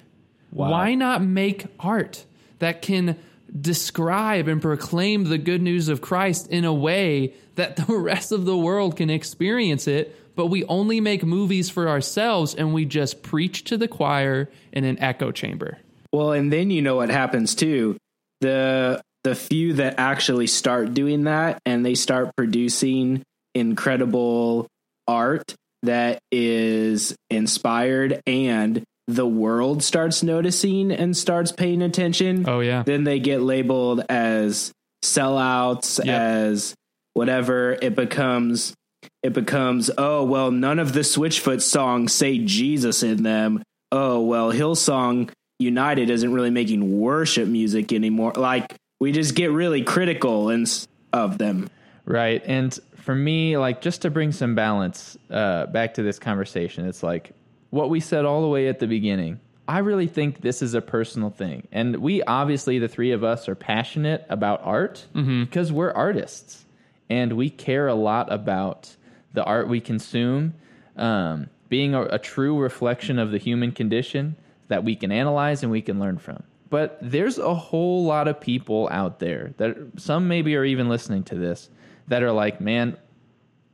Why 0.50 0.94
not 0.94 1.22
make 1.22 1.66
art 1.78 2.24
that 2.58 2.82
can 2.82 3.18
describe 3.58 4.48
and 4.48 4.60
proclaim 4.60 5.24
the 5.24 5.38
good 5.38 5.62
news 5.62 5.88
of 5.88 6.00
Christ 6.00 6.48
in 6.48 6.64
a 6.64 6.72
way 6.72 7.34
that 7.56 7.76
the 7.76 7.94
rest 7.94 8.32
of 8.32 8.44
the 8.44 8.56
world 8.56 8.96
can 8.96 9.10
experience 9.10 9.86
it? 9.86 10.16
But 10.36 10.46
we 10.46 10.64
only 10.64 11.00
make 11.00 11.24
movies 11.24 11.68
for 11.68 11.88
ourselves 11.88 12.54
and 12.54 12.72
we 12.72 12.84
just 12.84 13.22
preach 13.22 13.64
to 13.64 13.76
the 13.76 13.88
choir 13.88 14.48
in 14.72 14.84
an 14.84 14.98
echo 15.00 15.32
chamber. 15.32 15.78
Well, 16.12 16.32
and 16.32 16.52
then 16.52 16.70
you 16.70 16.82
know 16.82 16.96
what 16.96 17.10
happens 17.10 17.54
too. 17.54 17.96
The 18.40 19.02
the 19.22 19.34
few 19.34 19.74
that 19.74 19.98
actually 19.98 20.46
start 20.46 20.94
doing 20.94 21.24
that 21.24 21.60
and 21.66 21.84
they 21.84 21.94
start 21.94 22.34
producing 22.36 23.22
incredible 23.54 24.66
art 25.06 25.54
that 25.82 26.20
is 26.30 27.14
inspired 27.28 28.22
and 28.26 28.82
the 29.14 29.26
world 29.26 29.82
starts 29.82 30.22
noticing 30.22 30.90
and 30.92 31.16
starts 31.16 31.52
paying 31.52 31.82
attention, 31.82 32.44
Oh, 32.48 32.60
yeah. 32.60 32.82
then 32.82 33.04
they 33.04 33.18
get 33.20 33.40
labeled 33.42 34.04
as 34.08 34.72
sellouts, 35.04 36.04
Yep. 36.04 36.08
as 36.20 36.74
whatever. 37.14 37.76
It 37.80 37.94
becomes 37.94 38.74
it 39.22 39.32
becomes, 39.32 39.90
oh 39.98 40.24
well, 40.24 40.50
none 40.50 40.78
of 40.78 40.92
the 40.92 41.00
Switchfoot 41.00 41.60
songs 41.62 42.12
say 42.12 42.38
Jesus 42.38 43.02
in 43.02 43.22
them. 43.22 43.62
Oh 43.92 44.20
well, 44.22 44.52
Hillsong 44.52 45.30
United 45.58 46.08
isn't 46.10 46.32
really 46.32 46.50
making 46.50 47.00
worship 47.00 47.46
music 47.48 47.92
anymore. 47.92 48.32
Like 48.36 48.74
we 48.98 49.12
just 49.12 49.34
get 49.34 49.50
really 49.52 49.82
critical 49.82 50.48
and 50.50 50.66
of 51.12 51.38
them. 51.38 51.68
Right. 52.06 52.42
And 52.46 52.78
for 52.96 53.14
me, 53.14 53.56
like 53.56 53.80
just 53.80 54.02
to 54.02 54.10
bring 54.10 54.32
some 54.32 54.54
balance 54.54 55.16
uh, 55.30 55.66
back 55.66 55.94
to 55.94 56.02
this 56.02 56.18
conversation, 56.18 56.86
it's 56.86 57.02
like 57.02 57.32
what 57.70 57.90
we 57.90 58.00
said 58.00 58.24
all 58.24 58.42
the 58.42 58.48
way 58.48 58.68
at 58.68 58.78
the 58.78 58.86
beginning. 58.86 59.40
I 59.68 59.78
really 59.78 60.08
think 60.08 60.40
this 60.40 60.62
is 60.62 60.74
a 60.74 60.80
personal 60.80 61.30
thing. 61.30 61.68
And 61.70 61.96
we 61.96 62.22
obviously, 62.24 62.78
the 62.80 62.88
three 62.88 63.12
of 63.12 63.22
us, 63.22 63.48
are 63.48 63.54
passionate 63.54 64.26
about 64.28 64.60
art 64.64 65.06
because 65.14 65.70
we're 65.72 65.92
artists. 65.92 66.64
and 67.08 67.32
we 67.34 67.50
care 67.50 67.86
a 67.88 67.94
lot 67.94 68.32
about 68.32 68.96
the 69.32 69.44
art 69.44 69.68
we 69.68 69.80
consume 69.80 70.54
um, 70.96 71.48
being 71.68 71.94
a, 71.94 72.02
a 72.02 72.18
true 72.18 72.58
reflection 72.58 73.18
of 73.18 73.30
the 73.30 73.38
human 73.38 73.70
condition 73.72 74.36
that 74.68 74.82
we 74.84 74.96
can 74.96 75.10
analyze 75.12 75.62
and 75.62 75.70
we 75.70 75.82
can 75.82 75.98
learn 76.00 76.18
from. 76.18 76.42
But 76.68 76.98
there's 77.00 77.38
a 77.38 77.54
whole 77.54 78.04
lot 78.04 78.28
of 78.28 78.40
people 78.40 78.88
out 78.92 79.18
there 79.18 79.54
that 79.58 79.76
some 79.96 80.28
maybe 80.28 80.54
are 80.56 80.64
even 80.64 80.88
listening 80.88 81.24
to 81.24 81.34
this 81.36 81.68
that 82.08 82.22
are 82.22 82.32
like, 82.32 82.60
man, 82.60 82.96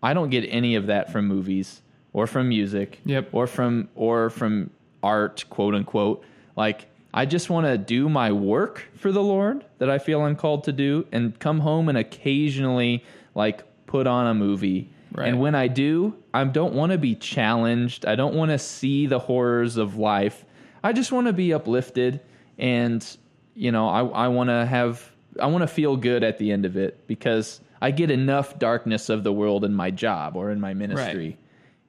I 0.03 0.15
don't 0.15 0.31
get 0.31 0.43
any 0.49 0.77
of 0.77 0.87
that 0.87 1.11
from 1.13 1.27
movies 1.27 1.81
or 2.17 2.27
from 2.27 2.49
music 2.49 2.99
Yep. 3.05 3.29
or 3.33 3.47
from 3.47 3.89
or 3.95 4.31
from 4.31 4.71
art, 5.03 5.45
quote 5.51 5.75
unquote. 5.75 6.25
Like 6.57 6.87
I 7.13 7.27
just 7.27 7.51
want 7.51 7.67
to 7.67 7.77
do 7.77 8.09
my 8.09 8.33
work 8.33 8.85
for 8.97 9.13
the 9.13 9.23
Lord 9.23 9.65
that 9.79 9.91
I 9.91 9.99
feel 9.99 10.23
I'm 10.23 10.35
called 10.35 10.65
to 10.65 10.73
do 10.73 11.07
and 11.13 11.39
come 11.39 11.61
home 11.61 11.91
and 11.91 11.99
occasionally 11.99 13.05
like 13.35 13.65
put 13.87 14.07
on 14.07 14.27
a 14.27 14.35
movie. 14.35 14.89
Right. 15.13 15.29
And 15.29 15.39
when 15.41 15.55
I 15.55 15.69
do, 15.69 16.15
I 16.33 16.45
don't 16.45 16.75
want 16.75 16.93
to 16.93 16.99
be 16.99 17.15
challenged. 17.15 18.07
I 18.07 18.17
don't 18.17 18.35
want 18.35 18.51
to 18.51 18.59
see 18.59 19.07
the 19.07 19.19
horrors 19.19 19.77
of 19.77 19.97
life. 19.97 20.45
I 20.83 20.93
just 20.95 21.13
want 21.13 21.27
to 21.27 21.33
be 21.35 21.53
uplifted 21.53 22.21
and 22.59 23.07
you 23.55 23.73
know, 23.73 23.89
I 23.89 24.25
I 24.25 24.29
want 24.29 24.49
to 24.49 24.65
have 24.65 25.13
I 25.39 25.47
want 25.49 25.63
to 25.63 25.69
feel 25.69 25.97
good 25.99 26.25
at 26.25 26.39
the 26.39 26.51
end 26.51 26.65
of 26.65 26.79
it 26.79 27.07
because 27.07 27.61
I 27.83 27.91
get 27.91 28.11
enough 28.11 28.59
darkness 28.59 29.11
of 29.11 29.23
the 29.23 29.35
world 29.35 29.67
in 29.67 29.75
my 29.75 29.91
job 29.91 30.35
or 30.35 30.51
in 30.51 30.61
my 30.61 30.73
ministry. 30.73 31.37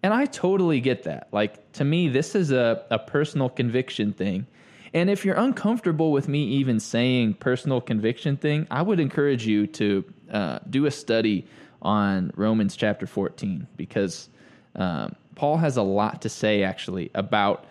And 0.04 0.14
I 0.14 0.26
totally 0.26 0.80
get 0.80 1.04
that. 1.04 1.28
Like 1.32 1.72
to 1.74 1.84
me, 1.84 2.08
this 2.10 2.36
is 2.36 2.52
a, 2.52 2.86
a 2.90 3.00
personal 3.00 3.50
conviction 3.50 4.14
thing. 4.14 4.46
And 4.94 5.10
if 5.10 5.26
you're 5.26 5.36
uncomfortable 5.36 6.12
with 6.12 6.28
me 6.28 6.44
even 6.46 6.80
saying 6.80 7.36
personal 7.36 7.82
conviction 7.82 8.38
thing, 8.38 8.68
I 8.72 8.82
would 8.82 9.00
encourage 9.00 9.46
you 9.46 9.68
to 9.68 10.06
uh, 10.32 10.60
do 10.70 10.86
a 10.86 10.92
study 10.92 11.46
on 11.82 12.32
Romans 12.36 12.76
chapter 12.76 13.06
14 13.06 13.68
because 13.76 14.30
um, 14.76 15.16
Paul 15.36 15.58
has 15.58 15.78
a 15.78 15.84
lot 15.84 16.22
to 16.22 16.30
say 16.30 16.64
actually 16.64 17.12
about 17.14 17.66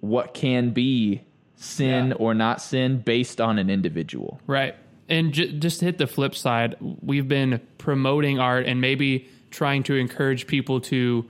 what 0.00 0.32
can 0.34 0.70
be 0.70 1.22
sin 1.56 2.08
Yeah. 2.08 2.14
or 2.14 2.34
not 2.34 2.62
sin 2.62 2.98
based 3.00 3.40
on 3.40 3.58
an 3.58 3.68
individual. 3.68 4.40
Right. 4.46 4.74
And 5.08 5.32
j- 5.32 5.52
just 5.58 5.80
to 5.80 5.86
hit 5.86 5.98
the 5.98 6.06
flip 6.06 6.34
side, 6.34 6.76
we've 6.80 7.28
been 7.28 7.60
promoting 7.78 8.38
art 8.38 8.66
and 8.66 8.80
maybe 8.80 9.28
trying 9.50 9.82
to 9.84 9.94
encourage 9.94 10.46
people 10.46 10.80
to 10.82 11.24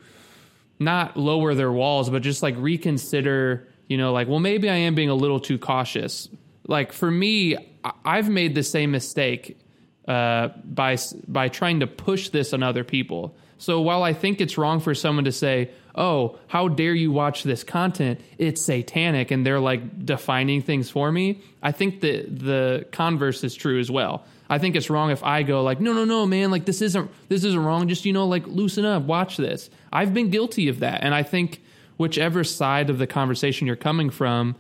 not 0.79 1.17
lower 1.17 1.55
their 1.55 1.73
walls, 1.73 2.11
but 2.11 2.23
just 2.23 2.43
like 2.43 2.55
reconsider, 2.59 3.69
you 3.89 3.97
know, 3.97 4.13
like, 4.13 4.29
well, 4.29 4.41
maybe 4.41 4.69
I 4.69 4.77
am 4.77 4.95
being 4.95 5.11
a 5.11 5.15
little 5.15 5.41
too 5.41 5.59
cautious. 5.59 6.29
Like 6.67 6.93
for 6.93 7.11
me, 7.11 7.57
I've 8.05 8.29
made 8.29 8.55
the 8.55 8.63
same 8.63 8.91
mistake 8.91 9.59
uh, 10.07 10.49
by 10.65 10.97
by 11.27 11.49
trying 11.49 11.81
to 11.81 11.87
push 11.87 12.31
this 12.31 12.53
on 12.53 12.63
other 12.63 12.85
people. 12.85 13.37
So 13.59 13.81
while 13.81 14.05
I 14.05 14.13
think 14.13 14.41
it's 14.41 14.57
wrong 14.57 14.81
for 14.81 14.95
someone 14.95 15.25
to 15.25 15.33
say, 15.33 15.71
"Oh, 15.95 16.39
how 16.47 16.69
dare 16.69 16.95
you 16.95 17.11
watch 17.13 17.43
this 17.43 17.65
content? 17.65 18.21
It's 18.39 18.63
satanic," 18.63 19.31
and 19.31 19.45
they're 19.45 19.61
like 19.61 20.05
defining 20.05 20.63
things 20.63 20.91
for 20.91 21.11
me, 21.11 21.41
I 21.63 21.73
think 21.73 22.01
that 22.01 22.39
the 22.39 22.87
converse 22.93 23.43
is 23.45 23.55
true 23.55 23.81
as 23.81 23.91
well. 23.91 24.25
I 24.51 24.59
think 24.59 24.77
it's 24.77 24.89
wrong 24.91 25.11
if 25.11 25.23
I 25.23 25.43
go 25.43 25.63
like, 25.63 25.81
"No, 25.81 25.93
no, 25.93 26.05
no, 26.05 26.27
man, 26.27 26.51
like 26.51 26.65
this 26.65 26.83
isn't 26.83 27.11
this 27.29 27.45
isn't 27.45 27.63
wrong. 27.63 27.89
Just 27.89 28.05
you 28.05 28.13
know, 28.13 28.27
like 28.27 28.47
loosen 28.47 28.85
up, 28.85 29.03
watch 29.03 29.37
this." 29.37 29.71
I've 29.93 30.15
been 30.15 30.31
guilty 30.31 30.69
of 30.69 30.81
that, 30.81 31.03
and 31.03 31.15
I 31.15 31.23
think 31.23 31.63
whichever 31.99 32.45
side 32.45 32.91
of 32.91 32.99
the 32.99 33.07
conversation 33.07 33.67
you're 33.67 33.77
coming 33.77 34.09
from, 34.09 34.57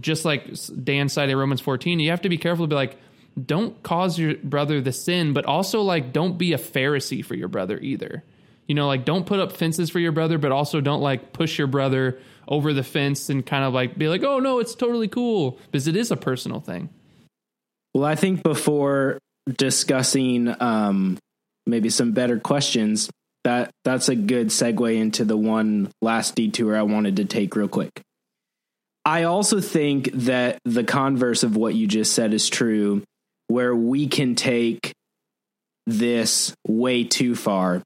just 0.00 0.24
like 0.24 0.48
Dan 0.82 1.08
cited 1.08 1.36
Romans 1.36 1.60
14, 1.60 2.00
you 2.00 2.10
have 2.10 2.22
to 2.22 2.28
be 2.28 2.38
careful 2.38 2.64
to 2.64 2.68
be 2.68 2.76
like, 2.76 2.98
don't 3.44 3.82
cause 3.82 4.18
your 4.18 4.36
brother 4.36 4.80
the 4.80 4.92
sin, 4.92 5.34
but 5.34 5.44
also 5.44 5.82
like 5.82 6.12
don't 6.12 6.38
be 6.38 6.54
a 6.54 6.58
Pharisee 6.58 7.24
for 7.24 7.34
your 7.34 7.48
brother 7.48 7.78
either. 7.78 8.24
You 8.66 8.74
know, 8.74 8.86
like 8.86 9.04
don't 9.04 9.26
put 9.26 9.40
up 9.40 9.52
fences 9.52 9.90
for 9.90 10.00
your 10.00 10.12
brother, 10.12 10.38
but 10.38 10.52
also 10.52 10.80
don't 10.80 11.02
like 11.02 11.32
push 11.32 11.58
your 11.58 11.66
brother 11.66 12.18
over 12.48 12.72
the 12.72 12.82
fence 12.82 13.28
and 13.28 13.44
kind 13.44 13.64
of 13.64 13.74
like 13.74 13.98
be 13.98 14.08
like, 14.08 14.22
oh 14.22 14.38
no, 14.38 14.58
it's 14.58 14.74
totally 14.74 15.08
cool 15.08 15.58
because 15.70 15.86
it 15.86 15.96
is 15.96 16.10
a 16.10 16.16
personal 16.16 16.60
thing. 16.60 16.88
Well, 17.94 18.04
I 18.04 18.14
think 18.14 18.42
before 18.42 19.18
discussing 19.48 20.54
um, 20.60 21.18
maybe 21.66 21.90
some 21.90 22.12
better 22.12 22.38
questions, 22.38 23.10
that 23.44 23.70
that's 23.84 24.08
a 24.08 24.16
good 24.16 24.48
segue 24.48 24.96
into 24.96 25.24
the 25.24 25.36
one 25.36 25.90
last 26.02 26.34
detour 26.34 26.76
I 26.76 26.82
wanted 26.82 27.16
to 27.16 27.24
take 27.24 27.54
real 27.54 27.68
quick. 27.68 28.02
I 29.04 29.22
also 29.22 29.60
think 29.60 30.10
that 30.12 30.58
the 30.64 30.82
converse 30.82 31.44
of 31.44 31.56
what 31.56 31.74
you 31.74 31.86
just 31.86 32.12
said 32.12 32.34
is 32.34 32.48
true, 32.48 33.04
where 33.46 33.74
we 33.74 34.08
can 34.08 34.34
take 34.34 34.92
this 35.86 36.52
way 36.66 37.04
too 37.04 37.36
far. 37.36 37.82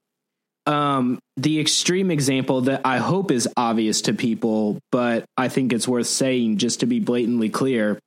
Um, 0.65 1.19
the 1.37 1.61
extreme 1.61 2.11
example 2.11 2.63
that 2.63 2.83
I 2.85 2.99
hope 2.99 3.31
is 3.31 3.49
obvious 3.57 4.03
to 4.03 4.15
people, 4.15 4.79
but 4.91 5.25
I 5.37 5.49
think 5.49 5.73
it's 5.75 5.89
worth 5.89 6.07
saying 6.07 6.57
just 6.57 6.81
to 6.81 6.87
be 6.87 7.01
blatantly 7.01 7.51
clear, 7.51 7.99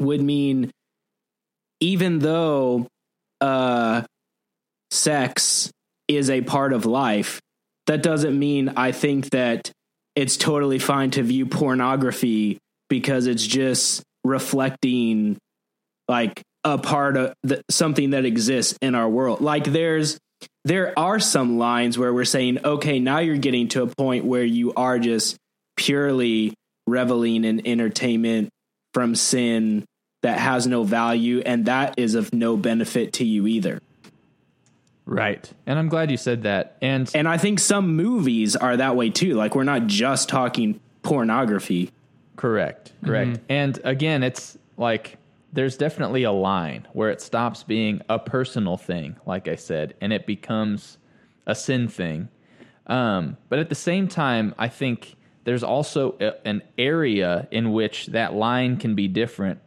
would 0.00 0.20
mean 0.20 0.70
even 1.84 2.18
though 2.18 2.86
uh, 3.42 4.02
sex 4.90 5.70
is 6.08 6.30
a 6.30 6.40
part 6.40 6.72
of 6.72 6.86
life, 6.86 7.42
that 7.86 8.02
doesn't 8.02 8.38
mean 8.38 8.70
I 8.70 8.90
think 8.92 9.28
that 9.30 9.70
it's 10.16 10.38
totally 10.38 10.78
fine 10.78 11.10
to 11.10 11.22
view 11.22 11.44
pornography 11.44 12.56
because 12.88 13.26
it's 13.26 13.46
just 13.46 14.02
reflecting 14.24 15.36
like 16.08 16.40
a 16.64 16.78
part 16.78 17.18
of 17.18 17.34
the, 17.42 17.60
something 17.70 18.10
that 18.10 18.24
exists 18.24 18.78
in 18.80 18.94
our 18.94 19.08
world. 19.08 19.42
Like 19.42 19.64
there's 19.64 20.18
there 20.64 20.98
are 20.98 21.20
some 21.20 21.58
lines 21.58 21.98
where 21.98 22.14
we're 22.14 22.24
saying, 22.24 22.64
okay, 22.64 22.98
now 22.98 23.18
you're 23.18 23.36
getting 23.36 23.68
to 23.68 23.82
a 23.82 23.86
point 23.86 24.24
where 24.24 24.44
you 24.44 24.72
are 24.72 24.98
just 24.98 25.36
purely 25.76 26.54
reveling 26.86 27.44
in 27.44 27.66
entertainment 27.66 28.48
from 28.94 29.14
sin 29.14 29.84
that 30.24 30.38
has 30.38 30.66
no 30.66 30.84
value 30.84 31.42
and 31.44 31.66
that 31.66 31.98
is 31.98 32.14
of 32.14 32.32
no 32.32 32.56
benefit 32.56 33.12
to 33.12 33.26
you 33.26 33.46
either. 33.46 33.82
Right. 35.04 35.52
And 35.66 35.78
I'm 35.78 35.90
glad 35.90 36.10
you 36.10 36.16
said 36.16 36.44
that. 36.44 36.78
And 36.80 37.10
And 37.14 37.28
I 37.28 37.36
think 37.36 37.60
some 37.60 37.94
movies 37.94 38.56
are 38.56 38.74
that 38.78 38.96
way 38.96 39.10
too. 39.10 39.34
Like 39.34 39.54
we're 39.54 39.64
not 39.64 39.86
just 39.86 40.30
talking 40.30 40.80
pornography. 41.02 41.90
Correct. 42.36 42.92
Correct. 43.04 43.38
And 43.50 43.78
again, 43.84 44.22
it's 44.22 44.56
like 44.78 45.18
there's 45.52 45.76
definitely 45.76 46.22
a 46.22 46.32
line 46.32 46.88
where 46.94 47.10
it 47.10 47.20
stops 47.20 47.62
being 47.62 48.00
a 48.08 48.18
personal 48.18 48.78
thing, 48.78 49.16
like 49.26 49.46
I 49.46 49.56
said, 49.56 49.92
and 50.00 50.10
it 50.10 50.26
becomes 50.26 50.96
a 51.46 51.54
sin 51.54 51.86
thing. 51.86 52.30
Um, 52.86 53.36
but 53.50 53.58
at 53.58 53.68
the 53.68 53.74
same 53.74 54.08
time, 54.08 54.54
I 54.56 54.68
think 54.68 55.16
there's 55.44 55.62
also 55.62 56.16
a, 56.18 56.48
an 56.48 56.62
area 56.78 57.46
in 57.50 57.72
which 57.72 58.06
that 58.06 58.32
line 58.32 58.78
can 58.78 58.94
be 58.94 59.06
different 59.06 59.60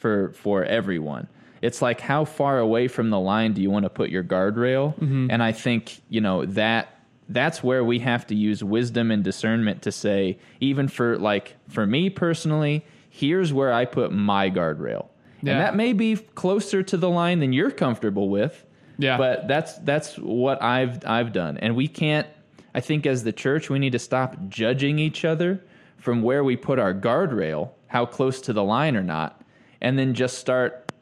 for 0.00 0.32
for 0.32 0.64
everyone. 0.64 1.28
It's 1.62 1.82
like 1.82 2.00
how 2.00 2.24
far 2.24 2.58
away 2.58 2.88
from 2.88 3.10
the 3.10 3.20
line 3.20 3.52
do 3.52 3.60
you 3.60 3.70
want 3.70 3.84
to 3.84 3.90
put 3.90 4.10
your 4.10 4.24
guardrail? 4.24 4.98
Mm-hmm. 4.98 5.28
And 5.30 5.42
I 5.42 5.52
think 5.52 6.00
you 6.08 6.20
know 6.20 6.46
that 6.46 6.96
that's 7.28 7.62
where 7.62 7.84
we 7.84 8.00
have 8.00 8.26
to 8.26 8.34
use 8.34 8.64
wisdom 8.64 9.10
and 9.10 9.22
discernment 9.22 9.82
to 9.82 9.92
say, 9.92 10.38
even 10.58 10.88
for 10.88 11.18
like 11.18 11.54
for 11.68 11.86
me 11.86 12.10
personally, 12.10 12.84
here's 13.08 13.52
where 13.52 13.72
I 13.72 13.84
put 13.84 14.10
my 14.10 14.50
guardrail. 14.50 15.06
Yeah. 15.42 15.52
And 15.52 15.60
that 15.60 15.76
may 15.76 15.92
be 15.92 16.16
closer 16.16 16.82
to 16.82 16.96
the 16.96 17.08
line 17.08 17.38
than 17.40 17.52
you're 17.52 17.70
comfortable 17.70 18.28
with. 18.28 18.64
Yeah. 18.98 19.16
But 19.16 19.46
that's 19.46 19.78
that's 19.78 20.16
what 20.16 20.62
I've 20.62 21.06
I've 21.06 21.32
done. 21.32 21.58
And 21.58 21.76
we 21.76 21.88
can't 21.88 22.26
I 22.74 22.80
think 22.80 23.06
as 23.06 23.22
the 23.22 23.32
church 23.32 23.68
we 23.68 23.78
need 23.78 23.92
to 23.92 23.98
stop 23.98 24.36
judging 24.48 24.98
each 24.98 25.24
other 25.24 25.62
from 25.98 26.22
where 26.22 26.42
we 26.42 26.56
put 26.56 26.78
our 26.78 26.94
guardrail, 26.94 27.70
how 27.86 28.06
close 28.06 28.40
to 28.42 28.52
the 28.52 28.64
line 28.64 28.96
or 28.96 29.02
not, 29.02 29.39
and 29.80 29.98
then 29.98 30.14
just 30.14 30.38
start 30.38 30.92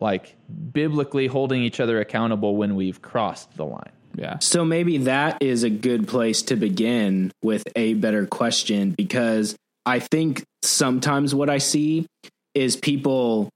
like 0.00 0.36
biblically 0.72 1.26
holding 1.26 1.62
each 1.62 1.80
other 1.80 2.00
accountable 2.00 2.56
when 2.56 2.76
we've 2.76 3.02
crossed 3.02 3.56
the 3.56 3.64
line. 3.64 3.90
Yeah. 4.14 4.38
So 4.40 4.64
maybe 4.64 4.98
that 4.98 5.42
is 5.42 5.62
a 5.62 5.70
good 5.70 6.08
place 6.08 6.42
to 6.42 6.56
begin 6.56 7.32
with 7.42 7.64
a 7.76 7.94
better 7.94 8.26
question 8.26 8.92
because 8.92 9.56
I 9.86 10.00
think 10.00 10.44
sometimes 10.62 11.34
what 11.34 11.50
I 11.50 11.58
see 11.58 12.06
is 12.54 12.76
people 12.76 13.48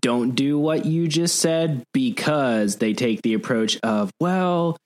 don't 0.00 0.34
do 0.34 0.58
what 0.58 0.86
you 0.86 1.08
just 1.08 1.38
said 1.40 1.82
because 1.92 2.76
they 2.76 2.94
take 2.94 3.22
the 3.22 3.34
approach 3.34 3.78
of, 3.82 4.10
well, 4.20 4.76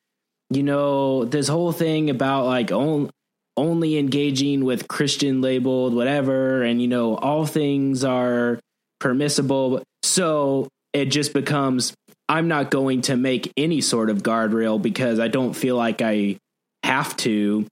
you 0.51 0.63
know, 0.63 1.25
this 1.25 1.49
whole 1.49 1.73
thing 1.73 2.11
about 2.11 2.47
like 2.47 2.73
on, 2.73 3.11
only 3.57 3.99
engaging 3.99 4.65
with 4.65 4.89
Christian 4.89 5.41
labeled 5.41 5.95
whatever, 5.95 6.63
and 6.63 6.81
you 6.81 6.89
know, 6.89 7.17
all 7.17 7.47
things 7.47 8.05
are 8.05 8.61
permissible. 9.07 9.81
So 10.03 10.67
it 10.93 11.07
just 11.07 11.33
becomes 11.33 11.95
I'm 12.29 12.49
not 12.49 12.73
going 12.73 13.03
to 13.03 13.17
make 13.17 13.53
any 13.57 13.81
sort 13.81 14.11
of 14.11 14.25
guardrail 14.25 14.83
because 14.83 15.21
I 15.21 15.29
don't 15.29 15.53
feel 15.53 15.77
like 15.77 16.03
I 16.03 16.39
have 16.83 17.17
to. 17.19 17.69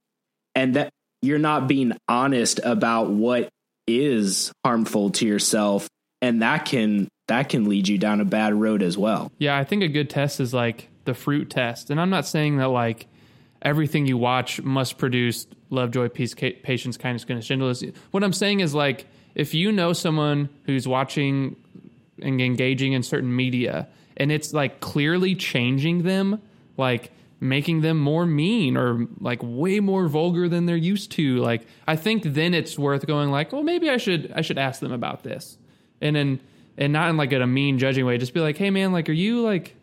And 0.55 0.77
that 0.77 0.91
you're 1.23 1.41
not 1.41 1.67
being 1.67 1.93
honest 2.07 2.61
about 2.63 3.11
what 3.11 3.49
is 3.89 4.53
harmful 4.65 5.11
to 5.11 5.27
yourself. 5.27 5.89
And 6.23 6.43
that 6.43 6.67
can 6.67 7.09
that 7.27 7.49
can 7.49 7.65
lead 7.65 7.89
you 7.89 7.99
down 7.99 8.21
a 8.21 8.25
bad 8.25 8.55
road 8.55 8.81
as 8.81 8.97
well. 8.97 9.33
Yeah, 9.39 9.59
I 9.59 9.65
think 9.65 9.83
a 9.83 9.89
good 9.89 10.09
test 10.09 10.39
is 10.39 10.55
like 10.55 10.89
the 11.05 11.15
fruit 11.15 11.51
test. 11.51 11.91
And 11.91 12.01
I'm 12.01 12.11
not 12.11 12.27
saying 12.27 12.59
that 12.59 12.69
like 12.69 13.09
everything 13.61 14.07
you 14.07 14.19
watch 14.19 14.63
must 14.63 14.99
produce 14.99 15.49
love, 15.71 15.91
joy, 15.91 16.09
peace, 16.09 16.33
patience, 16.33 16.97
kindness, 16.97 17.25
goodness, 17.25 17.49
gentleness. 17.49 17.83
What 18.13 18.23
I'm 18.23 18.33
saying 18.33 18.61
is 18.61 18.73
like 18.73 19.07
if 19.35 19.55
you 19.55 19.73
know 19.73 19.93
someone 19.93 20.49
who's 20.65 20.87
watching 20.87 21.57
and 22.23 22.41
engaging 22.41 22.93
in 22.93 23.03
certain 23.03 23.35
media 23.35 23.89
and 24.17 24.31
it's 24.31 24.53
like 24.53 24.81
clearly 24.81 25.35
changing 25.35 26.03
them, 26.03 26.41
like 26.77 27.11
making 27.41 27.81
them 27.81 27.99
more 27.99 28.25
mean 28.25 28.77
or 28.77 29.07
like 29.21 29.41
way 29.43 29.81
more 29.81 30.09
vulgar 30.09 30.49
than 30.49 30.67
they're 30.67 30.77
used 30.77 31.11
to, 31.13 31.39
like 31.39 31.67
I 31.87 31.97
think 31.97 32.23
then 32.23 32.55
it's 32.55 32.79
worth 32.79 33.07
going 33.07 33.31
like, 33.31 33.53
well, 33.53 33.63
maybe 33.63 33.91
I 33.91 33.97
should 33.97 34.33
I 34.35 34.41
should 34.41 34.59
ask 34.59 34.81
them 34.81 34.93
about 34.93 35.23
this, 35.23 35.59
and 36.01 36.15
then 36.15 36.41
and 36.77 36.93
not 36.93 37.11
in 37.11 37.17
like 37.17 37.33
in 37.33 37.43
a 37.43 37.47
mean 37.47 37.79
judging 37.79 38.07
way, 38.07 38.19
just 38.19 38.35
be 38.35 38.41
like, 38.41 38.57
hey 38.57 38.71
man, 38.71 38.93
like 38.93 39.09
are 39.09 39.13
you 39.13 39.43
like 39.43 39.75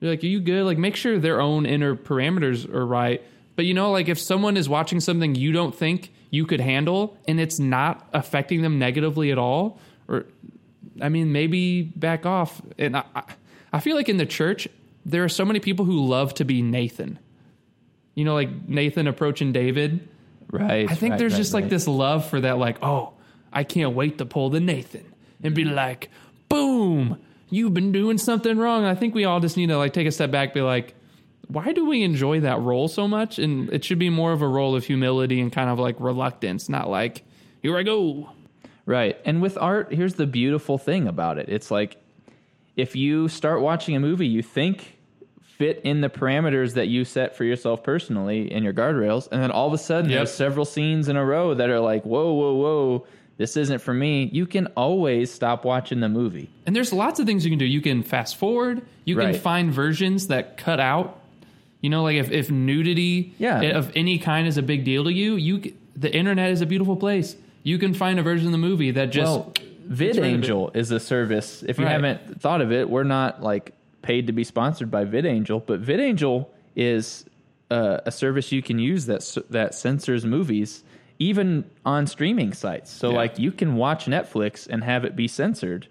like 0.00 0.22
are 0.22 0.26
you 0.26 0.40
good? 0.40 0.64
Like 0.64 0.78
make 0.78 0.96
sure 0.96 1.18
their 1.18 1.40
own 1.40 1.66
inner 1.66 1.94
parameters 1.94 2.68
are 2.72 2.86
right. 2.86 3.22
But 3.56 3.66
you 3.66 3.74
know, 3.74 3.92
like 3.92 4.08
if 4.08 4.18
someone 4.18 4.56
is 4.56 4.68
watching 4.68 5.00
something 5.00 5.34
you 5.34 5.52
don't 5.52 5.74
think 5.74 6.10
you 6.34 6.44
could 6.44 6.60
handle 6.60 7.16
and 7.28 7.40
it's 7.40 7.60
not 7.60 8.08
affecting 8.12 8.62
them 8.62 8.78
negatively 8.78 9.30
at 9.30 9.38
all, 9.38 9.78
or 10.08 10.26
I 11.00 11.08
mean, 11.08 11.30
maybe 11.30 11.82
back 11.82 12.26
off. 12.26 12.60
And 12.76 12.96
I, 12.96 13.04
I 13.72 13.78
feel 13.80 13.94
like 13.94 14.08
in 14.08 14.16
the 14.16 14.26
church, 14.26 14.68
there 15.06 15.22
are 15.22 15.28
so 15.28 15.44
many 15.44 15.60
people 15.60 15.84
who 15.84 16.04
love 16.04 16.34
to 16.34 16.44
be 16.44 16.60
Nathan. 16.60 17.20
You 18.14 18.24
know, 18.24 18.34
like 18.34 18.68
Nathan 18.68 19.06
approaching 19.06 19.52
David. 19.52 20.08
Right. 20.50 20.90
I 20.90 20.94
think 20.94 21.12
right, 21.12 21.18
there's 21.18 21.32
right, 21.34 21.38
just 21.38 21.54
like 21.54 21.68
this 21.68 21.86
love 21.86 22.28
for 22.28 22.40
that, 22.40 22.58
like, 22.58 22.82
oh, 22.82 23.12
I 23.52 23.64
can't 23.64 23.94
wait 23.94 24.18
to 24.18 24.26
pull 24.26 24.50
the 24.50 24.60
Nathan 24.60 25.12
and 25.42 25.54
be 25.54 25.64
like, 25.64 26.10
boom, 26.48 27.20
you've 27.48 27.74
been 27.74 27.92
doing 27.92 28.18
something 28.18 28.58
wrong. 28.58 28.84
I 28.84 28.94
think 28.94 29.14
we 29.14 29.24
all 29.24 29.40
just 29.40 29.56
need 29.56 29.68
to 29.68 29.78
like 29.78 29.92
take 29.92 30.06
a 30.06 30.12
step 30.12 30.30
back, 30.30 30.52
be 30.54 30.62
like, 30.62 30.94
why 31.48 31.72
do 31.72 31.86
we 31.86 32.02
enjoy 32.02 32.40
that 32.40 32.60
role 32.60 32.88
so 32.88 33.06
much? 33.08 33.38
And 33.38 33.72
it 33.72 33.84
should 33.84 33.98
be 33.98 34.10
more 34.10 34.32
of 34.32 34.42
a 34.42 34.48
role 34.48 34.74
of 34.76 34.84
humility 34.84 35.40
and 35.40 35.52
kind 35.52 35.70
of 35.70 35.78
like 35.78 35.96
reluctance, 35.98 36.68
not 36.68 36.88
like, 36.88 37.22
here 37.62 37.76
I 37.76 37.82
go. 37.82 38.30
Right. 38.86 39.18
And 39.24 39.40
with 39.40 39.56
art, 39.56 39.92
here's 39.92 40.14
the 40.14 40.26
beautiful 40.26 40.78
thing 40.78 41.08
about 41.08 41.38
it. 41.38 41.48
It's 41.48 41.70
like 41.70 41.96
if 42.76 42.96
you 42.96 43.28
start 43.28 43.60
watching 43.60 43.96
a 43.96 44.00
movie 44.00 44.26
you 44.26 44.42
think 44.42 44.98
fit 45.42 45.80
in 45.84 46.00
the 46.00 46.10
parameters 46.10 46.74
that 46.74 46.88
you 46.88 47.04
set 47.04 47.36
for 47.36 47.44
yourself 47.44 47.82
personally 47.84 48.52
in 48.52 48.64
your 48.64 48.72
guardrails, 48.72 49.28
and 49.30 49.40
then 49.42 49.50
all 49.52 49.68
of 49.68 49.72
a 49.72 49.78
sudden 49.78 50.10
Yep. 50.10 50.18
there's 50.18 50.32
several 50.32 50.64
scenes 50.64 51.08
in 51.08 51.16
a 51.16 51.24
row 51.24 51.54
that 51.54 51.70
are 51.70 51.78
like, 51.78 52.02
whoa, 52.04 52.32
whoa, 52.32 52.54
whoa, 52.54 53.06
this 53.36 53.56
isn't 53.56 53.78
for 53.78 53.94
me, 53.94 54.28
you 54.32 54.46
can 54.46 54.66
always 54.76 55.32
stop 55.32 55.64
watching 55.64 56.00
the 56.00 56.08
movie. 56.08 56.50
And 56.66 56.74
there's 56.74 56.92
lots 56.92 57.20
of 57.20 57.26
things 57.26 57.44
you 57.44 57.50
can 57.50 57.58
do. 57.58 57.64
You 57.64 57.80
can 57.80 58.02
fast 58.02 58.36
forward. 58.36 58.82
You 59.04 59.16
can 59.16 59.34
find 59.34 59.72
versions 59.72 60.26
that 60.28 60.56
cut 60.56 60.80
out. 60.80 61.20
You 61.84 61.90
know, 61.90 62.02
like 62.02 62.16
if, 62.16 62.30
if 62.30 62.50
nudity 62.50 63.34
Yeah. 63.36 63.60
of 63.76 63.92
any 63.94 64.16
kind 64.18 64.46
is 64.48 64.56
a 64.56 64.62
big 64.62 64.84
deal 64.84 65.04
to 65.04 65.12
you, 65.12 65.36
you 65.36 65.74
the 65.94 66.10
internet 66.16 66.50
is 66.50 66.62
a 66.62 66.66
beautiful 66.66 66.96
place. 66.96 67.36
You 67.62 67.76
can 67.76 67.92
find 67.92 68.18
a 68.18 68.22
version 68.22 68.46
of 68.46 68.52
the 68.52 68.58
movie 68.70 68.90
that 68.92 69.10
just 69.12 69.30
well, 69.30 69.52
gets 69.52 69.60
rid 70.16 70.16
of 70.16 70.24
it. 70.24 70.40
VidAngel 70.40 70.74
is 70.74 70.90
a 70.90 70.98
service. 70.98 71.62
If 71.68 71.78
you 71.78 71.84
Right. 71.84 71.92
haven't 71.92 72.40
thought 72.40 72.62
of 72.62 72.72
it, 72.72 72.88
we're 72.88 73.04
not 73.04 73.42
like 73.42 73.74
paid 74.00 74.28
to 74.28 74.32
be 74.32 74.44
sponsored 74.44 74.90
by 74.90 75.04
VidAngel, 75.04 75.60
but 75.66 75.82
VidAngel 75.82 76.46
is 76.74 77.26
uh, 77.70 77.98
a 78.06 78.10
service 78.10 78.50
you 78.50 78.62
can 78.62 78.78
use 78.78 79.04
that 79.04 79.36
that 79.50 79.74
censors 79.74 80.24
movies 80.24 80.84
even 81.18 81.64
on 81.84 82.06
streaming 82.06 82.54
sites. 82.54 82.90
So 82.90 83.10
Yeah. 83.10 83.16
like 83.16 83.38
you 83.38 83.52
can 83.52 83.76
watch 83.76 84.06
Netflix 84.06 84.66
and 84.66 84.82
have 84.84 85.04
it 85.04 85.14
be 85.14 85.28
censored, 85.28 85.88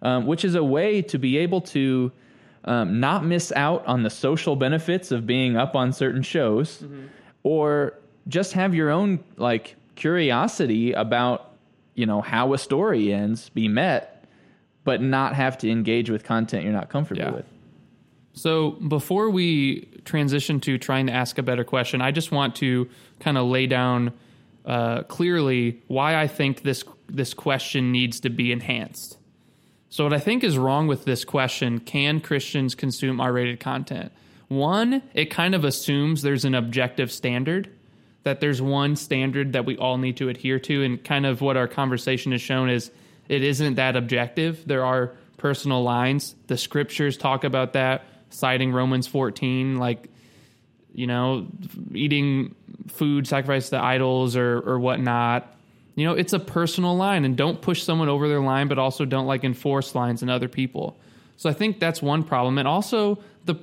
um, 0.00 0.24
which 0.24 0.42
is 0.42 0.54
a 0.54 0.64
way 0.64 1.02
to 1.02 1.18
be 1.18 1.36
able 1.36 1.60
to 1.76 2.12
um, 2.64 3.00
not 3.00 3.24
miss 3.24 3.52
out 3.52 3.86
on 3.86 4.02
the 4.02 4.10
social 4.10 4.56
benefits 4.56 5.10
of 5.10 5.26
being 5.26 5.56
up 5.56 5.74
on 5.76 5.92
certain 5.92 6.22
shows, 6.22 6.84
or 7.42 7.94
just 8.28 8.52
have 8.54 8.74
your 8.74 8.90
own 8.90 9.22
like 9.36 9.76
curiosity 9.96 10.92
about 10.92 11.50
you 11.94 12.06
know 12.06 12.20
how 12.20 12.52
a 12.54 12.58
story 12.58 13.12
ends 13.12 13.48
be 13.50 13.68
met, 13.68 14.24
but 14.84 15.00
not 15.02 15.34
have 15.34 15.58
to 15.58 15.70
engage 15.70 16.10
with 16.10 16.24
content 16.24 16.64
you're 16.64 16.72
not 16.72 16.88
comfortable 16.88 17.22
Yeah. 17.22 17.30
with. 17.30 17.46
So 18.32 18.72
before 18.72 19.30
we 19.30 19.86
transition 20.04 20.58
to 20.60 20.76
trying 20.76 21.06
to 21.06 21.12
ask 21.12 21.38
a 21.38 21.42
better 21.42 21.62
question, 21.62 22.00
I 22.02 22.10
just 22.10 22.32
want 22.32 22.56
to 22.56 22.88
kind 23.20 23.38
of 23.38 23.46
lay 23.46 23.66
down 23.68 24.12
uh, 24.66 25.02
clearly 25.04 25.80
why 25.86 26.16
I 26.20 26.26
think 26.26 26.62
this 26.62 26.82
this 27.08 27.34
question 27.34 27.92
needs 27.92 28.20
to 28.20 28.30
be 28.30 28.50
enhanced. 28.50 29.18
So 29.94 30.02
what 30.02 30.12
I 30.12 30.18
think 30.18 30.42
is 30.42 30.58
wrong 30.58 30.88
with 30.88 31.04
this 31.04 31.24
question: 31.24 31.78
Can 31.78 32.20
Christians 32.20 32.74
consume 32.74 33.20
R-rated 33.20 33.60
content? 33.60 34.10
One, 34.48 35.04
it 35.14 35.26
kind 35.26 35.54
of 35.54 35.64
assumes 35.64 36.22
there's 36.22 36.44
an 36.44 36.56
objective 36.56 37.12
standard, 37.12 37.70
that 38.24 38.40
there's 38.40 38.60
one 38.60 38.96
standard 38.96 39.52
that 39.52 39.66
we 39.66 39.76
all 39.76 39.96
need 39.96 40.16
to 40.16 40.28
adhere 40.28 40.58
to, 40.58 40.82
and 40.82 41.04
kind 41.04 41.24
of 41.24 41.40
what 41.40 41.56
our 41.56 41.68
conversation 41.68 42.32
has 42.32 42.42
shown 42.42 42.70
is 42.70 42.90
it 43.28 43.44
isn't 43.44 43.76
that 43.76 43.94
objective. 43.94 44.64
There 44.66 44.84
are 44.84 45.12
personal 45.36 45.84
lines. 45.84 46.34
The 46.48 46.58
scriptures 46.58 47.16
talk 47.16 47.44
about 47.44 47.74
that, 47.74 48.02
citing 48.30 48.72
Romans 48.72 49.06
14, 49.06 49.76
like 49.76 50.08
you 50.92 51.06
know, 51.06 51.46
eating 51.94 52.56
food 52.88 53.28
sacrificed 53.28 53.70
to 53.70 53.80
idols 53.80 54.34
or 54.34 54.58
or 54.58 54.80
whatnot. 54.80 55.54
You 55.94 56.04
know, 56.06 56.14
it's 56.14 56.32
a 56.32 56.38
personal 56.38 56.96
line, 56.96 57.24
and 57.24 57.36
don't 57.36 57.60
push 57.60 57.82
someone 57.82 58.08
over 58.08 58.28
their 58.28 58.40
line, 58.40 58.68
but 58.68 58.78
also 58.78 59.04
don't 59.04 59.26
like 59.26 59.44
enforce 59.44 59.94
lines 59.94 60.22
in 60.22 60.28
other 60.28 60.48
people. 60.48 60.98
So 61.36 61.48
I 61.48 61.52
think 61.52 61.80
that's 61.80 62.02
one 62.02 62.24
problem, 62.24 62.58
and 62.58 62.66
also 62.66 63.18
the 63.44 63.56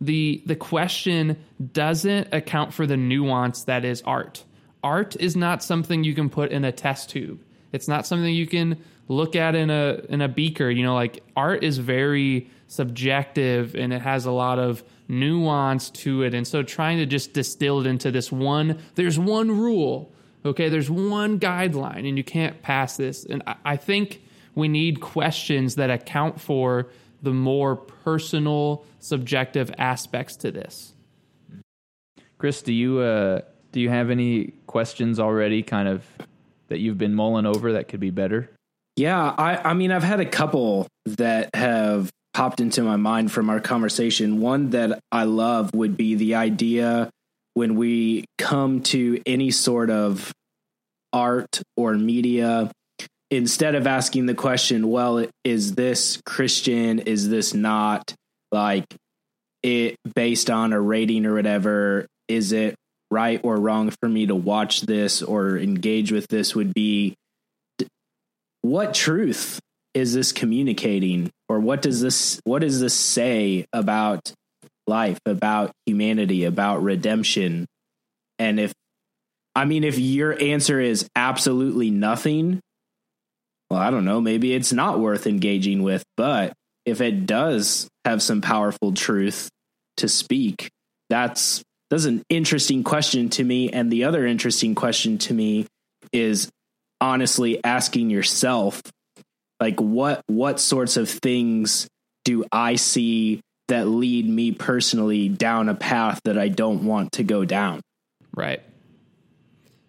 the 0.00 0.42
the 0.46 0.56
question 0.56 1.36
doesn't 1.72 2.28
account 2.32 2.74
for 2.74 2.86
the 2.86 2.96
nuance 2.96 3.64
that 3.64 3.84
is 3.84 4.02
art. 4.02 4.44
Art 4.82 5.16
is 5.18 5.36
not 5.36 5.62
something 5.62 6.04
you 6.04 6.14
can 6.14 6.28
put 6.28 6.50
in 6.50 6.64
a 6.64 6.72
test 6.72 7.10
tube. 7.10 7.40
It's 7.72 7.88
not 7.88 8.06
something 8.06 8.32
you 8.32 8.46
can 8.46 8.82
look 9.08 9.36
at 9.36 9.54
in 9.54 9.70
a 9.70 10.00
in 10.08 10.20
a 10.20 10.28
beaker. 10.28 10.70
You 10.70 10.82
know, 10.82 10.94
like 10.94 11.22
art 11.36 11.64
is 11.64 11.78
very 11.78 12.50
subjective 12.68 13.74
and 13.74 13.92
it 13.92 14.02
has 14.02 14.26
a 14.26 14.30
lot 14.32 14.58
of 14.58 14.82
nuance 15.08 15.90
to 15.90 16.22
it. 16.22 16.34
And 16.34 16.46
so 16.46 16.62
trying 16.62 16.98
to 16.98 17.06
just 17.06 17.32
distill 17.32 17.80
it 17.80 17.86
into 17.86 18.10
this 18.10 18.32
one, 18.32 18.78
there's 18.94 19.18
one 19.18 19.50
rule. 19.58 20.12
Okay, 20.46 20.68
there's 20.68 20.90
one 20.90 21.40
guideline 21.40 22.08
and 22.08 22.16
you 22.16 22.24
can't 22.24 22.62
pass 22.62 22.96
this. 22.96 23.24
And 23.24 23.42
I, 23.46 23.56
I 23.64 23.76
think 23.76 24.22
we 24.54 24.68
need 24.68 25.00
questions 25.00 25.74
that 25.74 25.90
account 25.90 26.40
for 26.40 26.88
the 27.22 27.32
more 27.32 27.76
personal, 27.76 28.84
subjective 29.00 29.74
aspects 29.78 30.36
to 30.36 30.50
this. 30.50 30.94
Chris, 32.38 32.62
do 32.62 32.72
you 32.72 33.00
uh, 33.00 33.40
do 33.72 33.80
you 33.80 33.88
have 33.88 34.10
any 34.10 34.52
questions 34.66 35.18
already, 35.18 35.62
kind 35.62 35.88
of 35.88 36.04
that 36.68 36.78
you've 36.78 36.98
been 36.98 37.14
mulling 37.14 37.46
over 37.46 37.72
that 37.72 37.88
could 37.88 38.00
be 38.00 38.10
better? 38.10 38.50
Yeah, 38.96 39.34
I, 39.36 39.70
I 39.70 39.74
mean, 39.74 39.92
I've 39.92 40.02
had 40.02 40.20
a 40.20 40.26
couple 40.26 40.86
that 41.04 41.54
have 41.54 42.10
popped 42.32 42.60
into 42.60 42.82
my 42.82 42.96
mind 42.96 43.32
from 43.32 43.50
our 43.50 43.60
conversation. 43.60 44.40
One 44.40 44.70
that 44.70 44.98
I 45.12 45.24
love 45.24 45.70
would 45.74 45.96
be 45.96 46.14
the 46.14 46.34
idea 46.34 47.10
when 47.56 47.74
we 47.74 48.26
come 48.36 48.82
to 48.82 49.18
any 49.24 49.50
sort 49.50 49.88
of 49.88 50.30
art 51.10 51.62
or 51.74 51.94
media, 51.94 52.70
instead 53.30 53.74
of 53.74 53.86
asking 53.86 54.26
the 54.26 54.34
question, 54.34 54.90
well, 54.90 55.24
is 55.42 55.74
this 55.74 56.20
Christian? 56.26 56.98
Is 56.98 57.30
this 57.30 57.54
not? 57.54 58.14
Like, 58.52 58.84
it 59.62 59.96
based 60.14 60.50
on 60.50 60.74
a 60.74 60.80
rating 60.80 61.24
or 61.24 61.32
whatever, 61.32 62.06
is 62.28 62.52
it 62.52 62.74
right 63.10 63.40
or 63.42 63.56
wrong 63.56 63.90
for 64.02 64.08
me 64.10 64.26
to 64.26 64.34
watch 64.34 64.82
this 64.82 65.22
or 65.22 65.56
engage 65.56 66.12
with 66.12 66.28
this? 66.28 66.54
Would 66.54 66.74
be 66.74 67.14
what 68.60 68.92
truth 68.92 69.60
is 69.94 70.12
this 70.12 70.30
communicating 70.30 71.30
or 71.48 71.58
what 71.58 71.80
does 71.80 72.02
this 72.02 72.38
what 72.44 72.58
does 72.58 72.80
this 72.80 72.92
say 72.92 73.64
about 73.72 74.34
life 74.86 75.18
about 75.26 75.72
humanity 75.86 76.44
about 76.44 76.82
redemption. 76.82 77.66
And 78.38 78.60
if 78.60 78.72
i 79.54 79.64
mean 79.64 79.84
if 79.84 79.98
your 79.98 80.40
answer 80.40 80.78
is 80.78 81.08
absolutely 81.16 81.90
nothing 81.90 82.60
well 83.70 83.80
i 83.80 83.90
don't 83.90 84.04
know 84.04 84.20
maybe 84.20 84.52
it's 84.52 84.70
not 84.70 85.00
worth 85.00 85.26
engaging 85.26 85.82
with 85.82 86.04
but 86.18 86.52
if 86.84 87.00
it 87.00 87.24
does 87.24 87.88
have 88.04 88.22
some 88.22 88.42
powerful 88.42 88.92
truth 88.92 89.48
to 89.96 90.08
speak 90.08 90.68
that's 91.08 91.64
that's 91.90 92.04
an 92.04 92.22
interesting 92.28 92.82
question 92.82 93.28
to 93.30 93.44
me. 93.44 93.70
And 93.70 93.90
the 93.90 94.04
other 94.04 94.26
interesting 94.26 94.74
question 94.74 95.18
to 95.18 95.34
me 95.34 95.66
is 96.12 96.50
honestly 97.00 97.62
asking 97.62 98.10
yourself 98.10 98.82
like 99.60 99.80
what 99.80 100.22
what 100.28 100.58
sorts 100.60 100.96
of 100.96 101.10
things 101.10 101.86
do 102.24 102.42
i 102.50 102.76
see 102.76 103.40
that 103.68 103.88
lead 103.88 104.28
me 104.28 104.52
personally 104.52 105.28
down 105.28 105.68
a 105.68 105.74
path 105.74 106.20
that 106.24 106.38
i 106.38 106.48
don't 106.48 106.84
want 106.84 107.12
to 107.12 107.22
go 107.22 107.44
down 107.44 107.80
Right. 108.36 108.62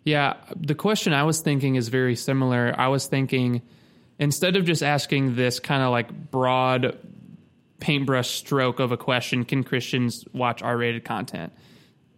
Yeah, 0.05 0.37
the 0.55 0.73
question 0.73 1.11
I 1.11 1.23
was 1.23 1.41
thinking 1.41 1.75
is 1.75 1.89
very 1.89 2.15
similar. 2.15 2.73
I 2.75 2.87
was 2.87 3.07
thinking 3.07 3.61
instead 4.17 4.55
of 4.55 4.65
just 4.65 4.81
asking 4.81 5.35
this 5.35 5.59
kind 5.59 5.83
of 5.83 5.91
like 5.91 6.31
broad 6.31 6.97
paintbrush 7.79 8.29
stroke 8.29 8.79
of 8.79 8.91
a 8.91 8.97
question 8.97 9.43
can 9.43 9.63
Christians 9.65 10.23
watch 10.33 10.63
R 10.63 10.77
rated 10.77 11.03
content? 11.03 11.51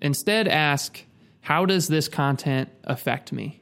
Instead, 0.01 0.47
ask, 0.47 1.03
how 1.41 1.65
does 1.65 1.87
this 1.87 2.07
content 2.07 2.69
affect 2.83 3.33
me? 3.33 3.59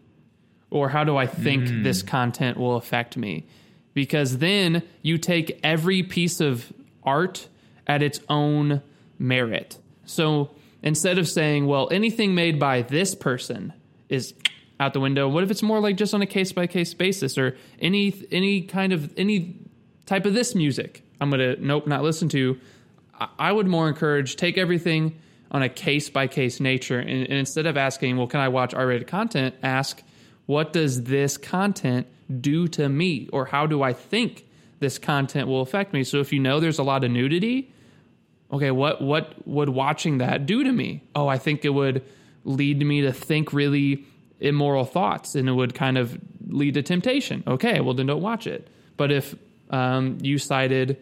Or 0.69 0.89
how 0.89 1.05
do 1.05 1.15
I 1.15 1.25
think 1.25 1.69
hmm. 1.69 1.83
this 1.83 2.03
content 2.03 2.57
will 2.57 2.75
affect 2.75 3.15
me? 3.15 3.47
Because 3.93 4.39
then 4.39 4.83
you 5.01 5.17
take 5.17 5.57
every 5.63 6.03
piece 6.03 6.41
of 6.41 6.71
art 7.01 7.47
at 7.87 8.03
its 8.03 8.19
own 8.29 8.81
merit. 9.17 9.77
So 10.05 10.51
instead 10.83 11.17
of 11.17 11.27
saying, 11.27 11.65
well, 11.65 11.87
anything 11.91 12.35
made 12.35 12.59
by 12.59 12.81
this 12.81 13.15
person 13.15 13.73
is 14.09 14.33
out 14.79 14.93
the 14.93 14.99
window, 14.99 15.27
what 15.27 15.43
if 15.43 15.49
it's 15.49 15.63
more 15.63 15.79
like 15.79 15.97
just 15.97 16.13
on 16.13 16.21
a 16.21 16.27
case 16.27 16.51
by 16.51 16.67
case 16.67 16.93
basis 16.93 17.37
or 17.37 17.57
any 17.79 18.13
any 18.31 18.61
kind 18.61 18.93
of 18.93 19.11
any 19.17 19.55
type 20.05 20.25
of 20.25 20.33
this 20.33 20.53
music? 20.53 21.03
I'm 21.19 21.31
gonna 21.31 21.55
nope, 21.57 21.87
not 21.87 22.03
listen 22.03 22.29
to. 22.29 22.59
I- 23.19 23.29
I 23.39 23.51
would 23.51 23.67
more 23.67 23.87
encourage 23.87 24.35
take 24.35 24.57
everything 24.57 25.15
on 25.49 25.63
a 25.63 25.69
case 25.69 26.09
by 26.09 26.27
case 26.27 26.59
nature, 26.59 26.99
and, 26.99 27.09
and 27.09 27.33
instead 27.33 27.65
of 27.65 27.77
asking, 27.77 28.17
"Well, 28.17 28.27
can 28.27 28.39
I 28.39 28.49
watch 28.49 28.73
R-rated 28.73 29.07
content?" 29.07 29.55
ask, 29.63 30.03
"What 30.45 30.73
does 30.73 31.03
this 31.03 31.37
content 31.37 32.05
do 32.41 32.67
to 32.67 32.87
me, 32.89 33.29
or 33.31 33.45
how 33.45 33.65
do 33.65 33.81
I 33.81 33.93
think 33.93 34.45
this 34.79 34.99
content 34.99 35.47
will 35.47 35.61
affect 35.61 35.93
me?" 35.93 36.03
So 36.03 36.19
if 36.19 36.31
you 36.31 36.39
know 36.39 36.59
there's 36.59 36.79
a 36.79 36.83
lot 36.83 37.03
of 37.03 37.09
nudity, 37.11 37.71
okay, 38.51 38.71
what 38.71 39.01
what 39.01 39.47
would 39.47 39.69
watching 39.69 40.19
that 40.19 40.45
do 40.45 40.63
to 40.63 40.71
me? 40.71 41.03
Oh, 41.15 41.27
I 41.27 41.37
think 41.37 41.65
it 41.65 41.69
would 41.69 42.03
lead 42.43 42.83
me 42.85 43.01
to 43.01 43.11
think 43.11 43.53
really 43.53 44.05
immoral 44.39 44.85
thoughts, 44.85 45.35
and 45.35 45.49
it 45.49 45.53
would 45.53 45.73
kind 45.73 45.97
of 45.97 46.17
lead 46.47 46.75
to 46.75 46.81
temptation. 46.81 47.43
Okay, 47.47 47.79
well 47.79 47.93
then 47.93 48.05
don't 48.07 48.21
watch 48.21 48.47
it. 48.47 48.67
But 48.95 49.11
if 49.11 49.35
um, 49.69 50.17
you 50.21 50.37
cited 50.37 50.97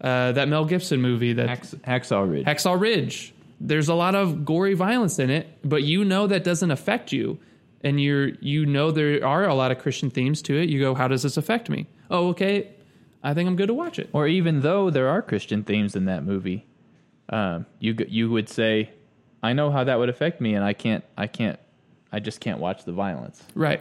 uh, 0.00 0.32
that 0.32 0.48
Mel 0.48 0.64
Gibson 0.64 1.00
movie 1.00 1.34
that 1.34 1.48
Hacksaw 1.60 2.30
Ridge. 2.30 2.46
Hacksaw 2.46 2.80
Ridge. 2.80 3.34
There's 3.60 3.88
a 3.88 3.94
lot 3.94 4.14
of 4.14 4.44
gory 4.44 4.74
violence 4.74 5.18
in 5.18 5.28
it, 5.28 5.46
but 5.62 5.82
you 5.82 6.04
know 6.04 6.26
that 6.26 6.44
doesn't 6.44 6.70
affect 6.70 7.12
you, 7.12 7.38
and 7.82 8.00
you're 8.00 8.28
you 8.40 8.64
know 8.64 8.90
there 8.90 9.24
are 9.26 9.46
a 9.46 9.54
lot 9.54 9.70
of 9.70 9.78
Christian 9.78 10.10
themes 10.10 10.40
to 10.42 10.56
it. 10.56 10.70
You 10.70 10.80
go, 10.80 10.94
how 10.94 11.08
does 11.08 11.22
this 11.22 11.36
affect 11.36 11.68
me? 11.68 11.86
Oh, 12.10 12.28
okay, 12.28 12.68
I 13.22 13.34
think 13.34 13.46
I'm 13.46 13.56
good 13.56 13.68
to 13.68 13.74
watch 13.74 13.98
it. 13.98 14.08
or 14.12 14.26
even 14.26 14.60
though 14.60 14.88
there 14.88 15.08
are 15.08 15.20
Christian 15.20 15.62
themes 15.62 15.94
in 15.94 16.06
that 16.06 16.24
movie, 16.24 16.66
um, 17.30 17.66
you 17.78 17.96
you 18.08 18.30
would 18.30 18.48
say, 18.48 18.90
"I 19.42 19.52
know 19.54 19.70
how 19.70 19.84
that 19.84 19.98
would 19.98 20.08
affect 20.08 20.40
me, 20.40 20.54
and 20.54 20.64
I 20.64 20.72
can't, 20.72 21.04
I 21.16 21.26
can't, 21.26 21.58
I 22.12 22.20
just 22.20 22.40
can't 22.40 22.58
watch 22.60 22.84
the 22.84 22.92
violence." 22.92 23.42
Right. 23.54 23.80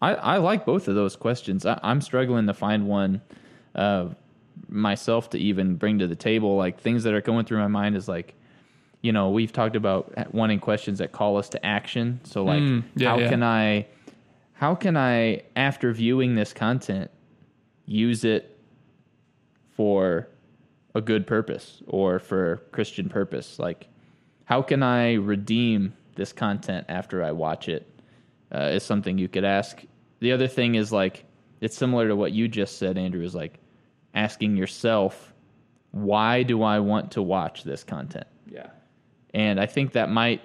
I, 0.00 0.14
I 0.14 0.36
like 0.38 0.64
both 0.64 0.88
of 0.88 0.94
those 0.96 1.14
questions. 1.14 1.64
I, 1.66 1.78
I'm 1.82 2.00
struggling 2.00 2.46
to 2.48 2.54
find 2.54 2.88
one 2.88 3.20
uh, 3.76 4.06
myself 4.68 5.30
to 5.30 5.38
even 5.38 5.76
bring 5.76 5.98
to 6.00 6.06
the 6.08 6.16
table. 6.16 6.56
Like 6.56 6.80
things 6.80 7.04
that 7.04 7.14
are 7.14 7.20
going 7.20 7.44
through 7.44 7.58
my 7.60 7.68
mind 7.68 7.96
is 7.96 8.08
like, 8.08 8.34
you 9.00 9.12
know, 9.12 9.30
we've 9.30 9.52
talked 9.52 9.76
about 9.76 10.12
wanting 10.34 10.58
questions 10.58 10.98
that 10.98 11.12
call 11.12 11.36
us 11.36 11.48
to 11.50 11.64
action. 11.64 12.18
So 12.24 12.42
like, 12.44 12.60
Mm, 12.62 12.82
yeah, 12.96 13.08
how 13.10 13.18
yeah. 13.18 13.28
can 13.28 13.42
I, 13.44 13.86
how 14.54 14.74
can 14.74 14.96
I, 14.96 15.42
after 15.54 15.92
viewing 15.92 16.34
this 16.34 16.52
content, 16.52 17.08
use 17.86 18.24
it 18.24 18.58
for 19.76 20.26
a 20.94 21.00
good 21.00 21.26
purpose 21.26 21.82
or 21.86 22.18
for 22.18 22.62
Christian 22.72 23.08
purpose? 23.08 23.58
Like, 23.58 23.88
how 24.44 24.62
can 24.62 24.82
I 24.82 25.14
redeem 25.14 25.94
this 26.14 26.32
content 26.32 26.86
after 26.88 27.22
I 27.22 27.32
watch 27.32 27.68
it? 27.68 27.88
Uh, 28.54 28.70
is 28.74 28.82
something 28.82 29.16
you 29.16 29.28
could 29.28 29.44
ask. 29.44 29.82
The 30.20 30.32
other 30.32 30.46
thing 30.46 30.74
is 30.74 30.92
like, 30.92 31.24
it's 31.62 31.76
similar 31.76 32.08
to 32.08 32.16
what 32.16 32.32
you 32.32 32.48
just 32.48 32.76
said, 32.76 32.98
Andrew, 32.98 33.24
is 33.24 33.34
like 33.34 33.58
asking 34.14 34.58
yourself, 34.58 35.32
why 35.92 36.42
do 36.42 36.62
I 36.62 36.78
want 36.78 37.12
to 37.12 37.22
watch 37.22 37.64
this 37.64 37.82
content? 37.82 38.26
Yeah. 38.46 38.68
And 39.32 39.58
I 39.58 39.66
think 39.66 39.92
that 39.92 40.10
might 40.10 40.42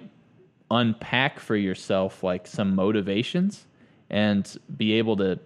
unpack 0.70 1.38
for 1.38 1.56
yourself 1.56 2.22
like 2.22 2.46
some 2.46 2.74
motivations 2.74 3.66
and 4.10 4.56
be 4.76 4.94
able 4.94 5.16
to, 5.16 5.38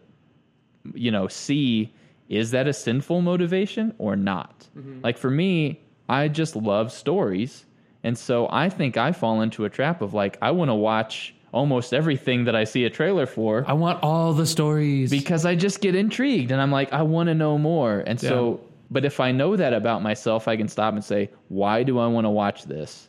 you 0.94 1.11
know, 1.11 1.26
see 1.26 1.92
is 2.32 2.50
that 2.52 2.66
a 2.66 2.72
sinful 2.72 3.20
motivation 3.20 3.94
or 3.98 4.16
not? 4.16 4.66
Mm-hmm. 4.76 5.00
Like 5.02 5.18
for 5.18 5.30
me, 5.30 5.80
I 6.08 6.28
just 6.28 6.56
love 6.56 6.90
stories. 6.90 7.66
And 8.02 8.16
so 8.16 8.48
I 8.50 8.68
think 8.70 8.96
I 8.96 9.12
fall 9.12 9.42
into 9.42 9.64
a 9.64 9.70
trap 9.70 10.00
of 10.00 10.14
like, 10.14 10.38
I 10.40 10.50
want 10.50 10.70
to 10.70 10.74
watch 10.74 11.34
almost 11.52 11.92
everything 11.92 12.44
that 12.46 12.56
I 12.56 12.64
see 12.64 12.84
a 12.84 12.90
trailer 12.90 13.26
for 13.26 13.64
I 13.68 13.74
want 13.74 14.02
all 14.02 14.32
the 14.32 14.46
stories. 14.46 15.10
because 15.10 15.44
I 15.44 15.54
just 15.54 15.82
get 15.82 15.94
intrigued 15.94 16.50
and 16.50 16.60
I'm 16.62 16.72
like, 16.72 16.90
I 16.94 17.02
want 17.02 17.26
to 17.28 17.34
know 17.34 17.58
more. 17.58 18.02
And 18.06 18.18
so, 18.18 18.60
but 18.90 19.04
if 19.04 19.20
I 19.20 19.30
know 19.32 19.54
that 19.56 19.74
about 19.74 20.02
myself, 20.02 20.48
I 20.48 20.56
can 20.56 20.68
stop 20.68 20.94
and 20.94 21.04
say, 21.04 21.30
why 21.48 21.82
do 21.82 21.98
I 21.98 22.06
want 22.06 22.24
to 22.24 22.30
watch 22.30 22.64
this? 22.64 23.08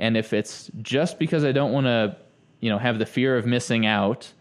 And 0.00 0.16
if 0.16 0.32
it's 0.32 0.68
just 0.82 1.20
because 1.20 1.44
I 1.44 1.52
don't 1.52 1.72
want 1.72 1.86
to, 1.86 2.16
you 2.58 2.70
know, 2.70 2.78
have 2.78 2.98
the 2.98 3.06
fear 3.06 3.36
of 3.36 3.46
missing 3.46 3.86
out, 3.86 4.32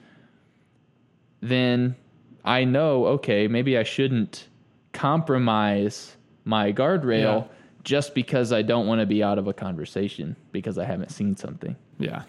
then 1.41 1.95
I 2.43 2.65
know, 2.65 3.05
okay, 3.07 3.47
maybe 3.47 3.77
I 3.77 3.83
shouldn't 3.83 4.47
compromise 4.91 6.17
my 6.43 6.71
guardrail 6.73 7.41
Yeah. 7.43 7.43
just 7.83 8.13
because 8.15 8.51
I 8.51 8.61
don't 8.63 8.87
want 8.87 8.99
to 9.01 9.05
be 9.05 9.23
out 9.23 9.37
of 9.37 9.47
a 9.47 9.53
conversation 9.53 10.35
because 10.51 10.77
I 10.77 10.85
haven't 10.85 11.11
seen 11.11 11.35
something. 11.37 11.75
yeah. 11.99 12.23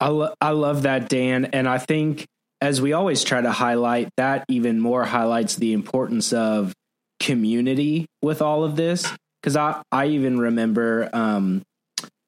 I, 0.00 0.08
lo- 0.10 0.32
I 0.40 0.50
love 0.50 0.82
that, 0.82 1.08
Dan. 1.08 1.46
And 1.46 1.68
I 1.68 1.78
think, 1.78 2.24
as 2.60 2.80
we 2.80 2.92
always 2.92 3.24
try 3.24 3.40
to 3.40 3.50
highlight, 3.50 4.08
that 4.16 4.44
even 4.48 4.78
more 4.80 5.04
highlights 5.04 5.56
the 5.56 5.72
importance 5.72 6.32
of 6.32 6.72
community 7.18 8.06
with 8.22 8.40
all 8.40 8.62
of 8.62 8.76
this. 8.76 9.12
Because 9.42 9.56
I, 9.56 9.82
I 9.90 10.06
even 10.06 10.38
remember 10.38 11.10
um, 11.12 11.62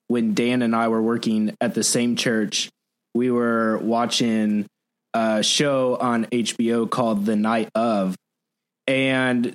when 0.09 0.35
Dan 0.35 0.63
and 0.63 0.75
I 0.75 0.89
were 0.89 1.01
working 1.01 1.55
at 1.61 1.75
the 1.75 1.85
same 1.85 2.17
church, 2.17 2.69
we 3.15 3.31
were 3.31 3.79
watching 3.79 4.67
a 5.15 5.43
show 5.43 5.97
on 5.97 6.27
HBO 6.27 6.89
called 6.89 7.27
The 7.27 7.37
Night 7.37 7.71
of. 7.75 8.17
And 8.87 9.53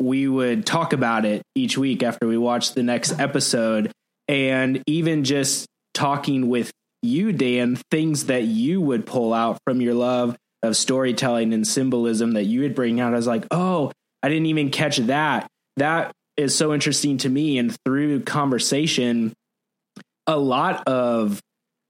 we 0.00 0.28
would 0.28 0.66
talk 0.66 0.92
about 0.92 1.24
it 1.24 1.42
each 1.54 1.78
week 1.78 2.02
after 2.02 2.26
we 2.26 2.36
watched 2.36 2.74
the 2.74 2.82
next 2.82 3.18
episode. 3.18 3.92
And 4.28 4.82
even 4.86 5.24
just 5.24 5.66
talking 5.92 6.48
with 6.48 6.70
you, 7.02 7.32
Dan, 7.32 7.76
things 7.90 8.26
that 8.26 8.44
you 8.44 8.80
would 8.80 9.06
pull 9.06 9.32
out 9.32 9.58
from 9.66 9.80
your 9.80 9.94
love 9.94 10.36
of 10.62 10.76
storytelling 10.76 11.52
and 11.52 11.66
symbolism 11.66 12.32
that 12.32 12.44
you 12.44 12.62
would 12.62 12.74
bring 12.74 13.00
out. 13.00 13.12
I 13.12 13.16
was 13.16 13.26
like, 13.26 13.46
oh, 13.50 13.92
I 14.22 14.28
didn't 14.28 14.46
even 14.46 14.70
catch 14.70 14.96
that. 14.96 15.46
That 15.76 16.12
is 16.36 16.54
so 16.54 16.72
interesting 16.72 17.18
to 17.18 17.28
me. 17.28 17.58
And 17.58 17.76
through 17.84 18.20
conversation, 18.22 19.34
a 20.26 20.38
lot 20.38 20.88
of 20.88 21.40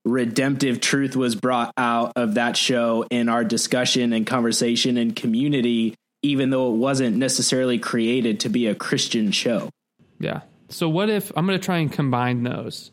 redemptive 0.05 0.80
truth 0.80 1.16
was 1.16 1.34
brought 1.34 1.72
out 1.76 2.12
of 2.16 2.34
that 2.34 2.57
show 2.57 3.07
in 3.11 3.28
our 3.28 3.44
discussion 3.44 4.12
and 4.12 4.26
conversation 4.26 4.96
and 4.96 5.16
community, 5.16 5.94
even 6.22 6.50
though 6.50 6.72
it 6.72 6.76
wasn't 6.76 7.16
necessarily 7.16 7.78
created 7.78 8.40
to 8.40 8.48
be 8.48 8.66
a 8.66 8.74
Christian 8.74 9.30
show. 9.30 9.70
Yeah. 10.18 10.42
So 10.68 10.88
what 10.88 11.11
if 11.11 11.32
I'm 11.36 11.46
going 11.46 11.59
to 11.59 11.64
try 11.64 11.78
and 11.78 11.90
combine 11.90 12.42
those? 12.42 12.90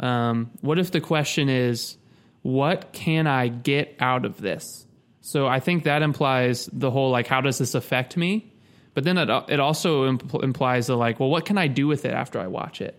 Um, 0.00 0.50
what 0.60 0.78
if 0.78 0.90
the 0.90 1.00
question 1.00 1.48
is, 1.48 1.96
what 2.42 2.92
can 2.92 3.26
I 3.26 3.48
get 3.48 3.96
out 4.00 4.24
of 4.24 4.40
this? 4.40 4.86
So 5.20 5.46
I 5.46 5.60
think 5.60 5.84
that 5.84 6.02
implies 6.02 6.70
the 6.72 6.90
whole 6.90 7.10
like, 7.10 7.26
how 7.26 7.40
does 7.40 7.58
this 7.58 7.74
affect 7.74 8.16
me? 8.16 8.52
But 8.94 9.04
then 9.04 9.18
it, 9.18 9.28
it 9.48 9.60
also 9.60 10.10
impl- 10.10 10.42
implies 10.42 10.86
the 10.86 10.96
like, 10.96 11.20
well, 11.20 11.28
what 11.28 11.44
can 11.44 11.58
I 11.58 11.66
do 11.66 11.86
with 11.86 12.04
it 12.04 12.12
after 12.12 12.40
I 12.40 12.46
watch 12.46 12.80
it? 12.80 12.98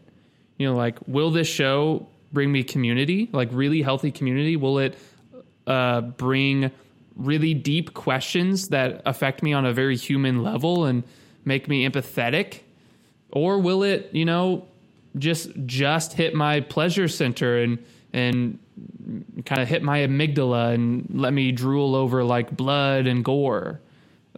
You 0.57 0.67
know, 0.67 0.75
like, 0.75 0.97
will 1.07 1.31
this 1.31 1.47
show 1.47 2.07
bring 2.31 2.51
me 2.51 2.63
community, 2.63 3.29
like 3.31 3.49
really 3.51 3.81
healthy 3.81 4.11
community? 4.11 4.55
Will 4.55 4.79
it 4.79 4.97
uh, 5.67 6.01
bring 6.01 6.71
really 7.15 7.53
deep 7.53 7.93
questions 7.93 8.69
that 8.69 9.01
affect 9.05 9.43
me 9.43 9.53
on 9.53 9.65
a 9.65 9.73
very 9.73 9.97
human 9.97 10.43
level 10.43 10.85
and 10.85 11.03
make 11.45 11.67
me 11.67 11.87
empathetic? 11.87 12.61
or 13.31 13.59
will 13.59 13.83
it 13.83 14.09
you 14.13 14.25
know 14.25 14.65
just 15.17 15.49
just 15.65 16.13
hit 16.13 16.33
my 16.33 16.59
pleasure 16.61 17.07
center 17.07 17.57
and 17.57 17.83
and 18.13 18.59
kind 19.45 19.61
of 19.61 19.67
hit 19.67 19.83
my 19.83 19.99
amygdala 19.99 20.73
and 20.73 21.07
let 21.13 21.33
me 21.33 21.51
drool 21.51 21.95
over 21.95 22.23
like 22.23 22.55
blood 22.55 23.07
and 23.07 23.23
gore 23.23 23.79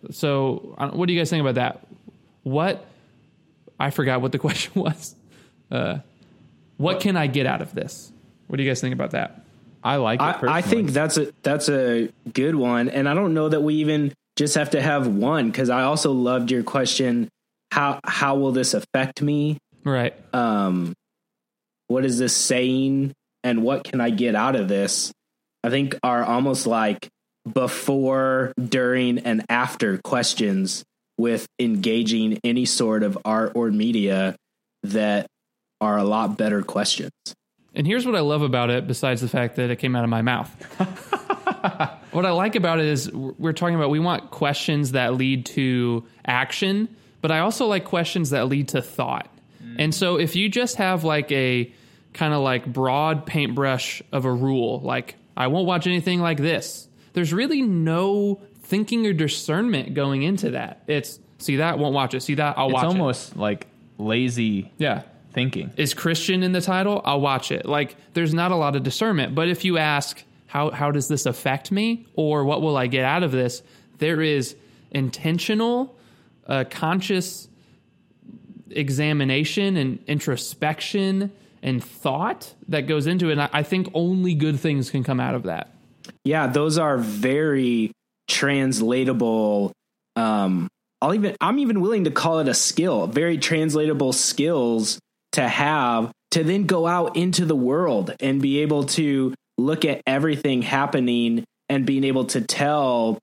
so 0.09 0.75
what 0.93 1.07
do 1.07 1.13
you 1.13 1.19
guys 1.19 1.29
think 1.29 1.41
about 1.41 1.55
that 1.55 1.87
what 2.43 2.85
i 3.79 3.89
forgot 3.89 4.21
what 4.21 4.31
the 4.31 4.39
question 4.47 4.73
was 4.81 5.15
uh, 5.71 5.99
what 6.81 6.99
can 6.99 7.15
i 7.15 7.27
get 7.27 7.45
out 7.45 7.61
of 7.61 7.73
this 7.73 8.11
what 8.47 8.57
do 8.57 8.63
you 8.63 8.69
guys 8.69 8.81
think 8.81 8.93
about 8.93 9.11
that 9.11 9.41
I 9.83 9.95
like 9.95 10.19
it 10.19 10.23
I, 10.23 10.57
I 10.57 10.61
think 10.61 10.91
that's 10.91 11.17
a 11.17 11.31
that's 11.43 11.69
a 11.69 12.09
good 12.33 12.55
one, 12.55 12.89
and 12.89 13.09
I 13.09 13.13
don't 13.13 13.33
know 13.33 13.49
that 13.49 13.61
we 13.61 13.75
even 13.75 14.13
just 14.35 14.55
have 14.55 14.71
to 14.71 14.81
have 14.81 15.07
one 15.07 15.49
because 15.49 15.69
I 15.69 15.83
also 15.83 16.11
loved 16.11 16.51
your 16.51 16.63
question. 16.63 17.29
How 17.71 17.99
how 18.05 18.35
will 18.35 18.51
this 18.51 18.73
affect 18.73 19.21
me? 19.21 19.57
right 19.83 20.13
Um, 20.33 20.93
what 21.87 22.05
is 22.05 22.19
this 22.19 22.35
saying, 22.35 23.13
and 23.43 23.63
what 23.63 23.83
can 23.83 24.01
I 24.01 24.11
get 24.11 24.35
out 24.35 24.55
of 24.55 24.67
this? 24.67 25.11
I 25.63 25.69
think 25.69 25.95
are 26.03 26.23
almost 26.23 26.67
like 26.67 27.09
before, 27.51 28.53
during, 28.63 29.19
and 29.19 29.43
after 29.49 29.97
questions 29.97 30.83
with 31.17 31.47
engaging 31.59 32.39
any 32.43 32.65
sort 32.65 33.03
of 33.03 33.17
art 33.25 33.53
or 33.55 33.71
media 33.71 34.35
that 34.83 35.27
are 35.81 35.97
a 35.97 36.03
lot 36.03 36.37
better 36.37 36.61
questions. 36.61 37.11
And 37.73 37.87
here's 37.87 38.05
what 38.05 38.15
I 38.15 38.19
love 38.19 38.43
about 38.43 38.69
it, 38.69 38.87
besides 38.87 39.19
the 39.19 39.27
fact 39.27 39.55
that 39.55 39.69
it 39.69 39.77
came 39.77 39.95
out 39.95 40.03
of 40.03 40.09
my 40.09 40.21
mouth. 40.21 40.49
what 42.11 42.25
I 42.25 42.31
like 42.31 42.55
about 42.55 42.79
it 42.79 42.85
is 42.85 43.11
we're 43.11 43.53
talking 43.53 43.75
about 43.75 43.89
we 43.89 43.99
want 43.99 44.29
questions 44.29 44.91
that 44.91 45.15
lead 45.15 45.45
to 45.47 46.05
action, 46.25 46.95
but 47.21 47.31
I 47.31 47.39
also 47.39 47.65
like 47.65 47.85
questions 47.85 48.29
that 48.29 48.47
lead 48.47 48.69
to 48.69 48.81
thought. 48.81 49.29
Mm. 49.63 49.75
And 49.79 49.95
so 49.95 50.17
if 50.17 50.35
you 50.35 50.49
just 50.49 50.75
have 50.75 51.03
like 51.03 51.31
a 51.31 51.71
kind 52.13 52.33
of 52.33 52.41
like 52.41 52.65
broad 52.65 53.25
paintbrush 53.25 54.03
of 54.11 54.25
a 54.25 54.31
rule, 54.31 54.81
like 54.81 55.15
I 55.35 55.47
won't 55.47 55.65
watch 55.65 55.87
anything 55.87 56.19
like 56.19 56.37
this, 56.37 56.87
there's 57.13 57.33
really 57.33 57.61
no 57.61 58.41
thinking 58.63 59.07
or 59.07 59.13
discernment 59.13 59.93
going 59.93 60.23
into 60.23 60.51
that. 60.51 60.83
It's 60.87 61.19
see 61.37 61.55
that, 61.55 61.79
won't 61.79 61.95
watch 61.95 62.13
it. 62.13 62.21
See 62.21 62.35
that, 62.35 62.57
I'll 62.57 62.67
it's 62.67 62.73
watch 62.73 62.83
it. 62.83 62.87
It's 62.87 62.95
almost 62.95 63.37
like 63.37 63.67
lazy. 63.97 64.71
Yeah 64.77 65.03
thinking. 65.33 65.71
Is 65.77 65.93
Christian 65.93 66.43
in 66.43 66.51
the 66.51 66.61
title? 66.61 67.01
I'll 67.03 67.21
watch 67.21 67.51
it. 67.51 67.65
Like 67.65 67.95
there's 68.13 68.33
not 68.33 68.51
a 68.51 68.55
lot 68.55 68.75
of 68.75 68.83
discernment, 68.83 69.35
but 69.35 69.47
if 69.47 69.65
you 69.65 69.77
ask 69.77 70.23
how 70.47 70.71
how 70.71 70.91
does 70.91 71.07
this 71.07 71.25
affect 71.25 71.71
me 71.71 72.05
or 72.15 72.43
what 72.43 72.61
will 72.61 72.77
I 72.77 72.87
get 72.87 73.05
out 73.05 73.23
of 73.23 73.31
this, 73.31 73.63
there 73.97 74.21
is 74.21 74.55
intentional 74.91 75.95
uh, 76.47 76.65
conscious 76.69 77.47
examination 78.69 79.77
and 79.77 79.99
introspection 80.07 81.31
and 81.61 81.83
thought 81.83 82.53
that 82.69 82.87
goes 82.87 83.05
into 83.07 83.29
it. 83.29 83.33
And 83.33 83.41
I, 83.41 83.49
I 83.53 83.63
think 83.63 83.89
only 83.93 84.33
good 84.33 84.59
things 84.59 84.89
can 84.89 85.03
come 85.03 85.19
out 85.19 85.35
of 85.35 85.43
that. 85.43 85.69
Yeah, 86.23 86.47
those 86.47 86.77
are 86.77 86.97
very 86.97 87.91
translatable 88.27 89.73
um 90.15 90.69
I'll 91.01 91.13
even 91.15 91.35
I'm 91.41 91.59
even 91.59 91.81
willing 91.81 92.03
to 92.03 92.11
call 92.11 92.39
it 92.39 92.47
a 92.47 92.53
skill, 92.53 93.07
very 93.07 93.37
translatable 93.37 94.13
skills 94.13 94.99
to 95.33 95.47
have 95.47 96.11
to 96.31 96.43
then 96.43 96.65
go 96.65 96.87
out 96.87 97.17
into 97.17 97.45
the 97.45 97.55
world 97.55 98.15
and 98.19 98.41
be 98.41 98.59
able 98.59 98.83
to 98.83 99.33
look 99.57 99.85
at 99.85 100.01
everything 100.07 100.61
happening 100.61 101.43
and 101.69 101.85
being 101.85 102.03
able 102.03 102.25
to 102.25 102.41
tell 102.41 103.19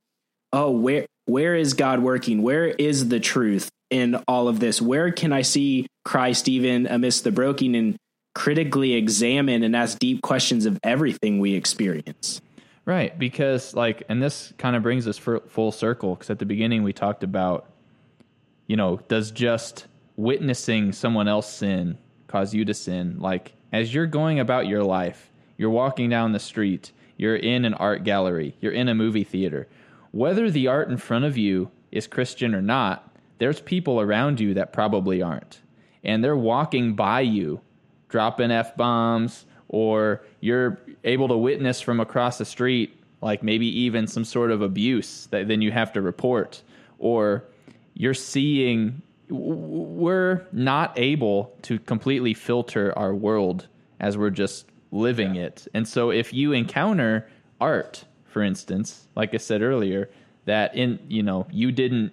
oh 0.53 0.71
where 0.71 1.07
where 1.29 1.55
is 1.55 1.75
God 1.75 2.01
working? 2.01 2.43
Where 2.43 2.67
is 2.67 3.09
the 3.09 3.21
truth 3.21 3.69
in 3.91 4.15
all 4.27 4.49
of 4.49 4.61
this? 4.61 4.81
Where 4.81 5.13
can 5.13 5.33
I 5.33 5.43
see 5.43 5.87
Christ 6.05 6.49
even 6.49 6.87
amidst 6.87 7.25
the 7.25 7.31
broken 7.31 7.75
and 7.75 7.97
critically 8.35 8.95
examine 8.95 9.63
and 9.63 9.77
ask 9.77 9.99
deep 9.99 10.23
questions 10.23 10.65
of 10.65 10.79
everything 10.83 11.39
we 11.39 11.53
experience? 11.53 12.41
Right, 12.87 13.17
because 13.19 13.75
like, 13.75 14.05
and 14.09 14.23
this 14.23 14.55
kind 14.57 14.75
of 14.75 14.83
brings 14.83 15.07
us 15.07 15.19
full 15.19 15.71
circle 15.71 16.15
because 16.15 16.31
at 16.31 16.39
the 16.39 16.47
beginning 16.47 16.83
we 16.83 16.95
talked 16.95 17.23
about, 17.23 17.69
you 18.67 18.77
know, 18.77 19.01
does 19.09 19.31
just 19.31 19.87
witnessing 20.19 20.93
someone 20.93 21.29
else 21.29 21.51
sin 21.51 21.97
cause 22.27 22.53
you 22.53 22.65
to 22.65 22.75
sin. 22.75 23.17
Like 23.21 23.55
as 23.73 23.95
you're 23.95 24.07
going 24.07 24.41
about 24.41 24.67
your 24.67 24.83
life, 24.83 25.31
you're 25.57 25.71
walking 25.71 26.11
down 26.11 26.33
the 26.33 26.41
street, 26.41 26.93
you're 27.17 27.37
in 27.37 27.65
an 27.65 27.75
art 27.75 28.03
gallery, 28.05 28.55
you're 28.61 28.73
in 28.73 28.89
a 28.89 28.95
movie 28.95 29.25
theater. 29.25 29.69
Whether 30.11 30.51
the 30.51 30.67
art 30.67 30.89
in 30.89 30.97
front 30.97 31.25
of 31.25 31.39
you 31.39 31.71
is 31.93 32.07
Christian 32.09 32.55
or 32.55 32.61
not, 32.61 33.17
there's 33.39 33.61
people 33.61 34.01
around 34.01 34.41
you 34.41 34.55
that 34.55 34.73
probably 34.73 35.23
aren't. 35.23 35.61
And 36.03 36.23
they're 36.23 36.37
walking 36.37 36.95
by 36.95 37.21
you, 37.21 37.61
dropping 38.09 38.51
F 38.51 38.77
bombs, 38.77 39.47
or 39.69 40.25
you're 40.41 40.81
able 41.05 41.29
to 41.29 41.37
witness 41.37 41.81
from 41.81 42.01
across 42.01 42.39
the 42.39 42.45
street, 42.45 43.01
like 43.21 43.45
maybe 43.45 43.67
even 43.67 44.09
some 44.09 44.25
sort 44.25 44.51
of 44.51 44.63
abuse 44.63 45.29
that 45.31 45.47
then 45.47 45.63
you 45.63 45.71
have 45.71 45.93
to 45.93 46.03
report, 46.03 46.63
or 46.99 47.45
you're 47.95 48.15
seeing 48.15 49.03
we're 49.31 50.47
not 50.53 50.99
able 50.99 51.55
to 51.63 51.79
completely 51.79 52.35
filter 52.35 52.97
our 52.99 53.15
world 53.15 53.69
as 54.01 54.17
we're 54.17 54.31
just 54.31 54.67
living 54.91 55.35
yeah. 55.35 55.43
it. 55.43 55.69
And 55.75 55.87
so 55.87 56.11
if 56.11 56.33
you 56.33 56.53
encounter 56.53 57.29
art, 57.61 58.05
for 58.27 58.43
instance, 58.43 59.07
like 59.15 59.35
I 59.35 59.39
said 59.39 59.63
earlier, 59.63 60.11
that 60.45 60.75
in 60.75 60.99
you 61.09 61.23
know, 61.23 61.47
you 61.51 61.73
didn't 61.73 62.13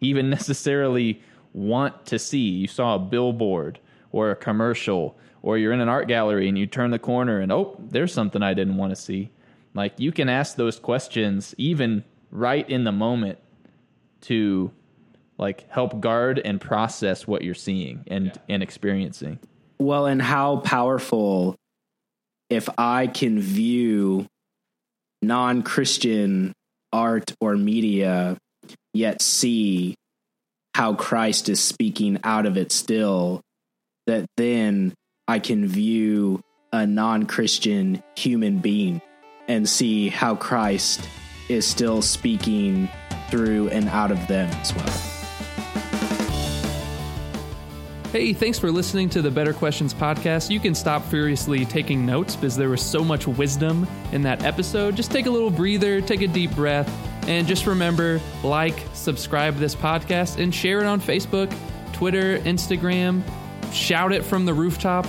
even 0.00 0.30
necessarily 0.38 1.22
want 1.52 2.06
to 2.06 2.18
see. 2.18 2.48
You 2.48 2.66
saw 2.66 2.94
a 2.94 2.98
billboard 2.98 3.78
or 4.12 4.30
a 4.30 4.36
commercial 4.36 5.16
or 5.42 5.58
you're 5.58 5.72
in 5.72 5.80
an 5.80 5.88
art 5.88 6.08
gallery 6.08 6.48
and 6.48 6.58
you 6.58 6.66
turn 6.66 6.90
the 6.90 6.98
corner 6.98 7.40
and 7.40 7.52
oh, 7.52 7.76
there's 7.78 8.12
something 8.12 8.42
I 8.42 8.54
didn't 8.54 8.76
want 8.76 8.90
to 8.90 8.96
see. 8.96 9.30
Like 9.74 9.94
you 9.98 10.12
can 10.12 10.28
ask 10.28 10.56
those 10.56 10.78
questions 10.78 11.54
even 11.58 12.04
right 12.30 12.68
in 12.68 12.84
the 12.84 12.92
moment 12.92 13.38
to 14.22 14.70
like 15.38 15.70
help 15.70 16.00
guard 16.00 16.40
and 16.44 16.60
process 16.60 17.26
what 17.26 17.42
you're 17.42 17.54
seeing 17.54 18.04
and 18.08 18.26
yeah. 18.26 18.32
and 18.48 18.62
experiencing. 18.62 19.38
Well, 19.78 20.06
and 20.06 20.20
how 20.20 20.58
powerful 20.58 21.54
if 22.50 22.68
I 22.76 23.06
can 23.06 23.40
view 23.40 24.26
non-Christian 25.22 26.52
art 26.92 27.32
or 27.40 27.56
media 27.56 28.36
yet 28.94 29.22
see 29.22 29.94
how 30.74 30.94
Christ 30.94 31.48
is 31.48 31.60
speaking 31.60 32.18
out 32.24 32.46
of 32.46 32.56
it 32.56 32.72
still 32.72 33.40
that 34.06 34.26
then 34.36 34.94
I 35.26 35.38
can 35.38 35.66
view 35.66 36.40
a 36.72 36.86
non-Christian 36.86 38.02
human 38.16 38.58
being 38.58 39.02
and 39.48 39.68
see 39.68 40.08
how 40.08 40.36
Christ 40.36 41.08
is 41.48 41.66
still 41.66 42.02
speaking 42.02 42.88
through 43.30 43.68
and 43.68 43.88
out 43.88 44.10
of 44.10 44.26
them 44.28 44.48
as 44.60 44.74
well. 44.74 45.07
Hey, 48.10 48.32
thanks 48.32 48.58
for 48.58 48.72
listening 48.72 49.10
to 49.10 49.20
the 49.20 49.30
Better 49.30 49.52
Questions 49.52 49.92
podcast. 49.92 50.48
You 50.48 50.60
can 50.60 50.74
stop 50.74 51.04
furiously 51.04 51.66
taking 51.66 52.06
notes 52.06 52.36
because 52.36 52.56
there 52.56 52.70
was 52.70 52.80
so 52.80 53.04
much 53.04 53.26
wisdom 53.26 53.86
in 54.12 54.22
that 54.22 54.44
episode. 54.44 54.96
Just 54.96 55.10
take 55.10 55.26
a 55.26 55.30
little 55.30 55.50
breather, 55.50 56.00
take 56.00 56.22
a 56.22 56.26
deep 56.26 56.50
breath, 56.52 56.90
and 57.28 57.46
just 57.46 57.66
remember 57.66 58.18
like, 58.42 58.82
subscribe 58.94 59.56
this 59.56 59.74
podcast, 59.74 60.42
and 60.42 60.54
share 60.54 60.80
it 60.80 60.86
on 60.86 61.02
Facebook, 61.02 61.54
Twitter, 61.92 62.38
Instagram. 62.38 63.22
Shout 63.74 64.12
it 64.12 64.24
from 64.24 64.46
the 64.46 64.54
rooftop. 64.54 65.06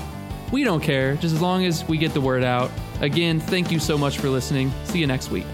We 0.52 0.66
don't 0.66 0.84
care, 0.84 1.16
just 1.16 1.34
as 1.34 1.42
long 1.42 1.64
as 1.64 1.88
we 1.88 1.98
get 1.98 2.14
the 2.14 2.22
word 2.22 2.44
out. 2.44 2.70
Again, 3.00 3.40
thank 3.40 3.72
you 3.72 3.80
so 3.80 3.98
much 3.98 4.18
for 4.18 4.28
listening. 4.28 4.74
See 4.84 5.00
you 5.00 5.08
next 5.08 5.32
week. 5.32 5.46